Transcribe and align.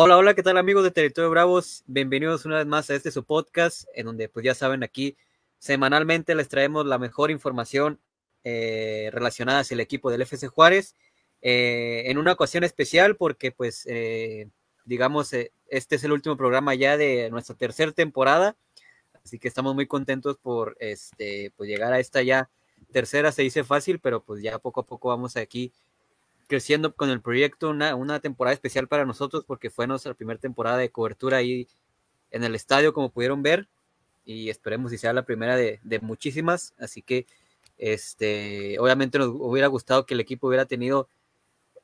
Hola, 0.00 0.16
hola, 0.16 0.34
¿qué 0.34 0.44
tal 0.44 0.56
amigos 0.58 0.84
de 0.84 0.92
Territorio 0.92 1.28
Bravos? 1.28 1.82
Bienvenidos 1.88 2.44
una 2.44 2.58
vez 2.58 2.66
más 2.66 2.88
a 2.88 2.94
este 2.94 3.10
su 3.10 3.24
podcast, 3.24 3.88
en 3.94 4.06
donde 4.06 4.28
pues 4.28 4.44
ya 4.44 4.54
saben 4.54 4.84
aquí 4.84 5.16
semanalmente 5.58 6.36
les 6.36 6.48
traemos 6.48 6.86
la 6.86 6.98
mejor 6.98 7.32
información 7.32 7.98
eh, 8.44 9.10
relacionada 9.12 9.58
hacia 9.58 9.74
el 9.74 9.80
equipo 9.80 10.12
del 10.12 10.22
FC 10.22 10.46
Juárez, 10.46 10.94
eh, 11.42 12.04
en 12.06 12.16
una 12.16 12.30
ocasión 12.30 12.62
especial 12.62 13.16
porque 13.16 13.50
pues 13.50 13.86
eh, 13.88 14.48
digamos 14.84 15.32
este 15.32 15.96
es 15.96 16.04
el 16.04 16.12
último 16.12 16.36
programa 16.36 16.76
ya 16.76 16.96
de 16.96 17.28
nuestra 17.30 17.56
tercera 17.56 17.90
temporada, 17.90 18.56
así 19.24 19.40
que 19.40 19.48
estamos 19.48 19.74
muy 19.74 19.88
contentos 19.88 20.38
por 20.38 20.76
este 20.78 21.52
pues 21.56 21.68
llegar 21.68 21.92
a 21.92 21.98
esta 21.98 22.22
ya 22.22 22.48
tercera, 22.92 23.32
se 23.32 23.42
dice 23.42 23.64
fácil, 23.64 23.98
pero 23.98 24.22
pues 24.22 24.44
ya 24.44 24.60
poco 24.60 24.78
a 24.78 24.86
poco 24.86 25.08
vamos 25.08 25.36
aquí 25.36 25.72
creciendo 26.48 26.96
con 26.96 27.10
el 27.10 27.20
proyecto, 27.20 27.70
una, 27.70 27.94
una 27.94 28.20
temporada 28.20 28.54
especial 28.54 28.88
para 28.88 29.04
nosotros 29.04 29.44
porque 29.46 29.70
fue 29.70 29.86
nuestra 29.86 30.14
primera 30.14 30.40
temporada 30.40 30.78
de 30.78 30.90
cobertura 30.90 31.36
ahí 31.36 31.68
en 32.30 32.42
el 32.44 32.54
estadio, 32.54 32.92
como 32.92 33.10
pudieron 33.10 33.42
ver, 33.42 33.68
y 34.24 34.50
esperemos 34.50 34.90
si 34.90 34.98
sea 34.98 35.12
la 35.12 35.24
primera 35.24 35.56
de, 35.56 35.80
de 35.84 36.00
muchísimas, 36.00 36.74
así 36.78 37.02
que 37.02 37.26
este, 37.78 38.78
obviamente 38.80 39.18
nos 39.18 39.28
hubiera 39.28 39.68
gustado 39.68 40.04
que 40.04 40.14
el 40.14 40.20
equipo 40.20 40.48
hubiera 40.48 40.66
tenido 40.66 41.08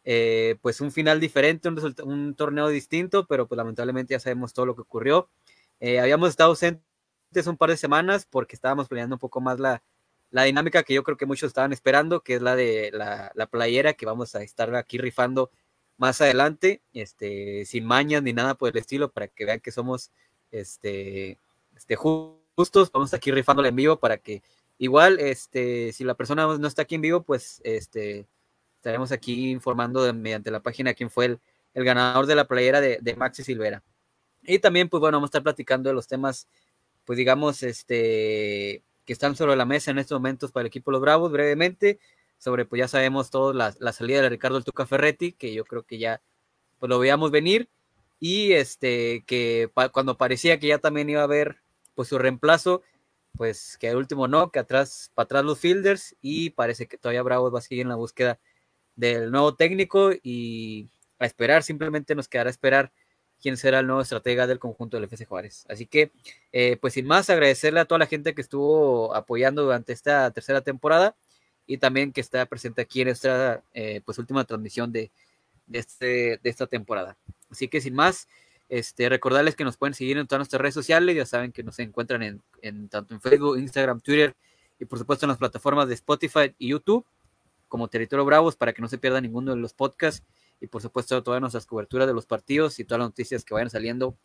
eh, 0.05 0.57
pues 0.61 0.81
un 0.81 0.91
final 0.93 1.21
diferente, 1.21 1.69
un, 1.69 1.95
un, 2.05 2.35
torneo 2.35 2.69
distinto, 2.69 3.27
pero 3.27 3.47
pues 3.47 3.57
lamentablemente 3.57 4.13
ya 4.13 4.21
sabemos 4.21 4.53
todo 4.53 4.67
lo 4.67 4.75
que 4.75 4.83
ocurrió. 4.83 5.31
Eh, 5.81 6.01
habíamos 6.01 6.29
estado 6.31 6.51
ausentes 6.51 6.83
un 7.47 7.57
par 7.57 7.71
de 7.71 7.77
semanas 7.77 8.27
porque 8.29 8.57
estábamos 8.57 8.89
planeando 8.89 9.17
un 9.17 9.21
poco 9.21 9.41
más 9.41 9.59
la, 9.59 9.83
la 10.35 10.43
dinámica 10.43 10.83
que 10.83 10.95
yo 10.95 11.05
creo 11.05 11.17
que 11.17 11.27
muchos 11.27 11.47
estaban 11.47 11.73
esperando, 11.73 12.25
que 12.25 12.35
es 12.35 12.43
la 12.43 12.57
de 12.57 12.91
la, 12.93 13.47
playera 13.47 13.93
que 13.93 14.05
vamos 14.05 14.35
a 14.35 14.43
estar 14.43 14.75
aquí 14.75 14.99
rifando 14.99 15.53
más 15.97 16.21
adelante, 16.21 16.83
este, 16.93 17.65
sin 17.67 17.85
mañas 17.85 18.21
ni 18.21 18.33
nada 18.33 18.57
por 18.57 18.69
el 18.69 18.77
estilo, 18.77 19.13
para 19.13 19.29
que 19.29 19.45
vean 19.45 19.61
que 19.61 19.71
somos 19.71 20.11
este, 20.51 21.39
este, 21.77 21.95
justos. 21.95 22.91
Vamos 22.93 23.15
aquí 23.15 23.31
rifándola 23.31 23.69
en 23.69 23.77
vivo 23.77 24.01
para 24.01 24.19
que 24.19 24.43
igual, 24.77 25.21
este, 25.21 25.93
si 25.93 26.03
la 26.03 26.15
persona 26.15 26.49
no 26.59 26.67
está 26.67 26.83
aquí 26.83 26.97
en 26.97 27.03
vivo, 27.03 27.23
pues 27.23 27.61
este, 27.63 28.27
estaremos 28.79 29.13
aquí 29.13 29.53
informando 29.53 30.13
mediante 30.15 30.51
la 30.51 30.65
página 30.65 30.95
quién 30.95 31.11
fue 31.11 31.27
el, 31.27 31.41
el 31.75 31.85
ganador 31.85 32.27
de 32.27 32.35
la 32.35 32.49
playera 32.49 32.81
de, 32.81 32.99
de, 33.01 33.15
Maxi 33.15 33.45
Silvera. 33.45 33.85
Y 34.43 34.59
también, 34.59 34.89
pues 34.89 35.01
bueno, 35.01 35.19
vamos 35.19 35.29
a 35.29 35.31
estar 35.31 35.45
platicando 35.45 35.91
de 35.91 35.95
los 35.95 36.09
temas, 36.09 36.49
pues 37.05 37.19
digamos, 37.19 37.63
este, 37.63 38.83
que 39.05 39.13
están 39.13 39.37
sobre 39.37 39.57
la 39.57 39.65
mesa 39.65 39.91
en 39.91 39.99
estos 39.99 40.17
momentos 40.17 40.53
para 40.53 40.63
el 40.63 40.69
equipo 40.69 40.91
los 40.91 41.01
Bravos, 41.01 41.33
brevemente, 41.33 41.99
sobre, 42.39 42.65
pues 42.65 42.81
ya 42.81 42.89
sabemos 42.89 43.31
todos 43.31 43.55
la, 43.55 43.75
la, 43.79 43.93
salida 43.93 44.23
de 44.23 44.29
Ricardo 44.29 44.59
El 44.59 44.65
Tuca 44.65 44.87
Ferretti, 44.87 45.33
que 45.33 45.53
yo 45.55 45.65
creo 45.65 45.83
que 45.83 45.99
ya 45.99 46.23
pues 46.79 46.91
lo 46.91 46.99
veíamos 46.99 47.31
venir, 47.31 47.71
y 48.21 48.53
este, 48.53 49.25
que 49.27 49.71
cuando 49.93 50.17
parecía 50.17 50.59
que 50.59 50.69
ya 50.69 50.79
también 50.79 51.11
iba 51.11 51.21
a 51.21 51.25
haber 51.25 51.59
pues 51.95 52.09
su 52.09 52.19
reemplazo, 52.19 52.83
pues 53.37 53.77
que 53.79 53.89
al 53.89 53.97
último 53.97 54.29
no, 54.29 54.51
que 54.51 54.59
atrás, 54.59 55.11
para 55.15 55.25
atrás 55.25 55.45
los 55.45 55.59
fielders, 55.59 56.17
y 56.21 56.51
parece 56.51 56.87
que 56.87 56.99
todavía 56.99 57.23
Bravos 57.23 57.55
va 57.55 57.59
a 57.59 57.63
seguir 57.63 57.83
en 57.83 57.89
la 57.89 57.97
búsqueda 57.97 58.39
del 58.97 59.31
nuevo 59.31 59.55
técnico, 59.55 60.11
y 60.23 60.91
a 61.19 61.27
esperar, 61.27 61.63
simplemente 61.63 62.15
nos 62.15 62.29
quedará 62.29 62.51
esperar 62.51 62.93
quién 63.45 63.59
será 63.59 63.81
el 63.81 63.87
nuevo 63.87 64.01
estratega 64.01 64.47
del 64.47 64.59
conjunto 64.59 64.97
del 64.97 65.05
FC 65.05 65.27
Juárez. 65.27 65.67
Así 65.69 65.85
que, 65.85 66.13
eh, 66.51 66.79
pues 66.81 66.95
sin 66.95 67.07
más, 67.07 67.29
agradecerle 67.29 67.79
a 67.79 67.85
toda 67.85 67.99
la 67.99 68.07
gente 68.07 68.35
que 68.35 68.41
estuvo 68.41 69.15
apoyando 69.15 69.63
durante 69.65 69.93
esta 69.93 70.31
tercera 70.31 70.63
temporada 70.63 71.15
y 71.67 71.77
también 71.77 72.11
que 72.11 72.23
está 72.23 72.47
presente 72.47 72.81
aquí 72.81 73.03
en 73.03 73.09
esta 73.09 73.63
eh, 73.75 74.01
pues 74.07 74.19
última 74.19 74.45
transmisión 74.47 74.93
de, 74.93 75.11
de, 75.67 75.79
este, 75.79 76.41
de 76.43 76.51
esta 76.51 76.67
temporada. 76.67 77.19
Así 77.51 77.69
que 77.69 77.83
sin 77.83 77.95
más, 77.95 78.29
este, 78.71 79.11
recordarles 79.11 79.57
que 79.57 79.65
nos 79.65 79.77
pueden 79.77 79.93
seguir 79.93 80.17
en 80.17 80.27
todas 80.27 80.39
nuestras 80.39 80.63
redes 80.63 80.75
sociales, 80.75 81.15
ya 81.15 81.27
saben 81.27 81.53
que 81.53 81.63
nos 81.63 81.79
encuentran 81.81 82.23
en, 82.23 82.43
en 82.63 82.89
tanto 82.89 83.13
en 83.13 83.21
Facebook, 83.21 83.59
Instagram, 83.59 84.01
Twitter 84.01 84.35
y 84.81 84.87
por 84.87 84.99
supuesto 84.99 85.27
en 85.27 85.29
las 85.29 85.39
plataformas 85.39 85.87
de 85.89 85.95
Spotify 85.97 86.55
y 86.59 86.69
YouTube 86.69 87.05
como 87.69 87.89
Territorio 87.89 88.25
Bravos 88.25 88.57
para 88.57 88.73
que 88.73 88.81
no 88.81 88.89
se 88.89 88.97
pierda 88.97 89.21
ninguno 89.21 89.55
de 89.55 89.61
los 89.61 89.75
podcasts 89.75 90.25
y 90.61 90.67
por 90.67 90.83
supuesto 90.83 91.23
todas 91.23 91.41
nuestras 91.41 91.67
coberturas 91.67 92.07
de 92.07 92.15
los 92.15 92.27
partidos 92.27 92.79
y 92.79 92.85
todas 92.85 93.01
las 93.01 93.09
noticias 93.09 93.45
que 93.45 93.55
vayan 93.55 93.71
saliendo 93.71 94.17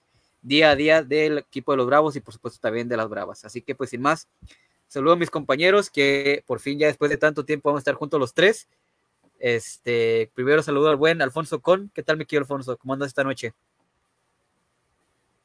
día 0.41 0.72
a 0.72 0.75
día 0.75 1.03
del 1.03 1.40
equipo 1.40 1.72
de 1.72 1.78
los 1.78 1.88
Bravos 1.88 2.16
y 2.16 2.22
por 2.22 2.34
supuesto 2.34 2.59
también 2.62 2.88
de 2.88 2.97
las 2.97 3.09
Bravas. 3.09 3.45
Así 3.45 3.62
que 3.62 3.75
pues 3.75 3.90
sin 3.90 4.01
más, 4.01 4.28
saludo 4.88 5.13
a 5.13 5.18
mis 5.18 5.29
compañeros 5.29 5.89
que 5.89 6.44
por 6.47 6.59
fin 6.59 6.79
ya 6.79 6.88
después 6.88 7.12
de 7.12 7.18
tanto 7.18 7.45
tiempo 7.45 7.69
vamos 7.69 7.79
a 7.79 7.81
estar 7.81 7.95
juntos 7.95 8.19
los 8.19 8.34
tres. 8.34 8.68
Este, 9.39 10.31
primero 10.34 10.62
saludo 10.62 10.89
al 10.89 10.97
buen 10.97 11.22
Alfonso 11.22 11.62
Con. 11.62 11.89
¿Qué 11.94 12.03
tal, 12.03 12.18
mi 12.18 12.25
querido 12.25 12.41
Alfonso? 12.44 12.78
¿Cómo 12.78 12.94
andas 12.94 13.07
esta 13.07 13.23
noche? 13.23 13.53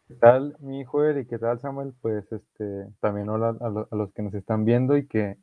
¿Qué 0.08 0.14
tal, 0.14 0.56
mi 0.60 0.80
hijo 0.80 1.08
y 1.10 1.26
qué 1.26 1.38
tal, 1.38 1.60
Samuel? 1.60 1.94
Pues 2.00 2.30
este, 2.30 2.86
también 3.00 3.28
hola 3.28 3.56
a, 3.60 3.68
lo, 3.68 3.88
a, 3.90 3.96
los 3.96 4.12
que 4.12 4.22
nos 4.22 4.34
están 4.34 4.64
viendo 4.64 4.96
y 4.96 5.06
que 5.06 5.38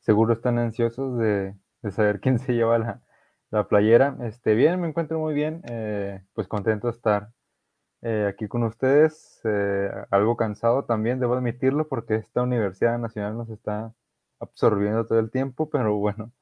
seguro 0.00 0.32
están 0.32 0.58
ansiosos 0.58 1.18
de, 1.18 1.54
de 1.82 1.90
saber 1.90 2.20
quién 2.20 2.38
se 2.38 2.54
lleva 2.54 2.78
la, 2.78 3.02
la 3.50 3.68
playera. 3.68 4.16
Este, 4.22 4.54
bien, 4.54 4.80
me 4.80 4.88
encuentro 4.88 5.18
muy 5.18 5.34
bien, 5.34 5.62
eh, 5.68 6.22
pues 6.34 6.48
contento 6.48 6.88
de 6.88 6.92
estar 6.92 7.32
eh, 8.02 8.26
aquí 8.28 8.48
con 8.48 8.62
ustedes, 8.64 9.40
eh, 9.44 9.90
algo 10.10 10.36
cansado 10.36 10.84
también, 10.84 11.20
debo 11.20 11.34
admitirlo, 11.34 11.88
porque 11.88 12.16
esta 12.16 12.42
Universidad 12.42 12.98
Nacional 12.98 13.36
nos 13.36 13.50
está 13.50 13.94
absorbiendo 14.40 15.06
todo 15.06 15.18
el 15.20 15.30
tiempo, 15.30 15.70
pero 15.70 15.96
bueno, 15.96 16.32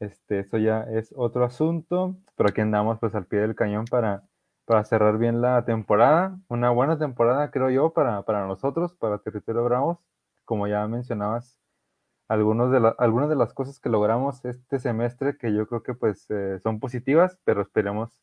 este, 0.00 0.40
eso 0.40 0.58
ya 0.58 0.82
es 0.84 1.12
otro 1.16 1.44
asunto, 1.44 2.16
pero 2.36 2.50
aquí 2.50 2.60
andamos 2.62 2.98
pues 3.00 3.14
al 3.14 3.26
pie 3.26 3.40
del 3.40 3.56
cañón 3.56 3.86
para, 3.86 4.24
para 4.66 4.84
cerrar 4.84 5.18
bien 5.18 5.42
la 5.42 5.64
temporada, 5.64 6.38
una 6.48 6.70
buena 6.70 6.98
temporada 6.98 7.50
creo 7.50 7.70
yo 7.70 7.92
para, 7.92 8.22
para 8.24 8.46
nosotros, 8.46 8.94
para 8.94 9.18
Territorio 9.18 9.64
Bravos, 9.64 9.98
como 10.44 10.68
ya 10.68 10.86
mencionabas, 10.88 11.59
algunos 12.30 12.70
de 12.70 12.78
la, 12.78 12.90
algunas 12.90 13.28
de 13.28 13.34
las 13.34 13.52
cosas 13.52 13.80
que 13.80 13.88
logramos 13.88 14.44
este 14.44 14.78
semestre 14.78 15.36
que 15.36 15.52
yo 15.52 15.66
creo 15.66 15.82
que 15.82 15.94
pues 15.94 16.26
eh, 16.30 16.60
son 16.62 16.78
positivas, 16.78 17.36
pero 17.44 17.60
esperemos 17.60 18.22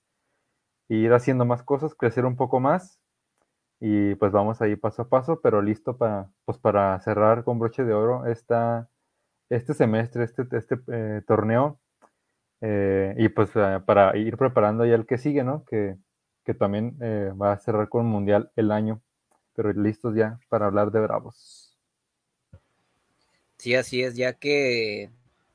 ir 0.88 1.12
haciendo 1.12 1.44
más 1.44 1.62
cosas, 1.62 1.94
crecer 1.94 2.26
un 2.26 2.38
poco 2.38 2.62
más 2.62 3.02
y 3.82 4.16
pues 4.16 4.32
vamos 4.32 4.62
ahí 4.62 4.78
paso 4.78 5.02
a 5.04 5.10
paso, 5.10 5.42
pero 5.42 5.62
listo 5.62 5.98
para, 5.98 6.32
pues, 6.46 6.58
para 6.58 6.98
cerrar 7.02 7.44
con 7.44 7.60
broche 7.60 7.84
de 7.84 7.94
oro 7.94 8.26
esta, 8.28 8.90
este 9.50 9.74
semestre, 9.74 10.24
este, 10.24 10.48
este 10.54 10.80
eh, 10.88 11.22
torneo 11.28 11.78
eh, 12.62 13.14
y 13.18 13.28
pues 13.30 13.52
para 13.86 14.16
ir 14.16 14.38
preparando 14.38 14.86
ya 14.86 14.96
el 14.96 15.06
que 15.06 15.18
sigue, 15.18 15.44
¿no? 15.44 15.66
Que, 15.66 15.98
que 16.46 16.54
también 16.54 16.98
va 17.42 17.52
a 17.52 17.60
cerrar 17.60 17.90
con 17.90 18.06
Mundial 18.06 18.52
el 18.56 18.72
año, 18.72 19.02
pero 19.54 19.74
listos 19.74 20.16
ya 20.16 20.40
para 20.50 20.68
hablar 20.68 20.92
de 20.92 21.02
Bravos. 21.02 21.67
Sí, 23.58 23.76
así 23.76 24.04
es, 24.04 24.16
ya 24.16 24.34
que 24.34 25.10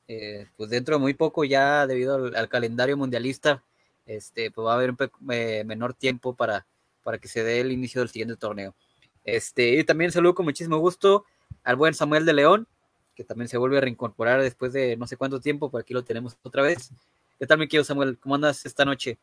eh, 0.07 0.47
pues 0.57 0.69
dentro 0.69 0.95
de 0.95 1.01
muy 1.01 1.13
poco 1.13 1.43
ya 1.45 1.87
debido 1.87 2.15
al, 2.15 2.35
al, 2.35 2.49
calendario 2.49 2.97
mundialista, 2.97 3.63
este, 4.05 4.51
pues 4.51 4.67
va 4.67 4.73
a 4.73 4.75
haber 4.75 4.91
un 4.91 4.97
eh, 5.31 5.63
menor 5.65 5.93
tiempo 5.93 6.35
para, 6.35 6.67
para 7.03 7.17
que 7.17 7.27
se 7.27 7.43
dé 7.43 7.61
el 7.61 7.71
inicio 7.71 8.01
del 8.01 8.09
siguiente 8.09 8.35
torneo. 8.35 8.75
Este, 9.23 9.75
y 9.79 9.83
también 9.83 10.11
saludo 10.11 10.35
con 10.35 10.45
muchísimo 10.45 10.77
gusto 10.79 11.25
al 11.63 11.77
buen 11.77 11.93
Samuel 11.93 12.25
de 12.25 12.33
León, 12.33 12.67
que 13.15 13.23
también 13.23 13.47
se 13.47 13.57
vuelve 13.57 13.77
a 13.77 13.81
reincorporar 13.81 14.41
después 14.41 14.73
de 14.73 14.97
no 14.97 15.07
sé 15.07 15.17
cuánto 15.17 15.39
tiempo, 15.39 15.69
por 15.69 15.81
aquí 15.81 15.93
lo 15.93 16.03
tenemos 16.03 16.37
otra 16.43 16.63
vez. 16.63 16.91
¿Qué 17.39 17.47
tal, 17.47 17.57
mi 17.59 17.67
querido 17.67 17.85
Samuel? 17.85 18.17
¿Cómo 18.19 18.35
andas 18.35 18.65
esta 18.65 18.85
noche? 18.85 19.17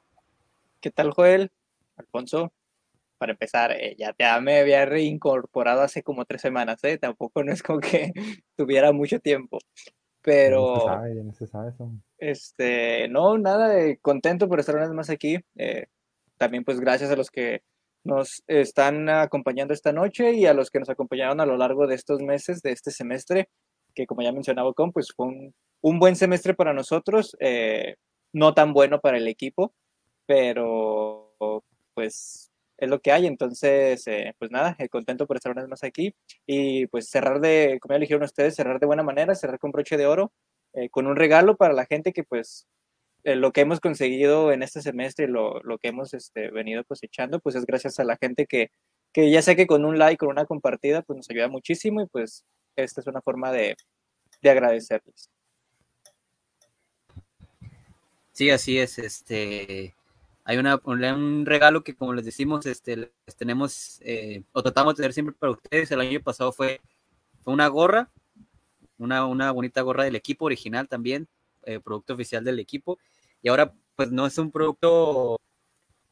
¿Qué 0.80 0.90
tal, 0.90 1.10
Joel? 1.10 1.50
Alfonso, 1.96 2.52
para 3.20 3.32
empezar, 3.32 3.72
eh, 3.72 3.94
ya, 3.98 4.14
ya, 4.18 4.40
me 4.40 4.60
había 4.60 4.86
reincorporado 4.86 5.82
hace 5.82 6.02
como 6.02 6.24
tres 6.24 6.40
semanas, 6.40 6.82
¿eh? 6.84 6.96
Tampoco 6.96 7.44
no 7.44 7.52
es 7.52 7.62
como 7.62 7.78
que 7.80 8.12
tuviera 8.56 8.92
mucho 8.92 9.20
tiempo. 9.20 9.58
Pero... 10.22 10.74
No 10.74 10.80
se 10.80 10.86
sabe, 10.86 11.14
no 11.14 11.32
se 11.34 11.46
sabe 11.46 11.68
eso. 11.68 11.92
Este, 12.16 13.08
no, 13.08 13.36
nada, 13.36 13.74
contento 14.00 14.48
por 14.48 14.58
estar 14.58 14.74
una 14.74 14.86
vez 14.86 14.94
más 14.94 15.10
aquí. 15.10 15.38
Eh, 15.56 15.86
también 16.38 16.64
pues 16.64 16.80
gracias 16.80 17.10
a 17.10 17.16
los 17.16 17.30
que 17.30 17.62
nos 18.04 18.42
están 18.46 19.10
acompañando 19.10 19.74
esta 19.74 19.92
noche 19.92 20.32
y 20.32 20.46
a 20.46 20.54
los 20.54 20.70
que 20.70 20.78
nos 20.78 20.88
acompañaron 20.88 21.42
a 21.42 21.46
lo 21.46 21.58
largo 21.58 21.86
de 21.86 21.96
estos 21.96 22.22
meses, 22.22 22.62
de 22.62 22.72
este 22.72 22.90
semestre, 22.90 23.50
que 23.94 24.06
como 24.06 24.22
ya 24.22 24.32
mencionaba 24.32 24.72
con, 24.72 24.92
pues 24.92 25.12
fue 25.14 25.26
un, 25.26 25.54
un 25.82 25.98
buen 25.98 26.16
semestre 26.16 26.54
para 26.54 26.72
nosotros, 26.72 27.36
eh, 27.38 27.96
no 28.32 28.54
tan 28.54 28.72
bueno 28.72 28.98
para 29.00 29.18
el 29.18 29.28
equipo, 29.28 29.74
pero 30.24 31.34
pues 31.92 32.49
es 32.80 32.88
lo 32.88 33.00
que 33.00 33.12
hay. 33.12 33.26
Entonces, 33.26 34.06
eh, 34.08 34.34
pues 34.38 34.50
nada, 34.50 34.74
eh, 34.78 34.88
contento 34.88 35.26
por 35.26 35.36
estar 35.36 35.52
una 35.52 35.62
vez 35.62 35.70
más 35.70 35.84
aquí 35.84 36.14
y 36.46 36.86
pues 36.86 37.08
cerrar 37.08 37.40
de, 37.40 37.78
como 37.80 37.92
ya 37.92 37.96
eligieron 37.98 38.24
ustedes, 38.24 38.56
cerrar 38.56 38.80
de 38.80 38.86
buena 38.86 39.02
manera, 39.02 39.34
cerrar 39.34 39.58
con 39.58 39.70
broche 39.70 39.96
de 39.96 40.06
oro, 40.06 40.32
eh, 40.72 40.88
con 40.90 41.06
un 41.06 41.16
regalo 41.16 41.56
para 41.56 41.74
la 41.74 41.86
gente 41.86 42.12
que 42.12 42.24
pues 42.24 42.66
lo 43.22 43.52
que 43.52 43.60
hemos 43.60 43.80
conseguido 43.80 44.50
en 44.50 44.62
este 44.62 44.80
semestre, 44.80 45.28
lo, 45.28 45.60
lo 45.62 45.76
que 45.76 45.88
hemos 45.88 46.14
este, 46.14 46.50
venido 46.50 46.84
cosechando, 46.84 47.38
pues 47.38 47.54
es 47.54 47.66
gracias 47.66 48.00
a 48.00 48.04
la 48.04 48.16
gente 48.16 48.46
que, 48.46 48.70
que 49.12 49.30
ya 49.30 49.42
sé 49.42 49.56
que 49.56 49.66
con 49.66 49.84
un 49.84 49.98
like, 49.98 50.16
con 50.16 50.30
una 50.30 50.46
compartida, 50.46 51.02
pues 51.02 51.18
nos 51.18 51.30
ayuda 51.30 51.48
muchísimo 51.48 52.00
y 52.00 52.06
pues 52.06 52.46
esta 52.76 53.02
es 53.02 53.06
una 53.06 53.20
forma 53.20 53.52
de, 53.52 53.76
de 54.40 54.50
agradecerles. 54.50 55.28
Sí, 58.32 58.48
así 58.48 58.78
es, 58.78 58.98
este 58.98 59.94
hay 60.44 60.58
una, 60.58 60.80
un 60.84 61.46
regalo 61.46 61.84
que 61.84 61.94
como 61.94 62.14
les 62.14 62.24
decimos, 62.24 62.66
este, 62.66 62.96
les 62.96 63.36
tenemos 63.36 64.00
eh, 64.02 64.42
o 64.52 64.62
tratamos 64.62 64.94
de 64.94 65.02
tener 65.02 65.12
siempre 65.12 65.34
para 65.38 65.52
ustedes. 65.52 65.90
El 65.90 66.00
año 66.00 66.20
pasado 66.20 66.52
fue, 66.52 66.80
fue 67.42 67.52
una 67.52 67.68
gorra, 67.68 68.10
una, 68.98 69.26
una 69.26 69.50
bonita 69.52 69.82
gorra 69.82 70.04
del 70.04 70.16
equipo 70.16 70.46
original 70.46 70.88
también, 70.88 71.28
eh, 71.64 71.80
producto 71.80 72.14
oficial 72.14 72.44
del 72.44 72.58
equipo. 72.58 72.98
Y 73.42 73.48
ahora 73.48 73.72
pues 73.96 74.10
no 74.10 74.26
es 74.26 74.38
un 74.38 74.50
producto, 74.50 75.38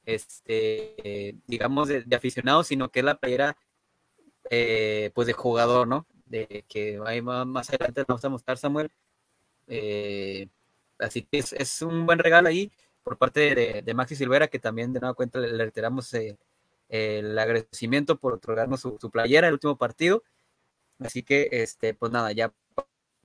este, 0.04 1.36
digamos, 1.46 1.88
de, 1.88 2.04
aficionado, 2.14 2.62
sino 2.64 2.90
que 2.90 3.00
es 3.00 3.04
la 3.04 3.18
playera 3.18 3.56
eh, 4.50 5.10
pues 5.14 5.26
de 5.26 5.32
jugador, 5.32 5.88
¿no? 5.88 6.06
De 6.26 6.64
que 6.68 7.00
ahí 7.06 7.22
más 7.22 7.70
adelante 7.70 8.04
vamos 8.06 8.24
a 8.24 8.28
mostrar 8.28 8.58
Samuel. 8.58 8.90
así 10.98 11.22
que 11.22 11.38
es, 11.38 11.52
es 11.54 11.82
un 11.82 12.06
buen 12.06 12.18
regalo 12.18 12.48
ahí 12.48 12.70
por 13.02 13.18
parte 13.18 13.82
de, 13.84 13.94
Maxi 13.94 14.16
Silvera, 14.16 14.48
que 14.48 14.58
también 14.58 14.92
de 14.92 15.00
nueva 15.00 15.14
cuenta 15.14 15.38
le, 15.38 15.56
reiteramos 15.56 16.12
eh, 16.14 16.36
el 16.88 17.38
agradecimiento 17.38 18.18
por 18.18 18.34
otorgarnos 18.34 18.80
su, 18.80 19.10
playera 19.10 19.48
el 19.48 19.54
último 19.54 19.76
partido. 19.76 20.22
Así 20.98 21.22
que, 21.22 21.48
este, 21.52 21.94
pues 21.94 22.12
nada, 22.12 22.32
ya 22.32 22.52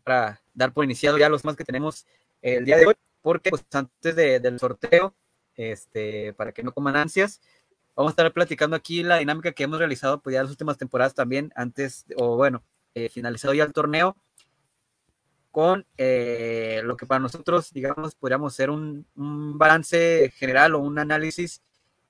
para 0.03 0.41
dar 0.53 0.73
por 0.73 0.83
iniciado 0.83 1.17
ya 1.17 1.29
los 1.29 1.43
más 1.43 1.55
que 1.55 1.63
tenemos 1.63 2.05
el 2.41 2.65
día 2.65 2.77
de 2.77 2.87
hoy, 2.87 2.95
porque 3.21 3.49
pues 3.49 3.65
antes 3.71 4.15
del 4.15 4.59
sorteo, 4.59 5.15
este, 5.55 6.33
para 6.33 6.51
que 6.51 6.63
no 6.63 6.73
coman 6.73 6.95
ansias, 6.95 7.41
vamos 7.95 8.11
a 8.11 8.13
estar 8.13 8.33
platicando 8.33 8.75
aquí 8.75 9.03
la 9.03 9.17
dinámica 9.17 9.53
que 9.53 9.63
hemos 9.63 9.79
realizado 9.79 10.21
pues 10.21 10.33
ya 10.33 10.41
las 10.41 10.51
últimas 10.51 10.77
temporadas 10.77 11.13
también, 11.13 11.51
antes, 11.55 12.05
o 12.17 12.35
bueno, 12.35 12.63
eh, 12.95 13.09
finalizado 13.09 13.53
ya 13.53 13.63
el 13.63 13.73
torneo, 13.73 14.15
con 15.53 15.85
eh, 15.99 16.81
lo 16.83 16.97
que 16.97 17.05
para 17.05 17.19
nosotros, 17.19 17.71
digamos, 17.71 18.15
podríamos 18.15 18.55
ser 18.55 18.71
un, 18.71 19.05
balance 19.15 20.33
general 20.35 20.73
o 20.73 20.79
un 20.79 20.97
análisis 20.97 21.61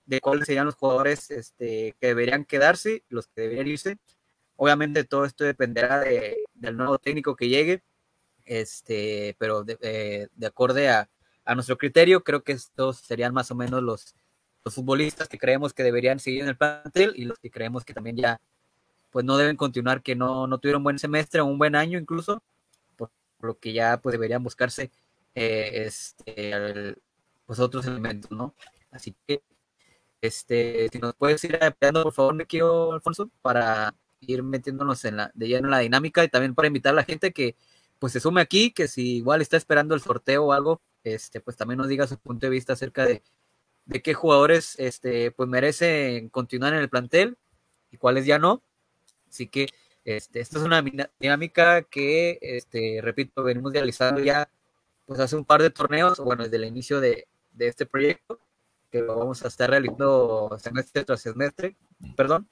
de 0.05 0.21
cuáles 0.21 0.45
serían 0.45 0.65
los 0.65 0.75
jugadores 0.75 1.29
este, 1.29 1.93
que 1.99 2.07
deberían 2.07 2.45
quedarse, 2.45 3.03
los 3.09 3.27
que 3.27 3.41
deberían 3.41 3.67
irse. 3.67 3.97
Obviamente 4.55 5.03
todo 5.03 5.25
esto 5.25 5.43
dependerá 5.43 5.99
del 6.53 6.77
nuevo 6.77 6.97
técnico 6.99 7.35
que 7.35 7.49
llegue, 7.49 7.83
este, 8.45 9.35
pero 9.37 9.65
de, 9.65 9.77
eh, 9.81 10.27
de 10.33 10.47
acorde 10.47 10.89
a, 10.89 11.09
a, 11.43 11.53
nuestro 11.53 11.77
criterio, 11.77 12.23
creo 12.23 12.43
que 12.45 12.53
estos 12.53 12.99
serían 12.99 13.33
más 13.33 13.51
o 13.51 13.55
menos 13.55 13.83
los, 13.83 14.15
los 14.63 14.73
futbolistas 14.73 15.27
que 15.27 15.37
creemos 15.37 15.73
que 15.73 15.83
deberían 15.83 16.21
seguir 16.21 16.43
en 16.43 16.47
el 16.47 16.55
plantel 16.55 17.11
y 17.17 17.25
los 17.25 17.39
que 17.39 17.51
creemos 17.51 17.83
que 17.83 17.93
también 17.93 18.15
ya 18.15 18.39
pues 19.11 19.25
no 19.25 19.35
deben 19.35 19.57
continuar, 19.57 20.01
que 20.01 20.15
no, 20.15 20.47
no 20.47 20.59
tuvieron 20.59 20.81
buen 20.81 20.97
semestre 20.97 21.41
o 21.41 21.45
un 21.45 21.57
buen 21.57 21.75
año 21.75 21.99
incluso, 21.99 22.41
lo 23.43 23.59
que 23.59 23.73
ya 23.73 23.99
pues 24.01 24.13
deberían 24.13 24.43
buscarse 24.43 24.91
eh, 25.35 25.85
este, 25.85 26.95
pues 27.45 27.59
otros 27.59 27.85
elementos, 27.85 28.31
¿no? 28.31 28.55
Así 28.91 29.15
que, 29.27 29.43
este, 30.21 30.89
si 30.91 30.99
nos 30.99 31.15
puedes 31.15 31.43
ir 31.43 31.55
apoyando, 31.61 32.03
por 32.03 32.13
favor, 32.13 32.33
me 32.35 32.45
quiero, 32.45 32.93
Alfonso, 32.93 33.29
para 33.41 33.95
ir 34.21 34.43
metiéndonos 34.43 35.03
en 35.05 35.17
la, 35.17 35.31
de 35.33 35.47
lleno 35.47 35.67
en 35.67 35.71
la 35.71 35.79
dinámica 35.79 36.23
y 36.23 36.29
también 36.29 36.55
para 36.55 36.67
invitar 36.67 36.93
a 36.93 36.95
la 36.95 37.03
gente 37.03 37.33
que 37.33 37.55
pues 37.99 38.13
se 38.13 38.19
sume 38.19 38.41
aquí, 38.41 38.71
que 38.71 38.87
si 38.87 39.17
igual 39.17 39.41
está 39.41 39.57
esperando 39.57 39.95
el 39.95 40.01
sorteo 40.01 40.45
o 40.45 40.53
algo, 40.53 40.81
este, 41.03 41.41
pues 41.41 41.57
también 41.57 41.77
nos 41.77 41.87
diga 41.87 42.07
su 42.07 42.17
punto 42.17 42.45
de 42.45 42.51
vista 42.51 42.73
acerca 42.73 43.05
de, 43.05 43.23
de 43.85 44.01
qué 44.01 44.13
jugadores 44.13 44.75
este, 44.79 45.31
pues 45.31 45.49
merecen 45.49 46.29
continuar 46.29 46.73
en 46.73 46.79
el 46.79 46.89
plantel 46.89 47.37
y 47.91 47.97
cuáles 47.97 48.25
ya 48.25 48.39
no. 48.39 48.63
Así 49.29 49.47
que 49.47 49.67
este, 50.05 50.41
esta 50.41 50.59
es 50.59 50.63
una 50.65 50.83
dinámica 51.19 51.83
que, 51.83 52.37
este, 52.41 52.99
repito, 53.01 53.43
venimos 53.43 53.73
realizando 53.73 54.21
ya 54.21 54.49
pues 55.05 55.19
hace 55.19 55.35
un 55.35 55.45
par 55.45 55.61
de 55.61 55.69
torneos, 55.69 56.19
bueno, 56.19 56.43
desde 56.43 56.57
el 56.57 56.65
inicio 56.65 56.99
de, 56.99 57.27
de 57.53 57.67
este 57.67 57.85
proyecto, 57.85 58.39
que 58.91 59.01
lo 59.01 59.17
vamos 59.17 59.43
a 59.43 59.47
estar 59.47 59.69
realizando 59.69 60.57
semestre 60.59 61.03
tras 61.03 61.21
semestre, 61.21 61.75
perdón, 62.15 62.47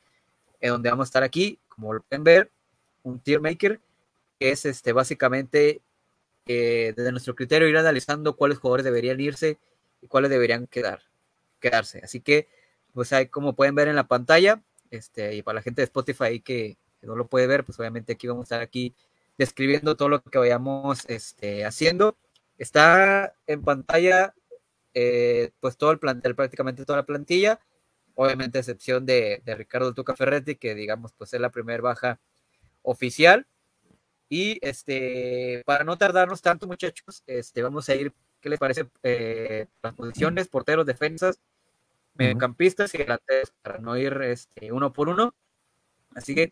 en 0.59 0.71
donde 0.71 0.89
vamos 0.89 1.07
a 1.07 1.09
estar 1.09 1.23
aquí, 1.23 1.59
como 1.67 1.93
lo 1.93 2.01
pueden 2.01 2.23
ver, 2.23 2.51
un 3.03 3.19
tier 3.19 3.41
maker, 3.41 3.79
que 4.39 4.51
es 4.51 4.65
este, 4.65 4.93
básicamente 4.93 5.81
eh, 6.45 6.93
desde 6.95 7.11
nuestro 7.11 7.35
criterio 7.35 7.67
ir 7.67 7.77
analizando 7.77 8.35
cuáles 8.35 8.57
jugadores 8.57 8.85
deberían 8.85 9.19
irse 9.19 9.59
y 10.01 10.07
cuáles 10.07 10.31
deberían 10.31 10.67
quedar, 10.67 11.03
quedarse. 11.59 12.01
Así 12.03 12.21
que, 12.21 12.47
pues 12.93 13.13
ahí 13.13 13.27
como 13.27 13.55
pueden 13.55 13.75
ver 13.75 13.87
en 13.87 13.95
la 13.95 14.07
pantalla, 14.07 14.61
este, 14.89 15.35
y 15.35 15.41
para 15.43 15.55
la 15.55 15.61
gente 15.61 15.81
de 15.81 15.85
Spotify 15.85 16.41
que 16.41 16.77
que 17.01 17.07
no 17.07 17.15
lo 17.15 17.27
puede 17.27 17.47
ver, 17.47 17.65
pues 17.65 17.79
obviamente 17.79 18.13
aquí 18.13 18.27
vamos 18.27 18.43
a 18.43 18.45
estar 18.45 18.61
aquí 18.61 18.95
describiendo 19.37 19.97
todo 19.97 20.07
lo 20.07 20.21
que 20.21 20.37
vayamos 20.37 21.05
este, 21.09 21.65
haciendo. 21.65 22.15
Está 22.57 23.35
en 23.47 23.63
pantalla 23.63 24.35
eh, 24.93 25.51
pues 25.59 25.77
todo 25.77 25.91
el 25.91 25.99
plantel, 25.99 26.35
prácticamente 26.35 26.85
toda 26.85 26.97
la 26.99 27.05
plantilla, 27.05 27.59
obviamente 28.15 28.57
a 28.59 28.61
excepción 28.61 29.05
de, 29.05 29.41
Ricardo 29.45 29.93
Tuca 29.93 30.15
Ferretti, 30.15 30.55
que 30.55 30.75
digamos 30.75 31.13
pues 31.13 31.33
es 31.33 31.41
la 31.41 31.49
primera 31.49 31.81
baja 31.81 32.19
oficial. 32.83 33.47
Y 34.29 34.59
este, 34.61 35.63
para 35.65 35.83
no 35.83 35.97
tardarnos 35.97 36.41
tanto 36.41 36.67
muchachos, 36.67 37.23
este, 37.27 37.63
vamos 37.63 37.89
a 37.89 37.95
ir, 37.95 38.13
¿qué 38.39 38.49
les 38.49 38.59
parece? 38.59 38.87
Eh, 39.03 39.67
las 39.83 39.93
posiciones, 39.93 40.47
porteros, 40.47 40.85
defensas, 40.85 41.41
mediocampistas 42.15 42.93
y 42.95 42.99
delanteros, 42.99 43.53
para 43.61 43.79
no 43.79 43.97
ir 43.97 44.13
este, 44.23 44.71
uno 44.71 44.93
por 44.93 45.09
uno. 45.09 45.33
Así 46.15 46.35
que 46.35 46.51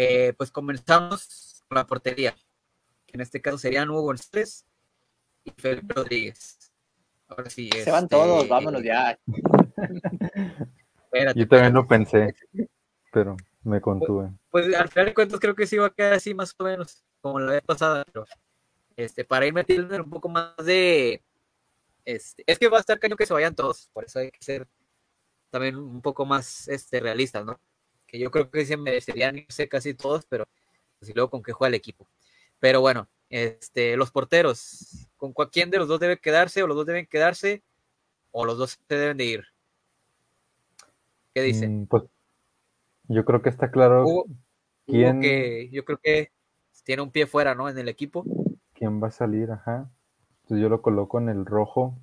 eh, 0.00 0.32
pues 0.34 0.52
comenzamos 0.52 1.64
con 1.66 1.74
la 1.74 1.84
portería, 1.84 2.32
que 3.04 3.14
en 3.14 3.20
este 3.20 3.42
caso 3.42 3.58
serían 3.58 3.90
Hugo 3.90 4.02
González 4.02 4.64
y 5.42 5.50
Felipe 5.50 5.92
Rodríguez. 5.92 6.70
Ahora 7.26 7.50
sí. 7.50 7.68
Se 7.82 7.90
van 7.90 8.08
todos, 8.08 8.42
este, 8.42 8.48
vámonos 8.48 8.84
ya. 8.84 9.18
Yo 11.34 11.48
también 11.48 11.74
lo 11.74 11.84
pensé, 11.88 12.32
pero 13.12 13.36
me 13.64 13.80
contuve. 13.80 14.30
Pues, 14.50 14.66
pues, 14.66 14.76
al 14.76 14.88
final 14.88 15.06
de 15.06 15.14
cuentas 15.14 15.40
creo 15.40 15.56
que 15.56 15.66
sí 15.66 15.78
va 15.78 15.86
a 15.86 15.90
quedar 15.90 16.12
así 16.12 16.32
más 16.32 16.54
o 16.56 16.62
menos 16.62 17.02
como 17.20 17.40
la 17.40 17.54
vez 17.54 17.62
pasada, 17.62 18.04
pero 18.04 18.24
este, 18.94 19.24
para 19.24 19.46
ir 19.46 19.52
metiendo 19.52 19.96
un 19.96 20.10
poco 20.10 20.28
más 20.28 20.54
de... 20.58 21.24
Este, 22.04 22.44
es 22.46 22.56
que 22.56 22.68
va 22.68 22.76
a 22.76 22.80
estar 22.80 23.00
caño 23.00 23.16
que 23.16 23.26
se 23.26 23.34
vayan 23.34 23.56
todos, 23.56 23.90
por 23.92 24.04
eso 24.04 24.20
hay 24.20 24.30
que 24.30 24.44
ser 24.44 24.68
también 25.50 25.74
un 25.74 26.02
poco 26.02 26.24
más 26.24 26.68
este, 26.68 27.00
realistas, 27.00 27.44
¿no? 27.44 27.58
Que 28.08 28.18
yo 28.18 28.30
creo 28.30 28.50
que 28.50 28.64
se 28.64 28.76
merecerían 28.76 29.38
irse 29.38 29.68
casi 29.68 29.94
todos, 29.94 30.24
pero 30.28 30.46
pues, 30.98 31.10
y 31.10 31.14
luego 31.14 31.30
con 31.30 31.42
qué 31.42 31.52
juega 31.52 31.68
el 31.68 31.74
equipo. 31.74 32.08
Pero 32.58 32.80
bueno, 32.80 33.06
este, 33.28 33.96
los 33.96 34.10
porteros, 34.10 35.08
¿con 35.16 35.32
quién 35.52 35.70
de 35.70 35.78
los 35.78 35.86
dos 35.86 36.00
debe 36.00 36.18
quedarse 36.18 36.62
o 36.62 36.66
los 36.66 36.76
dos 36.76 36.86
deben 36.86 37.06
quedarse 37.06 37.62
o 38.32 38.44
los 38.44 38.58
dos 38.58 38.80
se 38.88 38.96
deben 38.96 39.18
de 39.18 39.24
ir? 39.24 39.44
¿Qué 41.34 41.42
dicen? 41.42 41.82
Mm, 41.82 41.86
pues 41.86 42.04
yo 43.08 43.24
creo 43.24 43.42
que 43.42 43.50
está 43.50 43.70
claro 43.70 44.24
quién 44.86 45.20
que 45.20 45.68
yo 45.70 45.84
creo 45.84 45.98
que 46.02 46.32
tiene 46.84 47.02
un 47.02 47.10
pie 47.10 47.26
fuera, 47.26 47.54
¿no? 47.54 47.68
En 47.68 47.78
el 47.78 47.88
equipo. 47.88 48.24
¿Quién 48.72 49.02
va 49.02 49.08
a 49.08 49.10
salir? 49.10 49.50
Ajá. 49.50 49.90
Entonces 50.42 50.62
yo 50.62 50.70
lo 50.70 50.80
coloco 50.80 51.18
en 51.18 51.28
el 51.28 51.44
rojo 51.44 51.98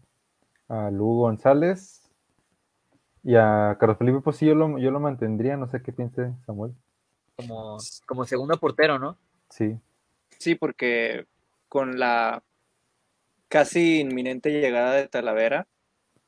a 0.68 0.92
Lugo 0.92 1.22
González, 1.22 2.05
y 3.25 3.36
a 3.36 3.75
Carlos 3.79 3.98
Felipe, 3.98 4.22
pues 4.22 4.38
sí, 4.38 4.46
yo 4.46 4.53
lo, 4.53 4.77
yo 4.77 4.91
lo 4.91 5.00
mantendría, 5.00 5.58
no 5.58 5.67
sé 5.67 5.82
qué 5.82 5.91
piense 5.91 6.32
Samuel. 6.46 6.75
Como, 7.36 7.77
como 8.05 8.24
segundo 8.25 8.58
portero, 8.60 9.00
¿no? 9.00 9.17
Sí. 9.50 9.79
Sí, 10.38 10.53
porque 10.53 11.25
con 11.67 11.98
la 11.98 12.44
casi 13.48 14.01
inminente 14.01 14.51
llegada 14.51 14.94
de 14.94 15.08
Talavera, 15.08 15.67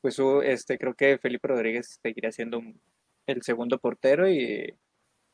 pues 0.00 0.18
este, 0.42 0.76
creo 0.76 0.94
que 0.94 1.18
Felipe 1.18 1.46
Rodríguez 1.46 2.00
seguiría 2.02 2.32
siendo 2.32 2.60
el 3.26 3.42
segundo 3.42 3.78
portero 3.78 4.28
y 4.28 4.74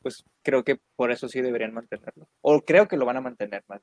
pues 0.03 0.23
creo 0.43 0.63
que 0.63 0.79
por 0.95 1.09
eso 1.09 1.27
sí 1.27 1.41
deberían 1.41 1.73
mantenerlo. 1.73 2.27
O 2.41 2.61
creo 2.61 2.87
que 2.87 2.97
lo 2.97 3.07
van 3.07 3.17
a 3.17 3.21
mantener 3.21 3.63
más. 3.67 3.81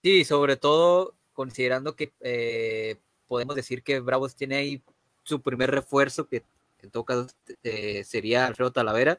Sí, 0.00 0.24
sobre 0.24 0.56
todo 0.56 1.16
considerando 1.32 1.96
que 1.96 2.12
eh, 2.20 2.98
podemos 3.26 3.56
decir 3.56 3.82
que 3.82 3.98
Bravos 3.98 4.36
tiene 4.36 4.56
ahí 4.56 4.82
su 5.24 5.40
primer 5.42 5.70
refuerzo, 5.70 6.28
que 6.28 6.44
en 6.82 6.90
todo 6.90 7.04
caso 7.04 7.26
eh, 7.62 8.04
sería 8.04 8.46
Alfredo 8.46 8.72
Talavera, 8.72 9.18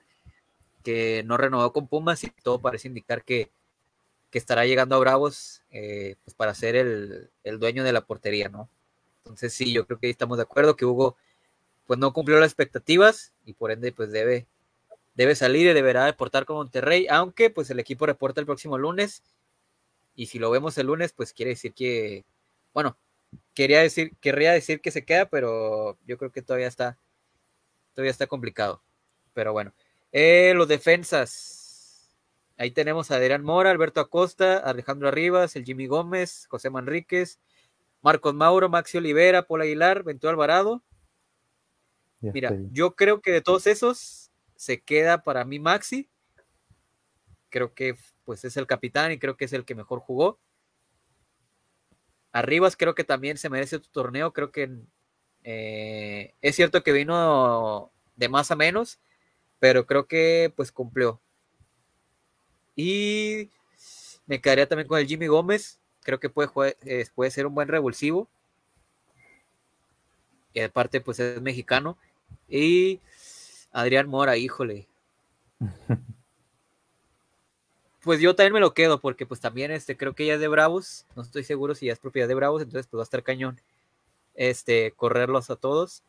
que 0.84 1.24
no 1.26 1.36
renovó 1.36 1.74
con 1.74 1.88
Pumas 1.88 2.24
y 2.24 2.30
todo 2.30 2.62
parece 2.62 2.88
indicar 2.88 3.24
que, 3.24 3.52
estará 4.32 4.66
llegando 4.66 4.98
a 4.98 5.00
Bravos 5.00 5.62
eh, 5.72 6.18
pues 6.26 6.36
para 6.36 6.54
ser 6.54 6.76
el, 6.76 7.30
dueño 7.58 7.86
de 7.86 7.94
la 7.94 8.02
portería, 8.02 8.50
¿no? 8.50 8.70
Entonces 9.20 9.54
sí, 9.54 9.72
yo 9.72 9.88
creo 9.88 9.98
que 9.98 10.08
ahí 10.08 10.12
estamos 10.12 10.38
de 10.38 10.44
acuerdo 10.44 10.76
que 10.76 10.84
Hugo 10.84 11.16
pues 11.88 11.98
no 12.00 12.12
cumplió 12.12 12.38
las 12.38 12.50
expectativas 12.50 13.32
y 13.46 13.54
por 13.54 13.72
ende 13.72 13.94
pues 13.94 14.12
debe, 14.12 14.46
debe 15.14 15.36
salir 15.36 15.68
y 15.68 15.74
deberá 15.74 16.04
deportar 16.04 16.44
con 16.44 16.58
Monterrey, 16.58 17.08
aunque 17.10 17.50
pues 17.50 17.70
el 17.70 17.80
equipo 17.80 18.06
reporta 18.06 18.42
el 18.42 18.46
próximo 18.46 18.78
lunes 18.78 19.24
y 20.18 20.26
si 20.26 20.38
lo 20.38 20.52
vemos 20.52 20.78
el 20.78 20.88
lunes 20.88 21.14
pues 21.14 21.32
quiere 21.32 21.52
decir 21.52 21.74
que, 21.74 22.26
bueno, 22.74 22.98
quería 23.56 23.82
decir, 23.82 24.16
querría 24.18 24.52
decir 24.52 24.82
que 24.82 24.92
se 24.92 25.06
queda, 25.06 25.28
pero 25.28 25.98
yo 26.06 26.18
creo 26.18 26.32
que 26.32 26.44
todavía 26.44 26.68
está, 26.68 27.00
todavía 27.94 28.12
está 28.12 28.28
complicado. 28.28 28.84
Pero 29.34 29.54
bueno, 29.54 29.74
eh, 30.12 30.54
los 30.56 30.68
defensas. 30.68 32.16
Ahí 32.58 32.72
tenemos 32.72 33.12
a 33.12 33.16
Adrián 33.16 33.44
Mora, 33.44 33.72
Alberto 33.72 34.00
Acosta, 34.00 34.60
Alejandro 34.60 35.08
Arribas, 35.10 35.56
el 35.56 35.66
Jimmy 35.66 35.88
Gómez, 35.88 36.48
José 36.50 36.70
Manríquez, 36.70 37.40
Marcos 38.02 38.34
Mauro, 38.34 38.70
Maxi 38.70 38.98
Olivera, 38.98 39.48
Paul 39.48 39.64
Aguilar, 39.64 40.04
Ventura 40.04 40.32
Alvarado. 40.32 40.84
Mira, 42.22 42.56
yo 42.72 42.96
creo 42.96 43.22
que 43.22 43.32
de 43.32 43.42
todos 43.42 43.68
esos 43.68 44.32
se 44.56 44.82
queda 44.82 45.22
para 45.22 45.44
mí 45.44 45.60
Maxi. 45.60 46.10
Creo 47.50 47.74
que 47.74 47.98
pues 48.24 48.46
es 48.46 48.58
el 48.58 48.68
capitán 48.68 49.12
y 49.12 49.20
creo 49.20 49.38
que 49.38 49.46
es 49.46 49.54
el 49.54 49.66
que 49.66 49.76
mejor 49.76 50.00
jugó. 50.00 50.40
Arribas 52.36 52.76
creo 52.76 52.96
que 52.96 53.06
también 53.06 53.38
se 53.38 53.50
merece 53.50 53.80
tu 53.80 53.88
torneo. 53.88 54.34
Creo 54.34 54.52
que 54.52 54.70
eh, 55.46 56.34
es 56.42 56.54
cierto 56.58 56.84
que 56.84 56.92
vino 56.92 57.90
de 58.18 58.28
más 58.28 58.52
a 58.52 58.58
menos, 58.58 59.00
pero 59.58 59.86
creo 59.86 60.06
que 60.06 60.52
pues 60.54 60.74
cumplió. 60.74 61.22
Y 62.76 63.50
me 64.26 64.42
quedaría 64.42 64.68
también 64.68 64.86
con 64.86 65.00
el 65.00 65.08
Jimmy 65.08 65.28
Gómez. 65.28 65.80
Creo 66.04 66.20
que 66.20 66.30
puede, 66.30 66.76
eh, 66.84 67.08
puede 67.16 67.32
ser 67.32 67.48
un 67.48 67.56
buen 67.56 67.70
revulsivo. 67.70 68.28
Y 70.54 70.60
aparte, 70.60 71.00
pues 71.00 71.22
es 71.22 71.42
mexicano. 71.42 71.98
Y 72.50 73.00
Adrián 73.72 74.10
Mora, 74.10 74.36
híjole. 74.36 74.90
Pues 78.06 78.20
yo 78.20 78.36
también 78.36 78.54
me 78.54 78.60
lo 78.60 78.76
quedo, 78.76 79.02
porque 79.02 79.26
pues 79.26 79.40
también 79.40 79.72
este, 79.72 79.98
creo 79.98 80.14
que 80.14 80.28
ya 80.28 80.36
es 80.36 80.40
de 80.40 80.48
Bravos. 80.48 81.08
No 81.16 81.24
estoy 81.24 81.44
seguro 81.44 81.74
si 81.74 81.88
ya 81.88 81.94
es 81.94 81.98
propiedad 81.98 82.28
de 82.28 82.36
Bravos, 82.36 82.62
entonces 82.62 82.86
pues 82.86 83.00
va 83.00 83.02
a 83.02 83.06
estar 83.06 83.24
cañón. 83.24 83.60
Este, 84.36 84.92
correrlos 84.92 85.50
a 85.50 85.56
todos. 85.56 86.04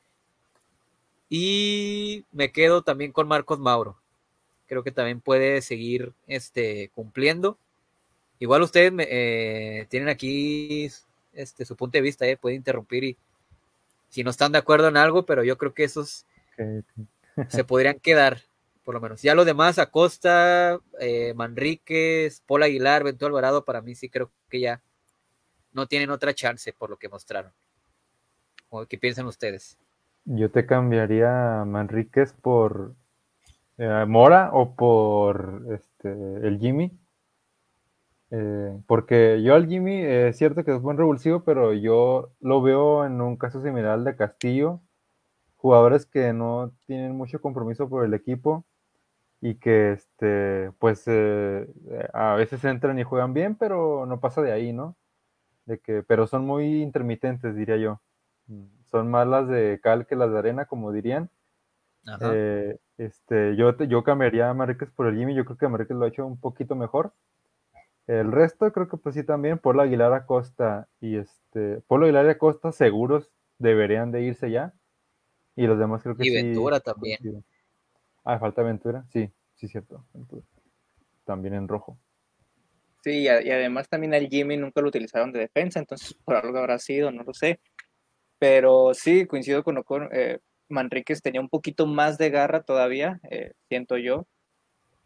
Y 1.30 2.26
me 2.32 2.52
quedo 2.52 2.82
también 2.82 3.12
con 3.12 3.26
Marcos 3.26 3.58
Mauro. 3.58 3.96
Creo 4.66 4.84
que 4.84 4.92
también 4.92 5.22
puede 5.22 5.62
seguir 5.62 6.12
este, 6.26 6.90
cumpliendo. 6.94 7.56
Igual 8.40 8.60
ustedes 8.60 8.92
eh, 8.98 9.86
tienen 9.88 10.10
aquí 10.10 10.90
este, 11.32 11.64
su 11.64 11.76
punto 11.76 11.96
de 11.96 12.02
vista, 12.02 12.26
eh, 12.26 12.36
pueden 12.36 12.58
interrumpir 12.58 13.04
y 13.04 13.16
si 14.10 14.22
no 14.22 14.28
están 14.28 14.52
de 14.52 14.58
acuerdo 14.58 14.88
en 14.88 14.98
algo, 14.98 15.24
pero 15.24 15.44
yo 15.44 15.56
creo 15.56 15.72
que 15.72 15.84
esos 15.84 16.26
se 17.48 17.64
podrían 17.64 17.98
quedar, 18.00 18.42
por 18.86 18.94
lo 18.94 19.00
menos. 19.00 19.20
Ya 19.20 19.34
lo 19.34 19.44
demás, 19.44 19.80
Acosta, 19.80 20.78
eh, 21.00 21.34
Manríquez, 21.34 22.40
Paul 22.46 22.62
Aguilar, 22.62 23.02
Bento 23.02 23.26
Alvarado, 23.26 23.64
para 23.64 23.82
mí 23.82 23.96
sí 23.96 24.08
creo 24.08 24.30
que 24.48 24.60
ya 24.60 24.80
no 25.72 25.88
tienen 25.88 26.10
otra 26.10 26.32
chance 26.32 26.72
por 26.72 26.88
lo 26.88 26.96
que 26.96 27.08
mostraron. 27.08 27.52
¿Qué 28.88 28.96
piensan 28.96 29.26
ustedes? 29.26 29.76
Yo 30.24 30.52
te 30.52 30.66
cambiaría 30.66 31.64
Manríquez 31.66 32.32
por 32.32 32.94
eh, 33.76 34.04
Mora 34.06 34.50
o 34.52 34.76
por 34.76 35.64
este, 35.72 36.08
el 36.46 36.60
Jimmy. 36.60 36.96
Eh, 38.30 38.78
porque 38.86 39.42
yo 39.42 39.56
al 39.56 39.66
Jimmy 39.66 39.96
eh, 39.96 40.28
es 40.28 40.38
cierto 40.38 40.64
que 40.64 40.72
es 40.72 40.80
buen 40.80 40.96
revulsivo, 40.96 41.42
pero 41.42 41.72
yo 41.72 42.30
lo 42.38 42.62
veo 42.62 43.04
en 43.04 43.20
un 43.20 43.36
caso 43.36 43.60
similar 43.60 43.90
al 43.90 44.04
de 44.04 44.14
Castillo. 44.14 44.80
Jugadores 45.56 46.06
que 46.06 46.32
no 46.32 46.70
tienen 46.86 47.16
mucho 47.16 47.40
compromiso 47.40 47.88
por 47.88 48.04
el 48.04 48.14
equipo 48.14 48.64
y 49.40 49.56
que 49.56 49.92
este, 49.92 50.72
pues 50.78 51.06
a 51.08 52.34
veces 52.34 52.64
entran 52.64 52.98
y 52.98 53.04
juegan 53.04 53.34
bien, 53.34 53.56
pero 53.56 54.06
no 54.06 54.20
pasa 54.20 54.42
de 54.42 54.52
ahí, 54.52 54.72
¿no? 54.72 54.96
De 55.66 55.78
que, 55.78 56.02
pero 56.02 56.26
son 56.26 56.46
muy 56.46 56.82
intermitentes, 56.82 57.54
diría 57.54 57.76
yo. 57.76 58.00
Son 58.84 59.10
más 59.10 59.26
las 59.26 59.48
de 59.48 59.80
cal 59.82 60.06
que 60.06 60.16
las 60.16 60.30
de 60.30 60.38
arena, 60.38 60.66
como 60.66 60.92
dirían. 60.92 61.30
Eh, 62.20 62.78
este, 62.98 63.56
yo, 63.56 63.76
yo 63.76 64.04
cambiaría 64.04 64.48
a 64.48 64.54
Marquez 64.54 64.90
por 64.90 65.08
el 65.08 65.16
Jimmy, 65.16 65.34
yo 65.34 65.44
creo 65.44 65.58
que 65.58 65.68
Marquez 65.68 65.96
lo 65.96 66.04
ha 66.04 66.08
hecho 66.08 66.26
un 66.26 66.38
poquito 66.38 66.76
mejor. 66.76 67.12
El 68.06 68.30
resto 68.30 68.72
creo 68.72 68.88
que 68.88 68.96
pues 68.96 69.16
sí 69.16 69.24
también, 69.24 69.58
Polo 69.58 69.82
Aguilar 69.82 70.12
Acosta 70.12 70.88
y 71.00 71.16
este, 71.16 71.80
Polo 71.88 72.04
Aguilar 72.04 72.28
Acosta 72.28 72.70
seguros 72.70 73.32
deberían 73.58 74.12
de 74.12 74.22
irse 74.22 74.50
ya. 74.50 74.72
Y 75.56 75.66
los 75.66 75.78
demás 75.78 76.02
creo 76.02 76.16
que 76.16 76.22
sí. 76.22 76.30
Y 76.30 76.34
Ventura 76.34 76.78
también. 76.80 77.18
Ah, 78.28 78.40
falta 78.40 78.60
Ventura, 78.64 79.06
sí, 79.12 79.30
sí 79.54 79.68
cierto, 79.68 80.04
También 81.24 81.54
en 81.54 81.68
rojo. 81.68 81.96
Sí, 83.04 83.20
y, 83.20 83.28
además 83.28 83.88
también 83.88 84.14
al 84.14 84.26
Jimmy 84.26 84.56
nunca 84.56 84.80
lo 84.80 84.88
utilizaron 84.88 85.30
de 85.30 85.38
defensa, 85.38 85.78
entonces 85.78 86.14
por 86.24 86.34
algo 86.34 86.58
habrá 86.58 86.76
sido, 86.80 87.12
no 87.12 87.22
lo 87.22 87.32
sé. 87.32 87.60
Pero 88.40 88.94
sí, 88.94 89.26
coincido 89.26 89.62
con 89.62 89.78
Ocon, 89.78 90.08
eh, 90.10 90.40
Manríquez 90.68 91.22
tenía 91.22 91.40
un 91.40 91.48
poquito 91.48 91.86
más 91.86 92.18
de 92.18 92.30
garra 92.30 92.64
todavía, 92.64 93.20
eh, 93.30 93.52
siento 93.68 93.96
yo. 93.96 94.26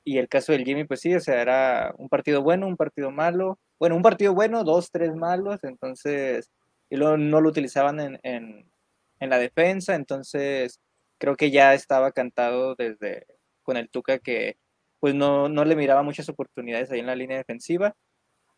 Y 0.03 0.17
el 0.17 0.29
caso 0.29 0.53
del 0.53 0.65
Jimmy, 0.65 0.85
pues 0.85 1.01
sí, 1.01 1.15
o 1.15 1.21
sea, 1.21 1.43
era 1.43 1.95
un 1.99 2.09
partido 2.09 2.43
bueno, 2.43 2.67
un 2.67 2.79
partido 2.79 3.11
malo. 3.11 3.59
Bueno, 3.79 3.97
un 3.97 4.03
partido 4.03 4.33
bueno, 4.33 4.65
dos, 4.65 4.91
tres 4.91 5.15
malos, 5.15 5.63
entonces, 5.63 6.51
y 6.89 6.97
luego 6.97 7.19
no 7.19 7.43
lo 7.43 7.51
utilizaban 7.51 8.01
en, 8.01 8.19
en 8.23 9.31
la 9.31 9.39
defensa, 9.39 9.95
entonces 9.95 10.81
creo 11.21 11.37
que 11.37 11.51
ya 11.53 11.75
estaba 11.75 12.13
cantado 12.13 12.75
desde 12.75 13.27
con 13.63 13.77
el 13.77 13.91
Tuca 13.91 14.19
que 14.19 14.57
pues 15.01 15.15
no, 15.15 15.49
no 15.49 15.65
le 15.65 15.77
miraba 15.77 16.03
muchas 16.03 16.29
oportunidades 16.29 16.91
ahí 16.91 17.01
en 17.01 17.07
la 17.07 17.15
línea 17.15 17.39
defensiva. 17.39 17.95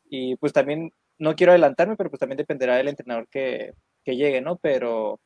Y 0.04 0.36
pues 0.36 0.52
también, 0.52 0.92
no 1.18 1.34
quiero 1.36 1.52
adelantarme, 1.52 1.96
pero 1.96 2.10
pues 2.10 2.20
también 2.20 2.38
dependerá 2.38 2.76
del 2.76 2.88
entrenador 2.88 3.28
que, 3.30 3.74
que 4.04 4.16
llegue, 4.16 4.40
¿no? 4.40 4.56
Pero 4.56 5.20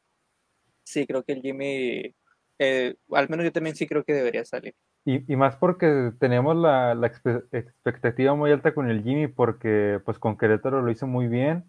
sí, 0.84 1.06
creo 1.06 1.24
que 1.24 1.32
el 1.32 1.42
Jimmy, 1.42 2.14
eh, 2.58 2.96
al 3.12 3.28
menos 3.28 3.44
yo 3.44 3.52
también 3.52 3.76
sí 3.76 3.86
creo 3.86 4.04
que 4.04 4.14
debería 4.14 4.44
salir. 4.44 4.74
Y, 5.04 5.36
más 5.36 5.56
porque 5.56 6.12
tenemos 6.18 6.56
la, 6.56 6.94
la, 6.96 7.06
expectativa 7.06 8.34
muy 8.34 8.50
alta 8.50 8.74
con 8.74 8.90
el 8.90 9.04
Jimmy, 9.04 9.28
porque 9.28 10.00
pues 10.04 10.18
con 10.18 10.36
Querétaro 10.36 10.82
lo 10.82 10.90
hizo 10.90 11.06
muy 11.06 11.28
bien. 11.28 11.64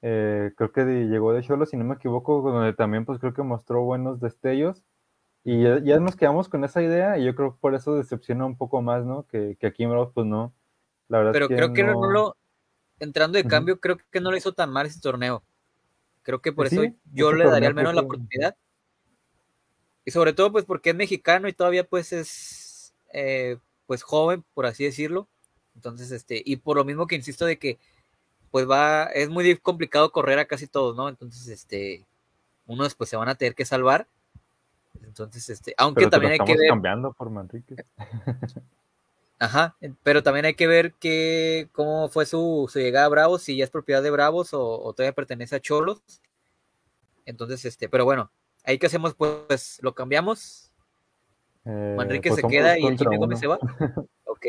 Eh, 0.00 0.52
creo 0.56 0.72
que 0.72 0.84
llegó 0.84 1.34
de 1.34 1.42
Cholo, 1.42 1.66
si 1.66 1.76
no 1.76 1.84
me 1.84 1.96
equivoco, 1.96 2.40
donde 2.40 2.72
también 2.72 3.04
pues 3.04 3.18
creo 3.20 3.34
que 3.34 3.42
mostró 3.42 3.82
buenos 3.82 4.20
destellos. 4.20 4.82
Y 5.44 5.62
ya, 5.62 5.98
nos 5.98 6.14
quedamos 6.14 6.48
con 6.48 6.64
esa 6.64 6.82
idea 6.82 7.18
y 7.18 7.24
yo 7.24 7.34
creo 7.34 7.54
que 7.54 7.60
por 7.60 7.74
eso 7.74 7.96
decepciona 7.96 8.44
un 8.46 8.56
poco 8.56 8.80
más, 8.80 9.04
¿no? 9.04 9.26
Que, 9.26 9.56
que 9.58 9.66
aquí 9.66 9.82
en 9.82 9.90
Bravos 9.90 10.12
pues 10.14 10.26
no. 10.26 10.54
La 11.08 11.18
verdad 11.18 11.32
Pero 11.32 11.48
creo 11.48 11.72
que 11.72 11.82
no 11.82 12.10
lo, 12.10 12.36
entrando 13.00 13.36
de 13.36 13.44
cambio, 13.44 13.80
creo 13.80 13.98
que 14.10 14.20
no 14.20 14.30
lo 14.30 14.36
hizo 14.36 14.52
tan 14.52 14.70
mal 14.70 14.86
ese 14.86 15.00
torneo. 15.00 15.42
Creo 16.22 16.40
que 16.40 16.52
por 16.52 16.68
pues 16.68 16.72
eso 16.72 16.94
yo 17.12 17.32
le 17.32 17.44
daría 17.44 17.68
al 17.68 17.74
menos 17.74 17.94
la 17.94 18.02
oportunidad. 18.02 18.56
Y 20.04 20.10
sobre 20.12 20.32
todo, 20.32 20.52
pues 20.52 20.64
porque 20.64 20.90
es 20.90 20.96
mexicano 20.96 21.48
y 21.48 21.52
todavía 21.52 21.84
pues 21.84 22.12
es 22.12 22.94
eh, 23.12 23.58
pues 23.86 24.02
joven, 24.02 24.44
por 24.54 24.66
así 24.66 24.84
decirlo. 24.84 25.28
Entonces, 25.74 26.12
este, 26.12 26.40
y 26.44 26.56
por 26.56 26.76
lo 26.76 26.84
mismo 26.84 27.06
que 27.06 27.16
insisto 27.16 27.44
de 27.44 27.58
que 27.58 27.78
pues 28.50 28.68
va, 28.68 29.04
es 29.06 29.30
muy 29.30 29.56
complicado 29.56 30.12
correr 30.12 30.38
a 30.38 30.44
casi 30.44 30.66
todos, 30.66 30.94
¿no? 30.94 31.08
Entonces, 31.08 31.48
este, 31.48 32.06
unos 32.66 32.94
pues 32.94 33.10
se 33.10 33.16
van 33.16 33.28
a 33.28 33.34
tener 33.34 33.54
que 33.54 33.64
salvar. 33.64 34.06
Entonces, 35.02 35.48
este, 35.50 35.74
aunque 35.76 36.06
también 36.06 36.32
hay 36.32 36.38
que 36.38 36.56
ver. 36.56 36.68
cambiando 36.68 37.12
por 37.12 37.30
Manrique. 37.30 37.76
Ajá, 39.38 39.76
pero 40.04 40.22
también 40.22 40.44
hay 40.44 40.54
que 40.54 40.68
ver 40.68 40.92
que, 40.94 41.68
cómo 41.72 42.08
fue 42.08 42.26
su, 42.26 42.70
llegada 42.74 43.06
a 43.06 43.08
Bravos, 43.08 43.42
si 43.42 43.56
ya 43.56 43.64
es 43.64 43.70
propiedad 43.70 44.00
de 44.00 44.10
Bravos 44.10 44.50
o, 44.52 44.92
todavía 44.92 45.12
pertenece 45.12 45.56
a 45.56 45.60
Cholos. 45.60 46.00
Entonces, 47.26 47.64
este, 47.64 47.88
pero 47.88 48.04
bueno, 48.04 48.30
ahí 48.64 48.78
que 48.78 48.86
hacemos, 48.86 49.14
pues, 49.14 49.80
lo 49.82 49.94
cambiamos. 49.94 50.70
Eh, 51.64 51.94
Manrique 51.96 52.28
pues 52.28 52.40
se 52.40 52.46
queda 52.46 52.78
y 52.78 52.86
el 52.86 52.96
Jimmy 52.96 53.16
Gómez 53.16 53.40
se 53.40 53.48
va. 53.48 53.58
ok. 54.26 54.46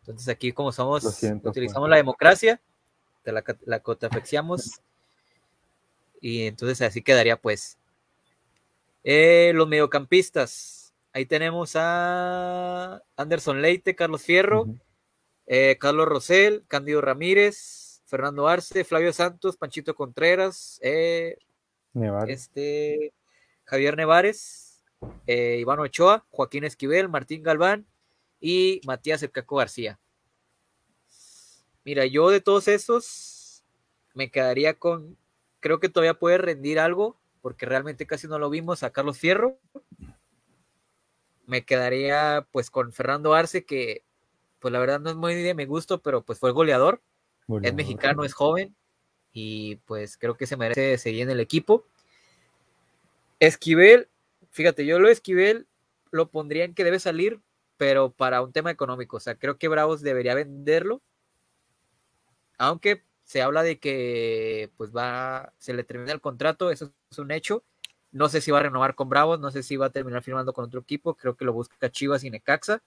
Entonces 0.00 0.28
aquí 0.28 0.52
como 0.52 0.72
somos, 0.72 1.22
utilizamos 1.42 1.88
la 1.88 1.96
democracia, 1.96 2.60
te 3.22 3.32
la, 3.32 3.42
la 3.64 3.82
y 6.20 6.42
entonces 6.42 6.82
así 6.82 7.02
quedaría 7.02 7.36
pues. 7.36 7.78
Eh, 9.04 9.52
los 9.54 9.68
mediocampistas. 9.68 10.94
Ahí 11.12 11.26
tenemos 11.26 11.72
a 11.74 13.02
Anderson 13.16 13.62
Leite, 13.62 13.96
Carlos 13.96 14.22
Fierro, 14.22 14.66
eh, 15.46 15.76
Carlos 15.80 16.06
Rosell, 16.06 16.64
Cándido 16.68 17.00
Ramírez, 17.00 18.02
Fernando 18.10 18.48
Arce, 18.48 18.84
Flavio 18.84 19.12
Santos, 19.12 19.56
Panchito 19.56 19.94
Contreras, 19.94 20.78
eh, 20.82 21.38
este, 22.26 23.12
Javier 23.64 23.96
Nevares, 23.96 24.84
eh, 25.26 25.58
Iván 25.60 25.78
Ochoa, 25.78 26.26
Joaquín 26.30 26.64
Esquivel, 26.64 27.08
Martín 27.08 27.42
Galván 27.42 27.86
y 28.40 28.80
Matías 28.84 29.22
Ercaco 29.22 29.56
García. 29.56 29.98
Mira, 31.84 32.04
yo 32.06 32.30
de 32.30 32.40
todos 32.40 32.68
esos 32.68 33.64
me 34.14 34.30
quedaría 34.30 34.74
con, 34.74 35.16
creo 35.60 35.80
que 35.80 35.88
todavía 35.88 36.14
puede 36.14 36.38
rendir 36.38 36.78
algo, 36.78 37.19
porque 37.40 37.66
realmente 37.66 38.06
casi 38.06 38.28
no 38.28 38.38
lo 38.38 38.50
vimos 38.50 38.82
a 38.82 38.90
Carlos 38.90 39.18
Fierro 39.18 39.58
me 41.50 41.64
quedaría 41.64 42.46
pues 42.52 42.70
con 42.70 42.92
Fernando 42.92 43.34
Arce, 43.34 43.64
que 43.64 44.04
pues 44.60 44.70
la 44.70 44.78
verdad 44.78 45.00
no 45.00 45.10
es 45.10 45.16
muy 45.16 45.34
de 45.34 45.54
mi 45.54 45.64
gusto, 45.64 46.00
pero 46.00 46.22
pues 46.22 46.38
fue 46.38 46.52
goleador. 46.52 47.02
Es 47.62 47.74
mexicano, 47.74 48.22
es 48.22 48.32
joven 48.34 48.76
y 49.32 49.76
pues 49.84 50.16
creo 50.16 50.36
que 50.36 50.46
se 50.46 50.56
merece 50.56 50.96
seguir 50.96 51.22
en 51.22 51.30
el 51.30 51.40
equipo. 51.40 51.84
Esquivel, 53.40 54.08
fíjate, 54.52 54.86
yo 54.86 55.00
lo 55.00 55.08
Esquivel 55.08 55.66
lo 56.12 56.30
pondría 56.30 56.64
en 56.64 56.74
que 56.74 56.84
debe 56.84 57.00
salir, 57.00 57.40
pero 57.76 58.12
para 58.12 58.42
un 58.42 58.52
tema 58.52 58.70
económico. 58.70 59.16
O 59.16 59.20
sea, 59.20 59.34
creo 59.34 59.58
que 59.58 59.66
Bravos 59.66 60.02
debería 60.02 60.36
venderlo. 60.36 61.02
Aunque 62.58 63.02
se 63.30 63.42
habla 63.42 63.62
de 63.62 63.78
que 63.78 64.72
pues 64.76 64.90
va, 64.90 65.52
se 65.56 65.72
le 65.72 65.84
termina 65.84 66.10
el 66.10 66.20
contrato, 66.20 66.72
eso 66.72 66.92
es 67.12 67.18
un 67.20 67.30
hecho. 67.30 67.62
No 68.10 68.28
sé 68.28 68.40
si 68.40 68.50
va 68.50 68.58
a 68.58 68.62
renovar 68.62 68.96
con 68.96 69.08
Bravos, 69.08 69.38
no 69.38 69.52
sé 69.52 69.62
si 69.62 69.76
va 69.76 69.86
a 69.86 69.90
terminar 69.90 70.24
firmando 70.24 70.52
con 70.52 70.64
otro 70.64 70.80
equipo, 70.80 71.14
creo 71.14 71.36
que 71.36 71.44
lo 71.44 71.52
busca 71.52 71.92
Chivas 71.92 72.24
y 72.24 72.30
Necaxa. 72.30 72.82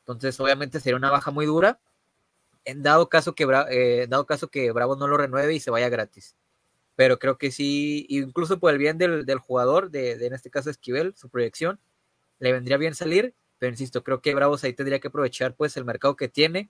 Entonces, 0.00 0.40
obviamente 0.40 0.80
sería 0.80 0.96
una 0.96 1.12
baja 1.12 1.30
muy 1.30 1.46
dura. 1.46 1.78
En 2.64 2.82
dado 2.82 3.08
caso 3.08 3.36
que, 3.36 3.46
eh, 3.70 4.08
dado 4.08 4.26
caso 4.26 4.48
que 4.48 4.72
Bravos 4.72 4.98
no 4.98 5.06
lo 5.06 5.16
renueve 5.16 5.54
y 5.54 5.60
se 5.60 5.70
vaya 5.70 5.88
gratis. 5.88 6.34
Pero 6.96 7.20
creo 7.20 7.38
que 7.38 7.52
sí, 7.52 8.04
incluso 8.08 8.58
por 8.58 8.72
el 8.72 8.78
bien 8.78 8.98
del, 8.98 9.38
jugador, 9.38 9.92
de, 9.92 10.26
en 10.26 10.34
este 10.34 10.50
caso 10.50 10.70
Esquivel, 10.70 11.14
su 11.14 11.28
proyección, 11.28 11.78
le 12.40 12.52
vendría 12.52 12.78
bien 12.78 12.96
salir. 12.96 13.32
Pero 13.60 13.70
insisto, 13.70 14.02
creo 14.02 14.22
que 14.22 14.34
Bravos 14.34 14.64
ahí 14.64 14.72
tendría 14.72 14.98
que 14.98 15.06
aprovechar 15.06 15.54
pues 15.54 15.76
el 15.76 15.84
mercado 15.84 16.16
que 16.16 16.28
tiene 16.28 16.68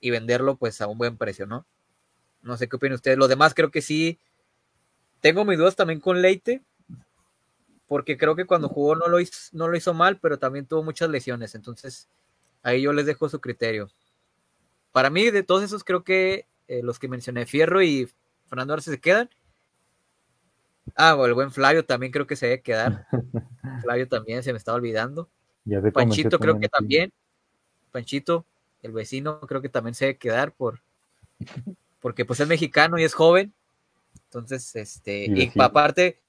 y 0.00 0.08
venderlo 0.08 0.56
pues 0.56 0.80
a 0.80 0.86
un 0.86 0.96
buen 0.96 1.18
precio, 1.18 1.44
¿no? 1.44 1.66
No 2.42 2.56
sé 2.56 2.68
qué 2.68 2.76
opinan 2.76 2.96
ustedes. 2.96 3.18
Los 3.18 3.28
demás 3.28 3.54
creo 3.54 3.70
que 3.70 3.82
sí. 3.82 4.18
Tengo 5.20 5.44
mis 5.44 5.58
dudas 5.58 5.76
también 5.76 6.00
con 6.00 6.22
Leite, 6.22 6.62
porque 7.86 8.16
creo 8.16 8.36
que 8.36 8.46
cuando 8.46 8.68
jugó 8.68 8.96
no 8.96 9.08
lo 9.08 9.20
hizo, 9.20 9.50
no 9.52 9.68
lo 9.68 9.76
hizo 9.76 9.92
mal, 9.92 10.18
pero 10.18 10.38
también 10.38 10.66
tuvo 10.66 10.82
muchas 10.82 11.10
lesiones. 11.10 11.54
Entonces, 11.54 12.08
ahí 12.62 12.82
yo 12.82 12.92
les 12.92 13.06
dejo 13.06 13.28
su 13.28 13.40
criterio. 13.40 13.90
Para 14.92 15.10
mí, 15.10 15.30
de 15.30 15.42
todos 15.42 15.62
esos, 15.62 15.84
creo 15.84 16.02
que 16.02 16.46
eh, 16.68 16.82
los 16.82 16.98
que 16.98 17.08
mencioné, 17.08 17.46
Fierro 17.46 17.82
y 17.82 18.08
Fernando 18.46 18.74
Arce 18.74 18.90
se 18.90 19.00
quedan. 19.00 19.28
Ah, 20.96 21.14
o 21.14 21.26
el 21.26 21.34
buen 21.34 21.50
Flavio 21.50 21.84
también 21.84 22.12
creo 22.12 22.26
que 22.26 22.36
se 22.36 22.46
debe 22.46 22.62
quedar. 22.62 23.06
Flavio 23.82 24.08
también 24.08 24.42
se 24.42 24.52
me 24.52 24.58
estaba 24.58 24.76
olvidando. 24.76 25.28
Panchito 25.92 26.38
creo 26.38 26.58
que 26.58 26.68
también. 26.68 27.12
Panchito, 27.92 28.46
el 28.82 28.92
vecino, 28.92 29.40
creo 29.40 29.60
que 29.60 29.68
también 29.68 29.94
se 29.94 30.06
debe 30.06 30.18
quedar 30.18 30.52
por 30.52 30.80
porque 32.00 32.24
pues 32.24 32.40
es 32.40 32.48
mexicano 32.48 32.98
y 32.98 33.04
es 33.04 33.14
joven. 33.14 33.52
Entonces, 34.24 34.74
este, 34.76 35.26
y, 35.26 35.52
aparte, 35.60 36.20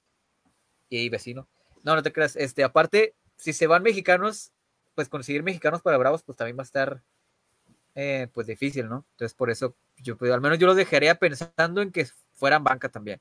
y 0.88 1.08
vecino. 1.08 1.48
No, 1.82 1.94
no 1.94 2.02
te 2.02 2.12
creas, 2.12 2.36
este, 2.36 2.64
aparte, 2.64 3.14
si 3.36 3.52
se 3.52 3.66
van 3.66 3.82
mexicanos, 3.82 4.52
pues 4.94 5.08
conseguir 5.08 5.42
mexicanos 5.42 5.82
para 5.82 5.98
Bravos, 5.98 6.22
pues 6.22 6.36
también 6.36 6.56
va 6.56 6.62
a 6.62 6.64
estar, 6.64 7.02
eh, 7.94 8.28
pues 8.32 8.46
difícil, 8.46 8.88
¿no? 8.88 9.04
Entonces, 9.12 9.34
por 9.34 9.50
eso, 9.50 9.74
yo, 9.98 10.16
pues, 10.16 10.30
al 10.32 10.40
menos 10.40 10.58
yo 10.58 10.66
los 10.66 10.76
dejaría 10.76 11.16
pensando 11.16 11.82
en 11.82 11.90
que 11.90 12.06
fueran 12.34 12.64
banca 12.64 12.88
también. 12.88 13.20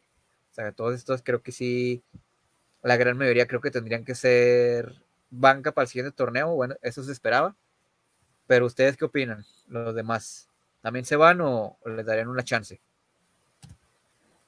O 0.52 0.54
sea, 0.54 0.72
todos 0.72 0.96
estos 0.96 1.22
creo 1.24 1.42
que 1.42 1.52
sí, 1.52 2.04
la 2.84 2.98
gran 2.98 3.18
mayoría 3.18 3.48
creo 3.48 3.62
que 3.62 3.72
tendrían 3.72 4.04
que 4.04 4.16
ser 4.16 5.02
banca 5.30 5.72
para 5.72 5.84
el 5.84 5.90
siguiente 5.90 6.12
torneo. 6.12 6.54
Bueno, 6.56 6.76
eso 6.82 7.04
se 7.04 7.12
esperaba. 7.12 7.56
Pero 8.48 8.66
ustedes 8.66 8.98
qué 8.98 9.06
opinan, 9.06 9.46
los 9.68 9.96
demás? 9.96 10.51
¿También 10.82 11.06
se 11.06 11.16
van 11.16 11.42
o, 11.42 11.78
les 11.86 12.06
darían 12.06 12.28
una 12.28 12.44
chance? 12.44 12.82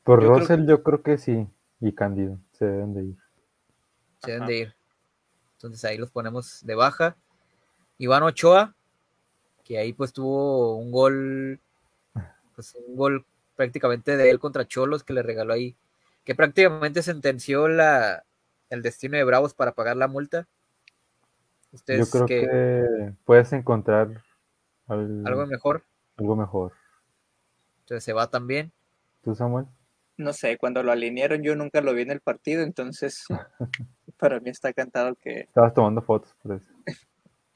Por 0.03 0.23
Russell 0.23 0.65
yo 0.65 0.83
creo 0.83 1.01
que 1.01 1.17
sí, 1.17 1.47
y 1.79 1.93
Cándido, 1.93 2.37
se 2.51 2.65
deben 2.65 2.93
de 2.93 3.03
ir. 3.03 3.17
Se 4.23 4.31
deben 4.31 4.47
de 4.47 4.57
ir. 4.57 4.75
Entonces 5.53 5.85
ahí 5.85 5.97
los 5.97 6.11
ponemos 6.11 6.65
de 6.65 6.75
baja. 6.75 7.15
Iván 7.97 8.23
Ochoa, 8.23 8.75
que 9.63 9.77
ahí 9.77 9.93
pues 9.93 10.11
tuvo 10.11 10.75
un 10.77 10.91
gol, 10.91 11.59
pues 12.55 12.75
un 12.87 12.97
gol 12.97 13.25
prácticamente 13.55 14.17
de 14.17 14.29
él 14.29 14.39
contra 14.39 14.67
Cholos 14.67 15.03
que 15.03 15.13
le 15.13 15.23
regaló 15.23 15.53
ahí, 15.53 15.75
que 16.25 16.35
prácticamente 16.35 17.01
sentenció 17.01 17.67
la, 17.67 18.25
el 18.69 18.81
destino 18.81 19.17
de 19.17 19.23
Bravos 19.23 19.53
para 19.53 19.73
pagar 19.73 19.95
la 19.95 20.07
multa. 20.07 20.47
Yo 21.87 22.05
creo 22.07 22.25
que 22.25 23.13
puedes 23.25 23.53
encontrar 23.53 24.21
algo 24.87 25.45
mejor. 25.47 25.83
Algo 26.17 26.35
mejor. 26.35 26.73
Entonces 27.81 28.03
se 28.03 28.13
va 28.13 28.29
también. 28.29 28.71
¿Tú, 29.23 29.35
Samuel? 29.35 29.65
No 30.17 30.31
sé, 30.33 30.57
cuando 30.57 30.83
lo 30.83 30.91
alinearon 30.91 31.41
yo 31.41 31.55
nunca 31.55 31.81
lo 31.81 31.93
vi 31.93 32.03
en 32.03 32.11
el 32.11 32.21
partido, 32.21 32.61
entonces 32.63 33.25
para 34.17 34.39
mí 34.39 34.49
está 34.49 34.73
cantado 34.73 35.15
que... 35.15 35.41
Estabas 35.41 35.73
tomando 35.73 36.01
fotos, 36.01 36.35
por 36.41 36.55
eso. 36.55 36.71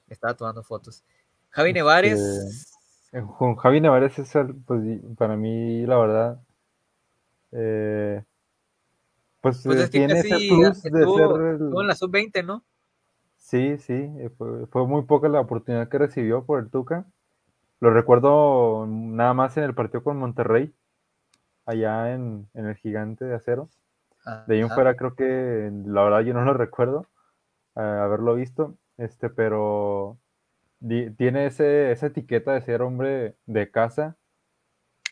Estaba 0.09 0.33
tomando 0.33 0.63
fotos. 0.63 1.03
Javi 1.49 1.73
Nevares. 1.73 2.19
Este, 2.19 3.23
con 3.37 3.55
Javi 3.55 3.81
Nevares 3.81 4.17
es 4.19 4.31
pues, 4.65 4.81
para 5.17 5.35
mí, 5.35 5.85
la 5.85 5.97
verdad, 5.97 6.41
eh, 7.51 8.23
pues, 9.41 9.61
pues 9.63 9.79
eh, 9.81 9.87
tiene 9.87 10.19
ese 10.19 10.29
plus 10.29 10.83
de 10.83 10.89
ser 10.91 11.01
el... 11.01 11.61
en 11.61 11.87
la 11.87 11.95
sub-20, 11.95 12.45
¿no? 12.45 12.63
Sí, 13.37 13.77
sí, 13.77 13.93
eh, 13.93 14.29
fue, 14.37 14.67
fue, 14.67 14.85
muy 14.87 15.03
poca 15.03 15.29
la 15.29 15.39
oportunidad 15.39 15.87
que 15.89 15.97
recibió 15.97 16.45
por 16.45 16.59
el 16.59 16.69
Tuca. 16.69 17.05
Lo 17.79 17.91
recuerdo 17.91 18.87
nada 18.87 19.33
más 19.33 19.55
en 19.57 19.63
el 19.63 19.75
partido 19.75 20.03
con 20.03 20.17
Monterrey, 20.17 20.73
allá 21.65 22.13
en, 22.13 22.49
el 22.53 22.75
Gigante 22.75 23.25
de 23.25 23.35
Acero. 23.35 23.69
de 24.47 24.55
ahí 24.55 24.61
en 24.61 24.69
fuera 24.69 24.95
creo 24.95 25.15
que, 25.15 25.71
la 25.85 26.03
verdad 26.03 26.21
yo 26.21 26.33
no 26.33 26.43
lo 26.43 26.53
recuerdo 26.53 27.05
eh, 27.75 27.81
haberlo 27.81 28.33
visto, 28.33 28.75
este, 28.97 29.29
pero 29.29 30.17
tiene 31.17 31.47
ese, 31.47 31.91
esa 31.91 32.07
etiqueta 32.07 32.53
de 32.53 32.61
ser 32.61 32.81
hombre 32.81 33.35
de 33.45 33.69
casa, 33.69 34.15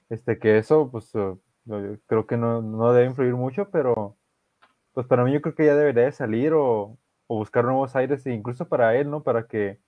este, 0.10 0.40
que 0.40 0.58
eso, 0.58 0.90
pues 0.92 1.12
eh, 1.16 2.00
creo 2.08 2.26
que 2.26 2.38
no, 2.38 2.62
no, 2.62 2.94
debe 2.94 3.08
influir 3.08 3.36
mucho, 3.36 3.70
pero 3.70 4.16
pues 4.94 5.06
para 5.06 5.24
mí 5.24 5.34
yo 5.34 5.42
creo 5.42 5.56
que 5.56 5.66
ya 5.66 5.76
debería 5.76 6.06
de 6.06 6.12
salir 6.12 6.54
o, 6.54 6.98
o 7.28 7.38
buscar 7.38 7.66
nuevos 7.66 7.96
aires, 7.96 8.26
e 8.26 8.34
incluso 8.34 8.68
para 8.68 8.96
él, 8.96 9.10
¿no? 9.10 9.24
Para 9.24 9.48
que 9.48 9.80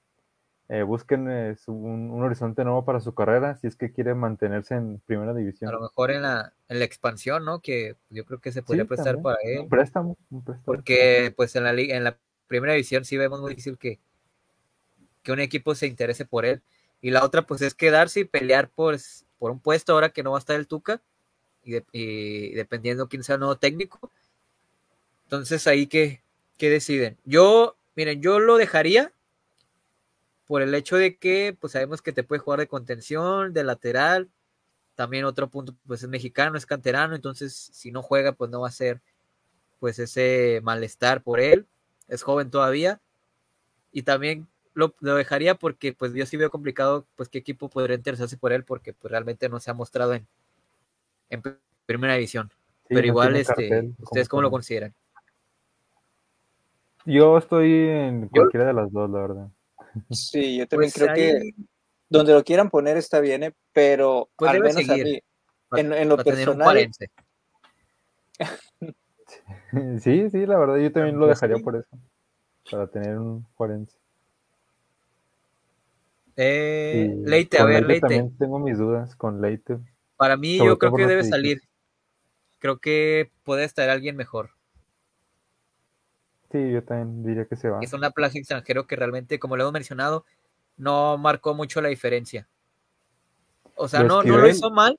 eh, 0.70 0.84
busquen 0.84 1.30
eh, 1.30 1.56
un, 1.68 2.22
horizonte 2.22 2.66
nuevo 2.66 2.84
para 2.84 3.00
su 3.00 3.14
carrera 3.16 3.56
si 3.56 3.68
es 3.68 3.78
que 3.78 3.94
quiere 3.94 4.14
mantenerse 4.14 4.76
en 4.76 5.00
primera 5.06 5.34
división. 5.34 5.70
A 5.70 5.74
lo 5.74 5.82
mejor 5.82 6.12
en 6.12 6.24
la, 6.24 6.54
en 6.68 6.80
la 6.80 6.86
expansión, 6.86 7.46
¿no? 7.46 7.62
Que 7.62 7.96
yo 8.10 8.26
creo 8.26 8.40
que 8.40 8.52
se 8.52 8.64
podría 8.64 8.84
prestar 8.84 9.22
para 9.22 9.38
él. 9.44 9.62
Un 9.62 9.70
préstamo, 9.70 10.18
Porque 10.66 11.34
pues 11.38 11.56
en 11.56 11.64
la, 11.64 11.72
en 11.72 12.04
la 12.04 12.18
primera 12.48 12.74
división 12.74 13.06
sí 13.06 13.16
vemos 13.16 13.40
muy 13.40 13.52
difícil 13.52 13.78
que, 13.78 14.00
que 15.24 15.32
un 15.32 15.40
equipo 15.40 15.74
se 15.74 15.88
interese 15.88 16.26
por 16.26 16.46
él. 16.46 16.62
Y 17.02 17.12
la 17.12 17.24
otra 17.24 17.44
pues 17.44 17.62
es 17.62 17.74
quedarse 17.74 18.22
y 18.22 18.26
pelear 18.26 18.70
por, 18.70 18.98
por 19.40 19.52
un 19.52 19.62
puesto 19.62 19.94
ahora 19.94 20.10
que 20.10 20.24
no 20.24 20.32
va 20.32 20.38
a 20.38 20.40
estar 20.40 20.58
el 20.58 20.68
Tuca 20.68 21.02
y, 21.64 21.78
y 21.94 22.54
dependiendo 22.56 23.08
quién 23.08 23.24
sea 23.24 23.36
el 23.36 23.40
nuevo 23.40 23.56
técnico. 23.56 24.12
Entonces 25.24 25.66
ahí 25.66 25.88
que, 25.88 26.22
que 26.58 26.70
deciden. 26.70 27.18
Yo, 27.24 27.78
miren, 27.96 28.22
yo 28.22 28.40
lo 28.40 28.58
dejaría 28.58 29.14
por 30.48 30.62
el 30.62 30.74
hecho 30.74 30.96
de 30.96 31.18
que 31.18 31.56
pues 31.60 31.74
sabemos 31.74 32.02
que 32.02 32.14
te 32.14 32.24
puede 32.24 32.40
jugar 32.40 32.60
de 32.60 32.68
contención, 32.68 33.54
de 33.54 33.64
lateral, 33.64 34.30
también 34.96 35.26
otro 35.26 35.50
punto 35.50 35.76
pues 35.86 36.02
es 36.02 36.10
mexicano, 36.10 36.58
es 36.58 36.66
canterano, 36.66 37.14
entonces 37.14 37.54
si 37.54 37.92
no 37.92 38.02
juega 38.02 38.32
pues 38.32 38.50
no 38.50 38.62
va 38.62 38.70
a 38.70 38.72
ser 38.72 39.02
pues 39.80 40.00
ese 40.00 40.60
malestar 40.64 41.22
por 41.22 41.40
él, 41.40 41.68
es 42.08 42.24
joven 42.24 42.50
todavía. 42.50 43.00
Y 43.92 44.04
también 44.04 44.48
lo, 44.74 44.96
dejaría 45.00 45.56
porque 45.56 45.94
pues 45.94 46.14
yo 46.14 46.26
sí 46.26 46.38
veo 46.38 46.50
complicado 46.50 47.06
pues 47.16 47.30
qué 47.30 47.40
equipo 47.40 47.70
podría 47.70 47.96
interesarse 47.96 48.38
por 48.38 48.54
él 48.54 48.64
porque 48.64 48.94
pues 48.94 49.12
realmente 49.12 49.50
no 49.50 49.60
se 49.60 49.70
ha 49.70 49.74
mostrado 49.74 50.14
en, 50.14 50.26
en 51.30 51.44
primera 51.86 52.14
división, 52.14 52.52
pero 52.88 53.06
igual 53.06 53.36
este, 53.36 53.92
ustedes 54.00 54.30
cómo 54.30 54.42
lo 54.42 54.52
consideran. 54.52 54.94
Yo 57.06 57.38
estoy 57.38 57.72
en 57.72 58.28
cualquiera 58.30 58.68
de 58.68 58.74
las 58.74 58.92
dos, 58.92 59.10
la 59.10 59.20
verdad. 59.20 59.48
Sí, 60.12 60.58
yo 60.58 60.68
también 60.68 60.92
pues 60.92 61.04
creo 61.04 61.16
que 61.16 61.52
donde 62.10 62.34
lo 62.34 62.44
quieran 62.44 62.70
poner 62.70 62.98
está 62.98 63.20
bien, 63.20 63.44
¿eh? 63.44 63.54
pero 63.74 64.30
pues 64.36 64.52
al 64.52 64.62
menos 64.62 64.90
a 64.90 64.96
mí, 64.96 65.20
en, 65.72 66.10
lo 66.10 66.18
personal. 66.18 66.90
sí, 70.02 70.30
sí, 70.30 70.46
la 70.46 70.58
verdad, 70.58 70.78
yo 70.78 70.92
también 70.92 71.20
lo 71.20 71.28
dejaría 71.28 71.58
por 71.58 71.76
eso. 71.76 71.90
Para 72.70 72.88
tener 72.88 73.18
un 73.18 73.46
forense. 73.56 73.98
Eh, 76.36 77.16
Leite, 77.26 77.58
a 77.58 77.66
ver, 77.66 77.86
Leite. 77.86 78.02
También 78.02 78.38
tengo 78.38 78.60
mis 78.60 78.78
dudas 78.78 79.16
con 79.16 79.42
Leite. 79.42 79.80
Para 80.18 80.38
mí, 80.38 80.58
yo 80.58 80.78
creo 80.78 80.94
que 80.94 81.08
debe 81.08 81.24
salir. 81.24 81.62
Creo 82.60 82.78
que 82.78 83.32
puede 83.44 83.64
estar 83.64 83.90
alguien 83.90 84.16
mejor. 84.16 84.52
Sí, 86.52 86.72
yo 86.72 86.84
también 86.84 87.24
diría 87.24 87.46
que 87.46 87.56
se 87.56 87.70
va. 87.70 87.80
Es 87.82 87.94
una 87.94 88.12
plaza 88.12 88.38
extranjero 88.38 88.88
que 88.88 88.96
realmente, 88.96 89.40
como 89.40 89.58
lo 89.58 89.64
hemos 89.64 89.74
mencionado, 89.74 90.26
no 90.78 91.18
marcó 91.18 91.54
mucho 91.54 91.82
la 91.82 91.90
diferencia. 91.90 92.48
O 93.76 93.88
sea, 93.88 94.04
no, 94.04 94.24
no, 94.24 94.38
lo 94.38 94.48
hizo 94.48 94.72
mal, 94.72 94.98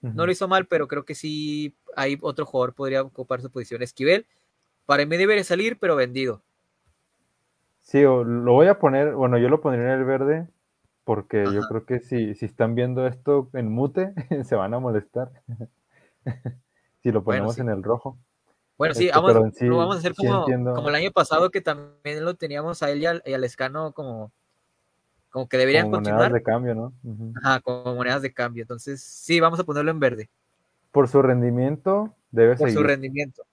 no 0.00 0.26
lo 0.26 0.32
hizo 0.32 0.48
mal, 0.48 0.66
pero 0.66 0.86
creo 0.86 1.04
que 1.04 1.14
sí 1.14 1.74
hay 1.96 2.18
otro 2.20 2.46
jugador 2.46 2.74
podría 2.74 3.02
ocupar 3.02 3.40
su 3.40 3.50
posición. 3.50 3.82
Esquivel, 3.82 4.26
para 4.86 5.06
mí 5.06 5.16
debería 5.16 5.44
salir, 5.44 5.78
pero 5.78 5.96
vendido. 5.96 6.42
Sí, 7.80 8.02
lo 8.02 8.52
voy 8.52 8.68
a 8.68 8.78
poner, 8.78 9.14
bueno, 9.14 9.38
yo 9.38 9.48
lo 9.48 9.60
pondría 9.60 9.92
en 9.92 10.00
el 10.00 10.04
verde, 10.04 10.46
porque 11.04 11.44
yo 11.52 11.62
creo 11.68 11.84
que 11.84 12.00
si, 12.00 12.34
si 12.34 12.46
están 12.46 12.74
viendo 12.74 13.06
esto 13.06 13.50
en 13.54 13.72
mute, 13.72 14.12
se 14.44 14.54
van 14.54 14.74
a 14.74 14.78
molestar. 14.78 15.32
si 17.02 17.10
lo 17.10 17.24
ponemos 17.24 17.58
en 17.58 17.68
el 17.68 17.82
rojo. 17.82 18.18
Bueno, 18.82 18.96
sí, 18.96 19.06
este, 19.06 19.16
vamos, 19.16 19.60
lo 19.60 19.76
vamos 19.76 19.94
a 19.94 19.98
hacer 20.00 20.12
como, 20.12 20.44
como, 20.74 20.88
el 20.88 20.94
año 20.96 21.12
pasado, 21.12 21.52
que 21.52 21.60
también 21.60 22.24
lo 22.24 22.34
teníamos 22.34 22.82
a 22.82 22.90
él 22.90 23.00
y 23.00 23.06
al, 23.06 23.44
Escano 23.44 23.92
como, 23.92 24.32
como 25.30 25.48
que 25.48 25.56
deberían 25.56 25.84
Como 25.84 25.98
continuar. 25.98 26.22
monedas 26.22 26.32
de 26.32 26.42
cambio, 26.42 26.74
¿no? 26.74 26.92
Ajá, 27.40 27.60
como 27.60 27.94
monedas 27.94 28.22
de 28.22 28.34
cambio. 28.34 28.62
Entonces, 28.62 29.00
sí, 29.00 29.38
vamos 29.38 29.60
a 29.60 29.62
ponerlo 29.62 29.92
en 29.92 30.00
verde 30.00 30.30
Por 30.90 31.06
su 31.06 31.22
rendimiento 31.22 32.12
debe 32.32 32.56
por 32.56 32.72
su 32.72 32.82
rendimiento. 32.82 33.44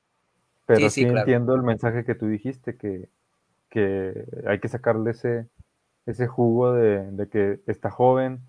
pero 0.65 0.79
sí, 0.79 0.89
sí, 0.89 1.01
sí, 1.01 1.05
claro. 1.05 1.19
entiendo 1.19 1.53
el 1.53 1.61
mensaje 1.61 2.05
que 2.05 2.15
tú 2.15 2.25
dijiste, 2.25 2.75
que, 2.75 3.07
que 3.69 4.25
hay 4.47 4.59
que 4.59 4.67
sacarle 4.67 5.11
ese, 5.11 5.45
ese 6.07 6.25
jugo 6.25 6.73
de, 6.73 7.11
de 7.11 7.29
que 7.29 7.59
está 7.67 7.91
joven, 7.91 8.41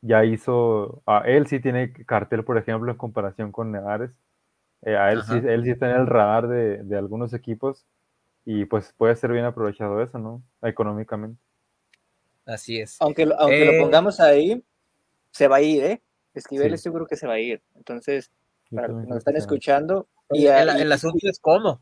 ya 0.00 0.24
hizo, 0.24 1.00
a 1.06 1.18
él 1.26 1.46
sí 1.46 1.60
tiene 1.60 1.92
cartel, 1.92 2.42
por 2.42 2.58
ejemplo, 2.58 2.90
en 2.90 2.98
comparación 2.98 3.52
con 3.52 3.70
Nevares, 3.70 4.10
Eh, 4.84 4.96
a 4.96 5.12
él 5.12 5.22
sí, 5.22 5.32
él 5.34 5.64
sí 5.64 5.70
está 5.70 5.90
en 5.90 5.96
el 6.02 6.06
radar 6.06 6.46
de, 6.48 6.82
de 6.82 6.96
algunos 6.96 7.32
equipos 7.32 7.86
y 8.44 8.66
pues 8.66 8.92
puede 8.96 9.16
ser 9.16 9.32
bien 9.32 9.44
aprovechado 9.46 10.02
eso, 10.02 10.18
¿no? 10.18 10.42
Económicamente. 10.62 11.40
Así 12.44 12.78
es. 12.80 12.96
Aunque, 13.00 13.24
lo- 13.24 13.40
aunque 13.40 13.62
Eh, 13.62 13.64
lo 13.78 13.82
pongamos 13.84 14.20
ahí, 14.20 14.62
se 15.30 15.48
va 15.48 15.56
a 15.56 15.62
ir, 15.62 15.82
¿eh? 15.84 16.02
Esquivel 16.34 16.68
Sí. 16.70 16.74
es 16.74 16.82
seguro 16.82 17.06
que 17.06 17.16
se 17.16 17.26
va 17.26 17.34
a 17.34 17.38
ir. 17.38 17.62
Entonces, 17.74 18.30
para 18.74 18.88
los 18.88 19.02
que 19.02 19.08
nos 19.08 19.18
están 19.18 19.36
escuchando, 19.36 20.08
y, 20.30 20.46
el, 20.46 20.92
asunto 20.92 21.18
es 21.28 21.38
cómo. 21.40 21.80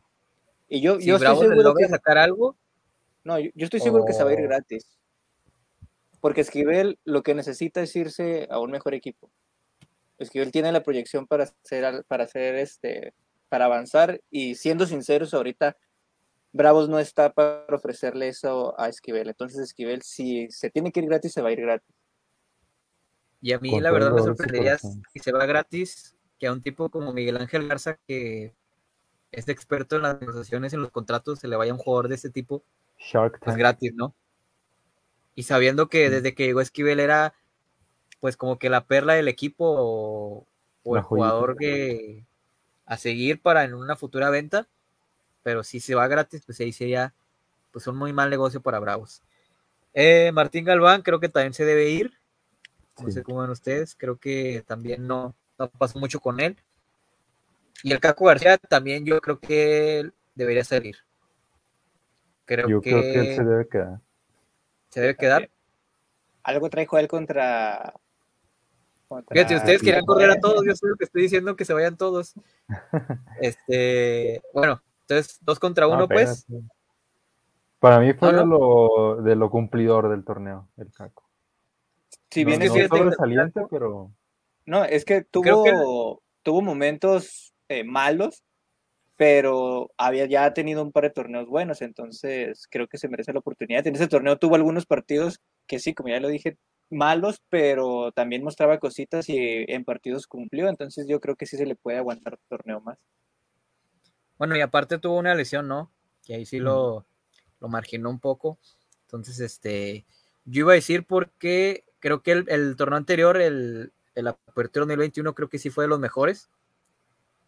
y 0.69 0.79
yo, 0.81 0.99
Si 0.99 1.07
yo 1.07 1.15
estoy 1.17 1.35
seguro 1.35 1.73
que 1.73 1.87
sacar 1.87 2.17
algo, 2.17 2.55
No, 3.25 3.39
yo, 3.39 3.51
yo 3.55 3.65
estoy 3.65 3.79
seguro 3.79 4.05
que 4.05 4.13
se 4.13 4.23
va 4.23 4.29
a 4.29 4.33
ir 4.33 4.39
o- 4.39 4.43
gratis. 4.43 4.85
Porque 6.19 6.41
Esquivel 6.41 6.99
lo 7.03 7.23
que 7.23 7.35
necesita 7.35 7.81
es 7.81 7.95
irse 7.95 8.47
a 8.49 8.59
un 8.59 8.71
mejor 8.71 8.93
equipo. 8.93 9.29
Esquivel 10.19 10.51
tiene 10.51 10.71
la 10.71 10.83
proyección 10.83 11.27
para 11.27 11.43
hacer, 11.45 11.85
al- 11.85 12.03
para 12.05 12.23
hacer 12.25 12.55
este, 12.55 13.13
para 13.49 13.65
avanzar. 13.65 14.21
Y 14.29 14.55
siendo 14.55 14.85
sinceros, 14.85 15.33
ahorita 15.33 15.77
Bravos 16.51 16.87
no 16.87 16.99
está 16.99 17.33
para 17.33 17.65
ofrecerle 17.75 18.27
eso 18.27 18.79
a 18.79 18.87
Esquivel. 18.89 19.27
Entonces 19.29 19.59
Esquivel, 19.59 20.01
si 20.03 20.49
se 20.51 20.69
tiene 20.69 20.91
que 20.91 20.99
ir 20.99 21.07
gratis, 21.07 21.33
se 21.33 21.41
va 21.41 21.49
a 21.49 21.51
ir 21.51 21.61
gratis. 21.61 21.95
y 23.41 23.53
a 23.53 23.59
mí 23.59 23.71
Con 23.71 23.83
la 23.83 23.91
verdad 23.91 24.11
me 24.13 24.21
sorprendería 24.21 24.77
si 24.77 25.19
se 25.19 25.31
va 25.31 25.45
gratis 25.45 26.15
que 26.39 26.47
a 26.47 26.53
un 26.53 26.61
tipo 26.61 26.89
como 26.89 27.11
Miguel 27.13 27.37
Ángel 27.37 27.67
Garza, 27.67 27.97
que 28.07 28.53
es 29.31 29.47
experto 29.49 29.95
en 29.95 30.03
las 30.03 30.19
negociaciones, 30.21 30.73
en 30.73 30.81
los 30.81 30.91
contratos, 30.91 31.39
se 31.39 31.47
le 31.47 31.55
vaya 31.55 31.73
un 31.73 31.79
jugador 31.79 32.07
de 32.07 32.15
este 32.15 32.29
tipo, 32.29 32.63
Shark 32.99 33.39
pues 33.39 33.45
Tank. 33.45 33.57
gratis, 33.57 33.93
¿no? 33.95 34.13
Y 35.35 35.43
sabiendo 35.43 35.89
que 35.89 36.09
desde 36.11 36.35
que 36.35 36.45
llegó 36.45 36.61
Esquivel 36.61 36.99
era 36.99 37.33
pues 38.23 38.37
como 38.37 38.57
que 38.57 38.69
la 38.69 38.85
perla 38.85 39.15
del 39.15 39.27
equipo 39.27 39.65
o, 39.67 40.95
el 40.95 41.01
jugador 41.01 41.57
que 41.57 42.23
a 42.85 42.95
seguir 42.95 43.41
para 43.41 43.65
en 43.65 43.73
una 43.73 43.97
futura 43.97 44.29
venta, 44.29 44.69
pero 45.43 45.61
si 45.61 45.81
se 45.81 45.93
va 45.93 46.07
gratis, 46.07 46.41
pues 46.45 46.57
ahí 46.61 46.71
sería 46.71 47.13
pues 47.73 47.85
un 47.85 47.97
muy 47.97 48.13
mal 48.13 48.29
negocio 48.29 48.61
para 48.61 48.79
Bravos. 48.79 49.21
Eh, 49.93 50.31
Martín 50.31 50.63
Galván 50.63 51.01
creo 51.01 51.19
que 51.19 51.27
también 51.27 51.53
se 51.53 51.65
debe 51.65 51.89
ir, 51.89 52.13
no 52.97 53.07
Sí. 53.07 53.11
sé 53.11 53.23
cómo 53.23 53.41
ven 53.41 53.49
ustedes, 53.49 53.93
creo 53.93 54.15
que 54.15 54.63
también 54.65 55.05
no, 55.05 55.35
no 55.59 55.69
pasó 55.71 55.99
mucho 55.99 56.21
con 56.21 56.39
él. 56.39 56.55
Y 57.83 57.91
el 57.91 57.99
Caco 57.99 58.23
García 58.23 58.57
también 58.57 59.03
yo 59.05 59.19
creo 59.19 59.41
que 59.41 59.99
él 59.99 60.13
debería 60.33 60.63
salir. 60.63 60.95
Creo 62.45 62.69
Yo 62.69 62.79
que, 62.79 62.89
creo 62.89 63.01
que 63.01 63.19
él 63.19 63.35
se 63.35 63.43
debe 63.43 63.67
quedar. 63.67 63.99
se 64.91 65.01
debe 65.01 65.17
quedar. 65.17 65.49
Algo 66.41 66.69
trajo 66.69 66.97
él 66.97 67.09
contra. 67.09 67.93
Contra 69.07 69.33
Fíjate, 69.33 69.55
ustedes 69.55 69.81
querían 69.81 70.05
correr 70.05 70.31
a 70.31 70.39
todos, 70.39 70.63
yo 70.65 70.75
soy 70.75 70.91
el 70.91 70.97
que 70.97 71.05
estoy 71.05 71.23
diciendo 71.23 71.55
que 71.55 71.65
se 71.65 71.73
vayan 71.73 71.97
todos. 71.97 72.33
Este, 73.41 74.41
bueno, 74.53 74.81
entonces 75.01 75.39
dos 75.41 75.59
contra 75.59 75.87
uno, 75.87 76.07
pues. 76.07 76.45
Para 77.79 77.99
mí 77.99 78.13
fue 78.13 78.31
No, 78.31 78.39
de, 78.39 78.45
lo, 78.45 79.21
de 79.21 79.35
lo 79.35 79.49
cumplidor 79.49 80.09
del 80.09 80.23
torneo, 80.23 80.69
el 80.77 80.91
Caco. 80.91 81.23
Si 82.29 82.43
no, 82.43 82.47
bien 82.47 82.61
es 82.61 82.87
sobresaliente, 82.87 83.61
pero 83.69 84.11
No, 84.65 84.85
es 84.85 85.03
que 85.03 85.23
tuvo, 85.23 85.43
Creo 85.43 85.63
que 85.63 85.71
tuvo 86.43 86.61
momentos 86.61 87.53
eh, 87.67 87.83
malos, 87.83 88.43
pero 89.17 89.91
había 89.97 90.25
ya 90.25 90.53
tenido 90.53 90.81
un 90.81 90.91
par 90.91 91.03
de 91.03 91.09
torneos 91.11 91.47
buenos, 91.47 91.81
entonces 91.81 92.67
creo 92.69 92.87
que 92.87 92.97
se 92.97 93.07
merece 93.07 93.33
la 93.33 93.39
oportunidad. 93.39 93.85
En 93.85 93.95
ese 93.95 94.07
torneo 94.07 94.37
tuvo 94.37 94.55
algunos 94.55 94.85
partidos 94.85 95.41
que 95.67 95.79
sí, 95.79 95.93
como 95.93 96.09
ya 96.09 96.19
lo 96.19 96.29
dije, 96.29 96.57
malos, 96.93 97.41
pero 97.49 98.11
también 98.13 98.43
mostraba 98.43 98.79
cositas 98.79 99.29
y 99.29 99.37
en 99.67 99.83
partidos 99.85 100.27
cumplió, 100.27 100.69
entonces 100.69 101.07
yo 101.07 101.19
creo 101.19 101.35
que 101.35 101.45
sí 101.45 101.57
se 101.57 101.65
le 101.65 101.75
puede 101.75 101.97
aguantar 101.97 102.33
un 102.33 102.47
torneo 102.49 102.81
más. 102.81 102.97
Bueno, 104.37 104.55
y 104.57 104.61
aparte 104.61 104.97
tuvo 104.99 105.17
una 105.17 105.35
lesión, 105.35 105.67
¿no? 105.67 105.91
Que 106.25 106.35
ahí 106.35 106.45
sí 106.45 106.59
Mm. 106.59 106.63
lo, 106.63 107.05
lo 107.59 107.67
marginó 107.67 108.09
un 108.09 108.19
poco. 108.19 108.57
Entonces, 109.03 109.39
este, 109.39 110.05
yo 110.45 110.61
iba 110.61 110.71
a 110.73 110.75
decir 110.75 111.05
porque 111.05 111.85
creo 111.99 112.21
que 112.23 112.31
el, 112.33 112.45
el 112.49 112.75
torneo 112.75 112.97
anterior, 112.97 113.37
el, 113.37 113.93
el 114.15 114.27
Apertura 114.27 114.83
2021, 114.85 115.33
creo 115.35 115.49
que 115.49 115.59
sí 115.59 115.69
fue 115.69 115.85
de 115.85 115.87
los 115.89 115.99
mejores. 115.99 116.49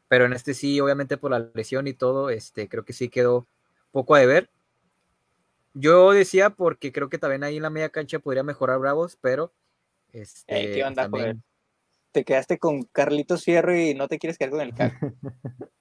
Pero 0.07 0.25
en 0.25 0.33
este 0.33 0.53
sí, 0.53 0.79
obviamente 0.79 1.17
por 1.17 1.31
la 1.31 1.49
lesión 1.53 1.87
y 1.87 1.93
todo, 1.93 2.29
este, 2.29 2.69
creo 2.69 2.85
que 2.85 2.93
sí 2.93 3.09
quedó 3.09 3.47
poco 3.91 4.15
a 4.15 4.19
deber. 4.19 4.49
Yo 5.77 6.11
decía 6.13 6.49
porque 6.51 6.91
creo 6.91 7.09
que 7.09 7.17
también 7.17 7.43
ahí 7.43 7.57
en 7.57 7.63
la 7.63 7.69
media 7.69 7.89
cancha 7.89 8.17
podría 8.19 8.43
mejorar 8.43 8.79
Bravos, 8.79 9.17
pero 9.19 9.53
este, 10.13 10.55
Ey, 10.57 10.73
¿qué 10.73 10.83
onda, 10.83 11.03
también- 11.03 11.23
joder? 11.23 11.37
Te 12.13 12.23
quedaste 12.23 12.57
con 12.57 12.83
Carlitos 12.83 13.43
Fierro 13.43 13.75
y 13.77 13.93
no 13.93 14.07
te 14.07 14.17
quieres 14.17 14.37
quedar 14.37 14.51
con 14.51 14.61
el 14.61 14.73
CAC. 14.73 14.93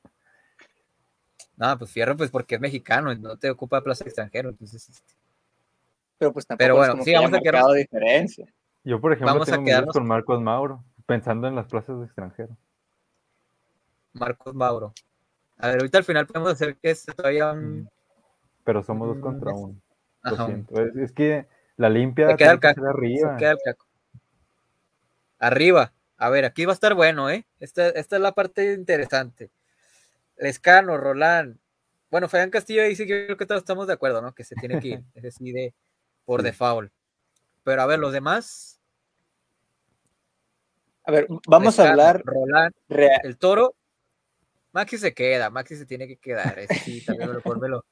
No, 1.57 1.79
pues 1.79 1.93
Fierro, 1.93 2.17
pues 2.17 2.33
porque 2.33 2.57
es 2.57 2.61
mexicano 2.61 3.13
y 3.13 3.19
no 3.21 3.37
te 3.39 3.49
ocupa 3.49 3.81
plaza 3.81 4.03
extranjero. 4.03 4.49
Entonces, 4.49 4.89
este, 4.89 5.15
Pero 6.19 6.33
pues 6.33 6.45
tampoco 6.49 6.65
Pero 6.65 6.75
es 6.75 6.79
bueno, 6.79 6.93
como 6.95 7.05
sí, 7.05 7.11
que 7.13 7.17
haya 7.17 7.27
vamos 7.29 7.39
a 7.39 7.43
quedarnos- 7.43 7.75
diferencia. 7.77 8.53
yo, 8.83 9.01
por 9.01 9.13
ejemplo, 9.13 9.33
Vamos 9.35 9.49
a 9.49 9.53
tengo 9.53 9.63
dudas 9.63 9.77
quedarnos- 9.77 9.93
con 9.93 10.07
Marcos 10.09 10.41
Mauro, 10.43 10.85
pensando 11.07 11.47
en 11.47 11.55
las 11.55 11.67
plazas 11.67 11.97
de 12.01 12.07
extranjero. 12.07 12.57
Marcos 14.15 14.53
Mauro. 14.53 14.93
A 15.59 15.69
ver, 15.69 15.77
ahorita 15.77 15.99
al 15.99 16.05
final 16.05 16.27
podemos 16.27 16.53
hacer 16.53 16.77
que 16.77 16.91
es 16.91 17.05
todavía 17.07 17.53
un. 17.53 17.89
Pero 18.65 18.83
somos 18.83 19.07
dos 19.07 19.19
Mm, 19.19 19.21
contra 19.21 19.53
es- 19.53 19.57
uno. 19.57 19.81
Lo 20.25 20.35
Ajá, 20.35 20.47
siento. 20.47 20.81
Es, 20.83 20.97
es 20.97 21.13
que 21.13 21.47
la 21.77 21.89
limpia 21.91 22.29
Se 22.31 22.37
queda 22.37 22.53
el 22.53 22.61
caco, 22.61 22.85
arriba. 22.87 23.33
se 23.33 23.37
queda 23.39 23.51
el 23.53 23.59
caco. 23.65 23.87
Arriba. 25.39 25.93
A 26.17 26.31
ver, 26.31 26.45
aquí 26.45 26.65
va 26.65 26.73
a 26.73 26.75
estar 26.75 26.95
bueno, 26.95 27.29
¿eh? 27.31 27.47
Esta, 27.61 27.89
esta 27.89 28.17
es 28.17 28.23
la 28.23 28.33
parte 28.33 28.73
interesante. 28.73 29.51
Lescano, 30.37 30.97
Roland. 30.97 31.59
Bueno, 32.11 32.29
Fabián 32.29 32.51
Castillo 32.51 32.83
ahí 32.83 32.95
sí 32.97 33.07
que 33.07 33.27
creo 33.27 33.37
que 33.37 33.47
todos 33.47 33.61
estamos 33.61 33.87
de 33.87 33.93
acuerdo, 33.93 34.23
¿no? 34.23 34.33
Que 34.35 34.45
se 34.45 34.55
tiene 34.55 34.81
que 34.81 34.89
ir. 34.89 35.03
Es 35.15 35.23
decir, 35.23 35.53
de, 35.55 35.75
por 36.25 36.41
Sí. 36.41 36.47
default. 36.47 36.93
Pero 37.65 37.83
a 37.83 37.87
ver, 37.87 37.99
los 37.99 38.13
demás. 38.13 38.81
A 41.05 41.11
ver, 41.13 41.27
vamos 41.47 41.79
a 41.79 41.91
hablar 41.91 42.23
Roland, 42.25 42.73
rea- 42.89 43.21
el 43.25 43.37
toro. 43.37 43.75
Maxi 44.73 44.97
se 44.99 45.13
queda, 45.13 45.51
Maxi 45.51 45.77
se 45.77 45.87
tiene 45.87 46.07
que 46.09 46.17
quedar. 46.17 46.59
Sí, 46.83 47.05
también 47.05 47.31
lo. 47.33 47.85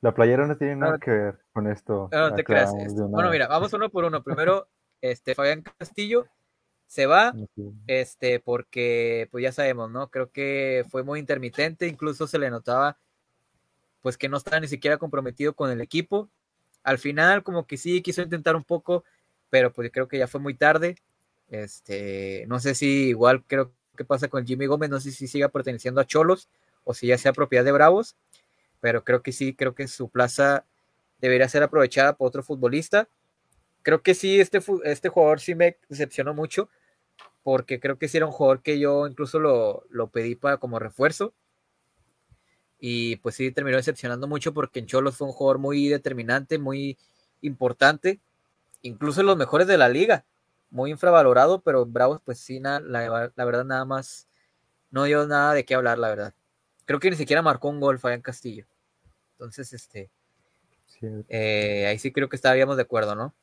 La 0.00 0.14
playera 0.14 0.46
no 0.46 0.56
tiene 0.56 0.76
nada 0.76 0.92
No, 0.92 0.98
que 0.98 1.10
ver 1.10 1.38
con 1.52 1.66
esto. 1.66 2.08
No, 2.12 2.30
no 2.30 2.34
te 2.34 2.44
creas. 2.44 2.72
este, 2.78 3.02
Bueno, 3.02 3.30
mira, 3.30 3.48
vamos 3.48 3.72
uno 3.72 3.90
por 3.90 4.04
uno. 4.04 4.22
Primero, 4.22 4.68
este 5.00 5.34
Fabián 5.34 5.62
Castillo 5.62 6.26
se 6.86 7.06
va, 7.06 7.34
este, 7.86 8.40
porque, 8.40 9.28
pues 9.30 9.42
ya 9.42 9.52
sabemos, 9.52 9.90
¿no? 9.90 10.08
Creo 10.08 10.30
que 10.30 10.84
fue 10.88 11.02
muy 11.02 11.20
intermitente, 11.20 11.86
incluso 11.86 12.26
se 12.26 12.38
le 12.38 12.48
notaba, 12.48 12.96
pues 14.00 14.16
que 14.16 14.28
no 14.28 14.38
estaba 14.38 14.60
ni 14.60 14.68
siquiera 14.68 14.96
comprometido 14.96 15.52
con 15.54 15.70
el 15.70 15.80
equipo. 15.80 16.30
Al 16.84 16.98
final, 16.98 17.42
como 17.42 17.66
que 17.66 17.76
sí 17.76 18.00
quiso 18.00 18.22
intentar 18.22 18.56
un 18.56 18.64
poco, 18.64 19.04
pero 19.50 19.72
pues 19.72 19.90
creo 19.92 20.08
que 20.08 20.18
ya 20.18 20.28
fue 20.28 20.40
muy 20.40 20.54
tarde. 20.54 20.96
Este, 21.50 22.44
no 22.48 22.60
sé 22.60 22.74
si 22.74 23.08
igual 23.08 23.44
creo 23.46 23.72
que 23.96 24.04
pasa 24.04 24.28
con 24.28 24.46
Jimmy 24.46 24.66
Gómez, 24.66 24.88
no 24.90 25.00
sé 25.00 25.10
si 25.10 25.26
siga 25.26 25.48
perteneciendo 25.48 26.00
a 26.00 26.06
Cholos 26.06 26.48
o 26.84 26.94
si 26.94 27.08
ya 27.08 27.18
sea 27.18 27.32
propiedad 27.32 27.64
de 27.64 27.72
Bravos, 27.72 28.16
pero 28.80 29.04
creo 29.04 29.22
que 29.22 29.32
sí, 29.32 29.54
creo 29.54 29.74
que 29.74 29.88
su 29.88 30.08
plaza 30.10 30.66
debería 31.20 31.48
ser 31.48 31.62
aprovechada 31.62 32.16
por 32.16 32.28
otro 32.28 32.42
futbolista. 32.42 33.08
Creo 33.82 34.02
que 34.02 34.14
sí, 34.14 34.40
este, 34.40 34.60
este 34.84 35.08
jugador 35.10 35.40
sí 35.40 35.54
me 35.56 35.78
decepcionó 35.88 36.34
mucho, 36.34 36.70
porque 37.44 37.80
creo 37.80 37.98
que 37.98 38.08
sí 38.08 38.18
era 38.18 38.26
un 38.26 38.32
jugador 38.32 38.62
que 38.62 38.78
yo 38.80 39.06
incluso 39.08 39.40
lo, 39.40 39.84
lo 39.90 40.08
pedí 40.10 40.36
para 40.36 40.58
como 40.58 40.78
refuerzo. 40.78 41.34
Y 42.80 43.16
pues 43.16 43.34
sí, 43.34 43.50
terminó 43.50 43.76
decepcionando 43.76 44.26
mucho 44.28 44.54
porque 44.54 44.78
en 44.80 44.86
Cholos 44.86 45.16
fue 45.16 45.26
un 45.26 45.32
jugador 45.32 45.58
muy 45.58 45.88
determinante, 45.88 46.58
muy 46.58 46.96
importante, 47.40 48.20
incluso 48.82 49.22
los 49.24 49.36
mejores 49.36 49.66
de 49.68 49.78
la 49.78 49.88
liga, 49.88 50.26
muy 50.70 50.90
infravalorado, 50.92 51.62
pero 51.62 51.86
Bravos 51.86 52.20
pues 52.24 52.40
sí, 52.40 52.60
na- 52.60 52.80
la 52.80 53.44
verdad 53.46 53.64
nada 53.66 53.84
más 53.86 54.28
no 54.90 55.04
dio 55.04 55.26
nada 55.26 55.54
de 55.54 55.64
qué 55.66 55.74
hablar, 55.76 55.98
la 55.98 56.08
verdad. 56.10 56.34
Creo 56.88 57.00
que 57.00 57.10
ni 57.10 57.16
siquiera 57.16 57.42
marcó 57.42 57.68
un 57.68 57.80
gol 57.80 57.98
Fabián 57.98 58.22
Castillo. 58.22 58.64
Entonces, 59.32 59.74
este, 59.74 60.08
eh, 61.28 61.84
ahí 61.86 61.98
sí 61.98 62.10
creo 62.10 62.30
que 62.30 62.36
estaríamos 62.36 62.76
de 62.76 62.82
acuerdo, 62.84 63.14
¿no? 63.14 63.34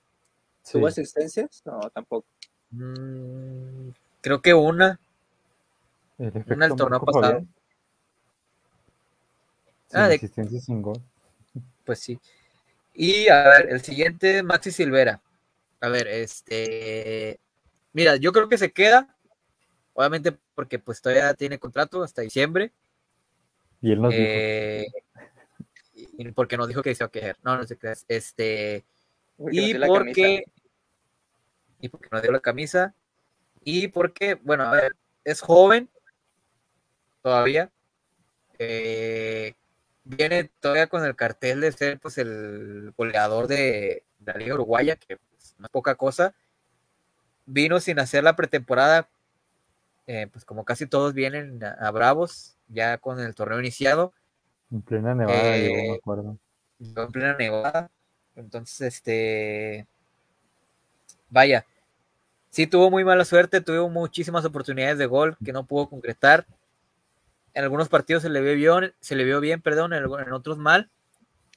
¿Tuvo 0.71 0.89
sí. 0.89 1.01
asistencias? 1.01 1.61
No, 1.63 1.79
tampoco. 1.91 2.25
Mm, 2.71 3.89
creo 4.21 4.41
que 4.41 4.55
una, 4.55 4.99
El 6.17 6.43
una 6.47 6.65
el 6.65 6.75
torneo 6.75 6.89
Marco 6.89 7.05
pasado. 7.05 7.21
Fabián. 7.21 7.53
Ah, 9.93 10.07
de- 10.07 10.15
asistencia 10.15 10.59
sin 10.59 10.81
gol. 10.81 10.99
Pues 11.85 11.99
sí. 11.99 12.19
Y 12.95 13.27
a 13.27 13.43
ver, 13.43 13.69
el 13.69 13.81
siguiente, 13.83 14.41
Maxi 14.41 14.71
Silvera. 14.71 15.21
A 15.81 15.89
ver, 15.89 16.07
este. 16.07 17.39
Mira, 17.93 18.15
yo 18.15 18.31
creo 18.33 18.49
que 18.49 18.57
se 18.57 18.71
queda. 18.71 19.15
Obviamente 19.93 20.35
porque 20.55 20.79
pues 20.79 20.99
todavía 20.99 21.31
tiene 21.35 21.59
contrato 21.59 22.01
hasta 22.01 22.23
diciembre. 22.23 22.71
Y 23.85 23.91
él 23.91 24.01
nos 24.01 24.11
Eh, 24.15 24.87
y 25.93 26.31
porque 26.31 26.57
nos 26.57 26.67
dijo 26.67 26.81
que 26.81 26.95
se 26.95 27.03
iba 27.03 27.07
a 27.07 27.11
quejar. 27.11 27.37
No, 27.43 27.55
no 27.55 27.65
sé 27.65 27.77
qué 27.77 27.91
es. 27.91 28.03
Este. 28.07 28.83
Porque 29.37 29.55
Y 29.55 29.73
porque. 29.75 30.45
Y 31.79 31.89
porque 31.89 32.07
nos 32.11 32.23
dio 32.23 32.31
la 32.31 32.39
camisa. 32.39 32.95
Y 33.63 33.89
porque, 33.89 34.33
bueno, 34.41 34.63
a 34.63 34.71
ver, 34.71 34.95
es 35.23 35.39
joven. 35.39 35.87
Todavía. 37.21 37.69
Eh, 38.57 39.53
viene 40.03 40.45
todavía 40.59 40.87
con 40.87 41.05
el 41.05 41.15
cartel 41.15 41.61
de 41.61 41.71
ser 41.71 41.99
pues 41.99 42.17
el 42.17 42.91
goleador 42.97 43.45
de, 43.45 44.03
de 44.17 44.33
la 44.33 44.39
Liga 44.39 44.55
Uruguaya, 44.55 44.95
que 44.95 45.17
pues, 45.17 45.53
no 45.59 45.65
es 45.67 45.71
poca 45.71 45.93
cosa. 45.93 46.33
Vino 47.45 47.79
sin 47.79 47.99
hacer 47.99 48.23
la 48.23 48.35
pretemporada. 48.35 49.07
eh, 50.07 50.27
pues 50.31 50.43
como 50.43 50.65
casi 50.65 50.87
todos 50.87 51.13
vienen 51.13 51.63
a, 51.63 51.73
a 51.73 51.91
Bravos, 51.91 52.54
ya 52.67 52.97
con 52.97 53.19
el 53.19 53.35
torneo 53.35 53.59
iniciado. 53.59 54.13
En 54.71 54.81
plena 54.81 55.13
nevada 55.15 55.55
Eh, 55.55 55.61
llegó, 55.61 55.91
me 55.91 55.97
acuerdo. 55.97 56.37
Llegó 56.79 57.03
en 57.03 57.11
plena 57.11 57.35
nevada. 57.37 57.91
Entonces, 58.35 58.81
este. 58.81 59.87
Vaya. 61.29 61.65
Sí 62.49 62.67
tuvo 62.67 62.89
muy 62.89 63.03
mala 63.03 63.25
suerte, 63.25 63.59
tuvo 63.59 63.89
muchísimas 63.89 64.45
oportunidades 64.45 64.97
de 64.97 65.05
gol 65.07 65.37
que 65.43 65.51
no 65.51 65.65
pudo 65.65 65.89
concretar. 65.89 66.45
En 67.53 67.63
algunos 67.63 67.89
partidos 67.89 68.23
se 68.23 68.29
le 68.29 68.41
vio 68.41 68.55
bien, 68.55 68.93
se 69.01 69.15
le 69.15 69.25
vio 69.25 69.41
bien, 69.41 69.61
perdón, 69.61 69.93
en 69.93 70.31
otros 70.33 70.57
mal. 70.57 70.89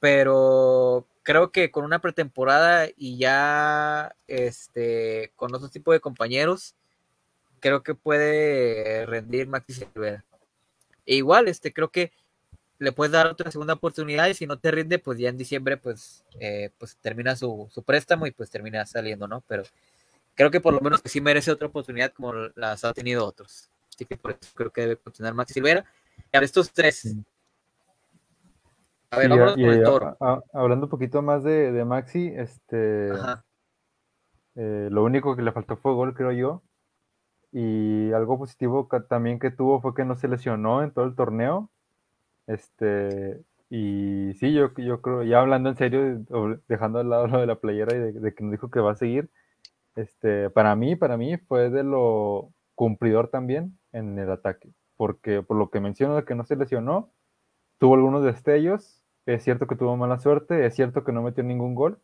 Pero 0.01 1.05
creo 1.23 1.51
que 1.51 1.71
con 1.71 1.85
una 1.85 1.99
pretemporada 1.99 2.87
y 2.97 3.17
ya 3.17 4.15
este 4.27 5.31
con 5.35 5.53
otro 5.53 5.69
tipo 5.69 5.91
de 5.91 5.99
compañeros, 5.99 6.75
creo 7.59 7.83
que 7.83 7.95
puede 7.95 9.05
rendir 9.05 9.47
Maxi 9.47 9.73
Silvera. 9.73 10.25
E 11.09 11.15
igual, 11.15 11.47
este, 11.47 11.73
creo 11.73 11.89
que 11.89 12.11
le 12.77 12.91
puedes 12.91 13.11
dar 13.11 13.25
otra 13.25 13.49
segunda 13.49 13.73
oportunidad 13.73 14.27
y 14.27 14.35
si 14.35 14.45
no 14.45 14.59
te 14.59 14.69
rinde, 14.69 14.99
pues 14.99 15.17
ya 15.17 15.29
en 15.29 15.37
diciembre 15.37 15.75
pues, 15.75 16.23
eh, 16.39 16.69
pues 16.77 16.97
termina 16.97 17.35
su, 17.35 17.67
su 17.71 17.81
préstamo 17.81 18.27
y 18.27 18.31
pues 18.31 18.51
termina 18.51 18.85
saliendo, 18.85 19.27
¿no? 19.27 19.41
Pero 19.47 19.63
creo 20.35 20.51
que 20.51 20.61
por 20.61 20.75
lo 20.75 20.81
menos 20.81 21.01
que 21.01 21.09
sí 21.09 21.19
merece 21.19 21.49
otra 21.51 21.67
oportunidad 21.67 22.13
como 22.13 22.31
las 22.53 22.85
ha 22.85 22.93
tenido 22.93 23.25
otros. 23.25 23.71
Así 23.91 24.05
que 24.05 24.17
por 24.17 24.37
eso 24.39 24.51
creo 24.53 24.69
que 24.69 24.81
debe 24.81 24.97
continuar 24.97 25.33
Maxi 25.33 25.55
Silvera. 25.55 25.83
Y 26.31 26.37
a 26.37 26.39
ver, 26.41 26.43
estos 26.43 26.71
tres. 26.71 27.15
A 29.09 29.17
ver, 29.17 29.29
con 29.29 29.49
el 29.49 29.83
toro. 29.83 30.15
a- 30.19 30.43
hablando 30.53 30.85
un 30.85 30.91
poquito 30.91 31.23
más 31.23 31.43
de, 31.43 31.71
de 31.71 31.85
Maxi, 31.85 32.31
este, 32.35 33.09
eh, 34.55 34.89
lo 34.91 35.03
único 35.03 35.35
que 35.35 35.41
le 35.41 35.51
faltó 35.51 35.75
fue 35.75 35.93
gol, 35.95 36.13
creo 36.13 36.31
yo. 36.33 36.61
Y 37.51 38.11
algo 38.13 38.37
positivo 38.37 38.87
que 38.87 38.99
también 39.01 39.39
que 39.39 39.51
tuvo 39.51 39.81
fue 39.81 39.95
que 39.95 40.05
no 40.05 40.15
se 40.15 40.27
lesionó 40.27 40.83
en 40.83 40.91
todo 40.91 41.05
el 41.05 41.15
torneo. 41.15 41.69
Este, 42.47 43.43
y 43.69 44.33
sí, 44.39 44.53
yo, 44.53 44.73
yo 44.75 45.01
creo, 45.01 45.23
ya 45.23 45.39
hablando 45.39 45.69
en 45.69 45.77
serio, 45.77 46.23
dejando 46.67 46.99
al 46.99 47.09
lado 47.09 47.27
lo 47.27 47.39
de 47.39 47.47
la 47.47 47.55
playera 47.59 47.95
y 47.95 47.99
de, 47.99 48.11
de 48.13 48.33
que 48.33 48.43
nos 48.43 48.51
dijo 48.51 48.69
que 48.69 48.79
va 48.79 48.91
a 48.91 48.95
seguir, 48.95 49.29
este, 49.95 50.49
para 50.49 50.75
mí, 50.75 50.95
para 50.95 51.17
mí 51.17 51.37
fue 51.37 51.69
de 51.69 51.83
lo 51.83 52.51
cumplidor 52.75 53.29
también 53.29 53.77
en 53.91 54.17
el 54.17 54.31
ataque. 54.31 54.69
Porque 54.97 55.43
por 55.43 55.57
lo 55.57 55.69
que 55.69 55.79
menciono 55.79 56.15
de 56.15 56.25
que 56.25 56.35
no 56.35 56.45
se 56.45 56.55
lesionó, 56.55 57.11
tuvo 57.79 57.95
algunos 57.95 58.23
destellos, 58.23 59.03
es 59.25 59.43
cierto 59.43 59.67
que 59.67 59.75
tuvo 59.75 59.97
mala 59.97 60.19
suerte, 60.19 60.65
es 60.65 60.75
cierto 60.75 61.03
que 61.03 61.11
no 61.11 61.21
metió 61.21 61.43
ningún 61.43 61.75
gol, 61.75 61.99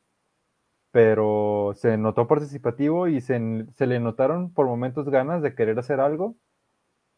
pero 0.95 1.73
se 1.75 1.97
notó 1.97 2.25
participativo 2.25 3.09
y 3.09 3.19
se, 3.19 3.65
se 3.73 3.85
le 3.85 3.99
notaron 3.99 4.53
por 4.53 4.65
momentos 4.65 5.09
ganas 5.09 5.41
de 5.41 5.53
querer 5.53 5.77
hacer 5.77 5.99
algo 5.99 6.37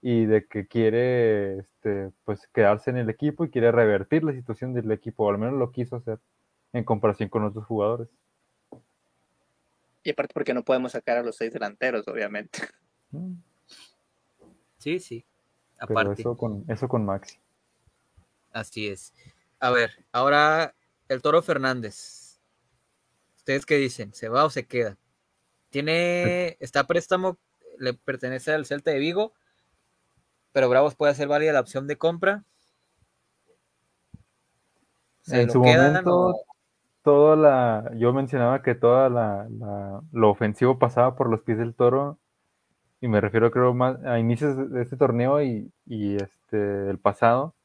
y 0.02 0.26
de 0.26 0.48
que 0.48 0.66
quiere 0.66 1.60
este, 1.60 2.10
pues 2.26 2.48
quedarse 2.48 2.90
en 2.90 2.98
el 2.98 3.08
equipo 3.12 3.46
y 3.46 3.52
quiere 3.52 3.72
revertir 3.72 4.24
la 4.24 4.34
situación 4.34 4.74
del 4.74 4.92
equipo, 4.92 5.26
o 5.26 5.30
al 5.30 5.38
menos 5.38 5.60
lo 5.60 5.72
quiso 5.72 5.98
hacer 5.98 6.18
en 6.74 6.86
comparación 6.86 7.30
con 7.30 7.44
otros 7.44 7.68
jugadores. 7.68 8.08
Y 10.04 10.10
aparte 10.10 10.34
porque 10.34 10.56
no 10.56 10.64
podemos 10.64 10.94
sacar 10.94 11.18
a 11.18 11.22
los 11.22 11.36
seis 11.36 11.54
delanteros, 11.54 12.08
obviamente. 12.08 12.62
Mm, 13.12 13.34
Sí, 14.80 15.00
sí. 15.00 15.24
Pero 15.88 16.00
Aparte. 16.00 16.22
eso 16.24 16.36
con, 16.36 16.66
eso 16.68 16.88
con 16.88 17.06
Maxi. 17.06 17.38
Así 18.54 18.88
es. 18.88 19.14
A 19.60 19.70
ver, 19.70 20.04
ahora 20.12 20.74
el 21.10 21.22
Toro 21.22 21.44
Fernández. 21.44 22.27
¿Ustedes 23.48 23.66
qué 23.66 23.78
dicen? 23.78 24.14
¿Se 24.14 24.28
va 24.28 24.44
o 24.44 24.50
se 24.50 24.68
queda? 24.68 24.98
Tiene, 25.70 26.58
está 26.60 26.82
a 26.82 26.84
préstamo, 26.84 27.38
le 27.80 27.94
pertenece 27.94 28.52
al 28.52 28.66
Celta 28.66 28.92
de 28.92 29.00
Vigo, 29.00 29.32
pero 30.52 30.68
Bravos 30.68 30.96
puede 30.96 31.14
hacer 31.14 31.30
válida 31.30 31.54
la 31.54 31.62
opción 31.62 31.88
de 31.88 31.98
compra. 31.98 32.44
¿Se 35.22 35.40
En 35.44 35.48
lo 35.48 35.54
su 35.54 35.62
quedan 35.62 35.94
momento, 35.94 36.20
o- 36.28 36.42
toda 37.04 37.38
la, 37.38 37.90
yo 37.96 38.12
mencionaba 38.12 38.62
que 38.62 38.76
toda 38.76 39.08
la, 39.10 39.48
la- 39.50 40.02
lo 40.12 40.30
ofensivo 40.30 40.78
pasaba 40.78 41.16
por 41.16 41.30
los 41.30 41.40
pies 41.40 41.58
del 41.58 41.74
toro, 41.74 42.20
y 43.00 43.08
me 43.08 43.22
refiero 43.22 43.50
creo 43.50 43.74
más 43.74 43.96
a 44.04 44.20
inicios 44.20 44.58
de- 44.58 44.68
de 44.68 44.82
este 44.82 44.98
torneo 44.98 45.42
y, 45.42 45.72
y 45.86 46.18
este 46.18 46.90
el 46.90 47.00
pasado, 47.00 47.56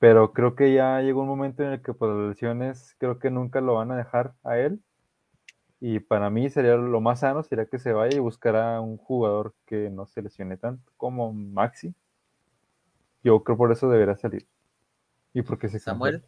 pero 0.00 0.32
creo 0.32 0.56
que 0.56 0.74
ya 0.74 1.00
llegó 1.02 1.20
un 1.20 1.28
momento 1.28 1.62
en 1.62 1.70
el 1.74 1.82
que 1.82 1.94
por 1.94 2.08
las 2.08 2.30
lesiones 2.30 2.96
creo 2.98 3.20
que 3.20 3.30
nunca 3.30 3.60
lo 3.60 3.74
van 3.74 3.92
a 3.92 3.96
dejar 3.96 4.34
a 4.42 4.58
él, 4.58 4.80
y 5.86 6.00
para 6.00 6.30
mí 6.30 6.48
sería 6.48 6.76
lo 6.76 7.02
más 7.02 7.20
sano 7.20 7.42
sería 7.42 7.66
que 7.66 7.78
se 7.78 7.92
vaya 7.92 8.16
y 8.16 8.18
buscara 8.18 8.80
un 8.80 8.96
jugador 8.96 9.54
que 9.66 9.90
no 9.90 10.06
se 10.06 10.22
lesione 10.22 10.56
tanto 10.56 10.90
como 10.96 11.30
Maxi. 11.34 11.94
Yo 13.22 13.44
creo 13.44 13.58
por 13.58 13.70
eso 13.70 13.90
debería 13.90 14.16
salir. 14.16 14.48
Y 15.34 15.42
porque 15.42 15.68
se 15.68 15.78
Samuel? 15.78 16.24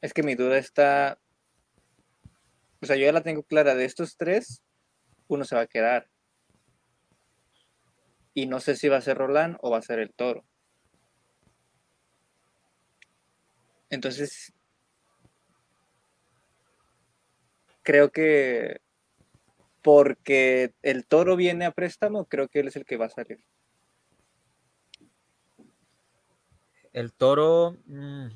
Es 0.00 0.12
que 0.12 0.24
mi 0.24 0.34
duda 0.34 0.58
está. 0.58 1.20
O 2.82 2.86
sea, 2.86 2.96
yo 2.96 3.04
ya 3.04 3.12
la 3.12 3.22
tengo 3.22 3.44
clara. 3.44 3.76
De 3.76 3.84
estos 3.84 4.16
tres, 4.16 4.60
uno 5.28 5.44
se 5.44 5.54
va 5.54 5.60
a 5.60 5.66
quedar. 5.68 6.10
Y 8.34 8.46
no 8.46 8.58
sé 8.58 8.74
si 8.74 8.88
va 8.88 8.96
a 8.96 9.02
ser 9.02 9.18
Roland 9.18 9.56
o 9.60 9.70
va 9.70 9.78
a 9.78 9.82
ser 9.82 10.00
el 10.00 10.12
toro. 10.12 10.44
Entonces. 13.88 14.52
Creo 17.88 18.12
que. 18.12 18.82
Porque 19.80 20.74
el 20.82 21.06
toro 21.06 21.36
viene 21.36 21.64
a 21.64 21.70
préstamo, 21.70 22.26
creo 22.26 22.46
que 22.48 22.60
él 22.60 22.68
es 22.68 22.76
el 22.76 22.84
que 22.84 22.98
va 22.98 23.06
a 23.06 23.08
salir. 23.08 23.42
El 26.92 27.14
Toro, 27.14 27.78
mm, 27.86 28.26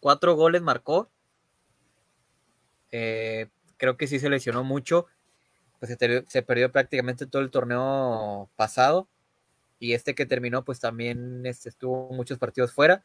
cuatro 0.00 0.34
goles 0.34 0.62
marcó. 0.62 1.10
Eh, 2.90 3.48
creo 3.76 3.98
que 3.98 4.06
sí 4.06 4.18
se 4.18 4.30
lesionó 4.30 4.64
mucho. 4.64 5.04
Pues 5.78 5.94
se, 6.28 6.42
perdió 6.42 6.72
prácticamente 6.72 7.26
todo 7.26 7.42
el 7.42 7.50
torneo 7.50 8.48
pasado. 8.56 9.10
Y 9.78 9.92
este 9.92 10.14
que 10.14 10.24
terminó, 10.24 10.64
pues 10.64 10.80
también 10.80 11.44
este, 11.44 11.68
estuvo 11.68 12.08
muchos 12.14 12.38
partidos 12.38 12.72
fuera. 12.72 13.04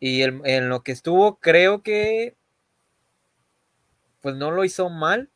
Y 0.00 0.22
en 0.22 0.68
lo 0.68 0.82
que 0.82 0.90
estuvo, 0.90 1.38
creo 1.38 1.84
que 1.84 2.36
pues 4.22 4.34
no 4.36 4.50
lo 4.50 4.64
hizo 4.64 4.88
mal. 4.88 5.28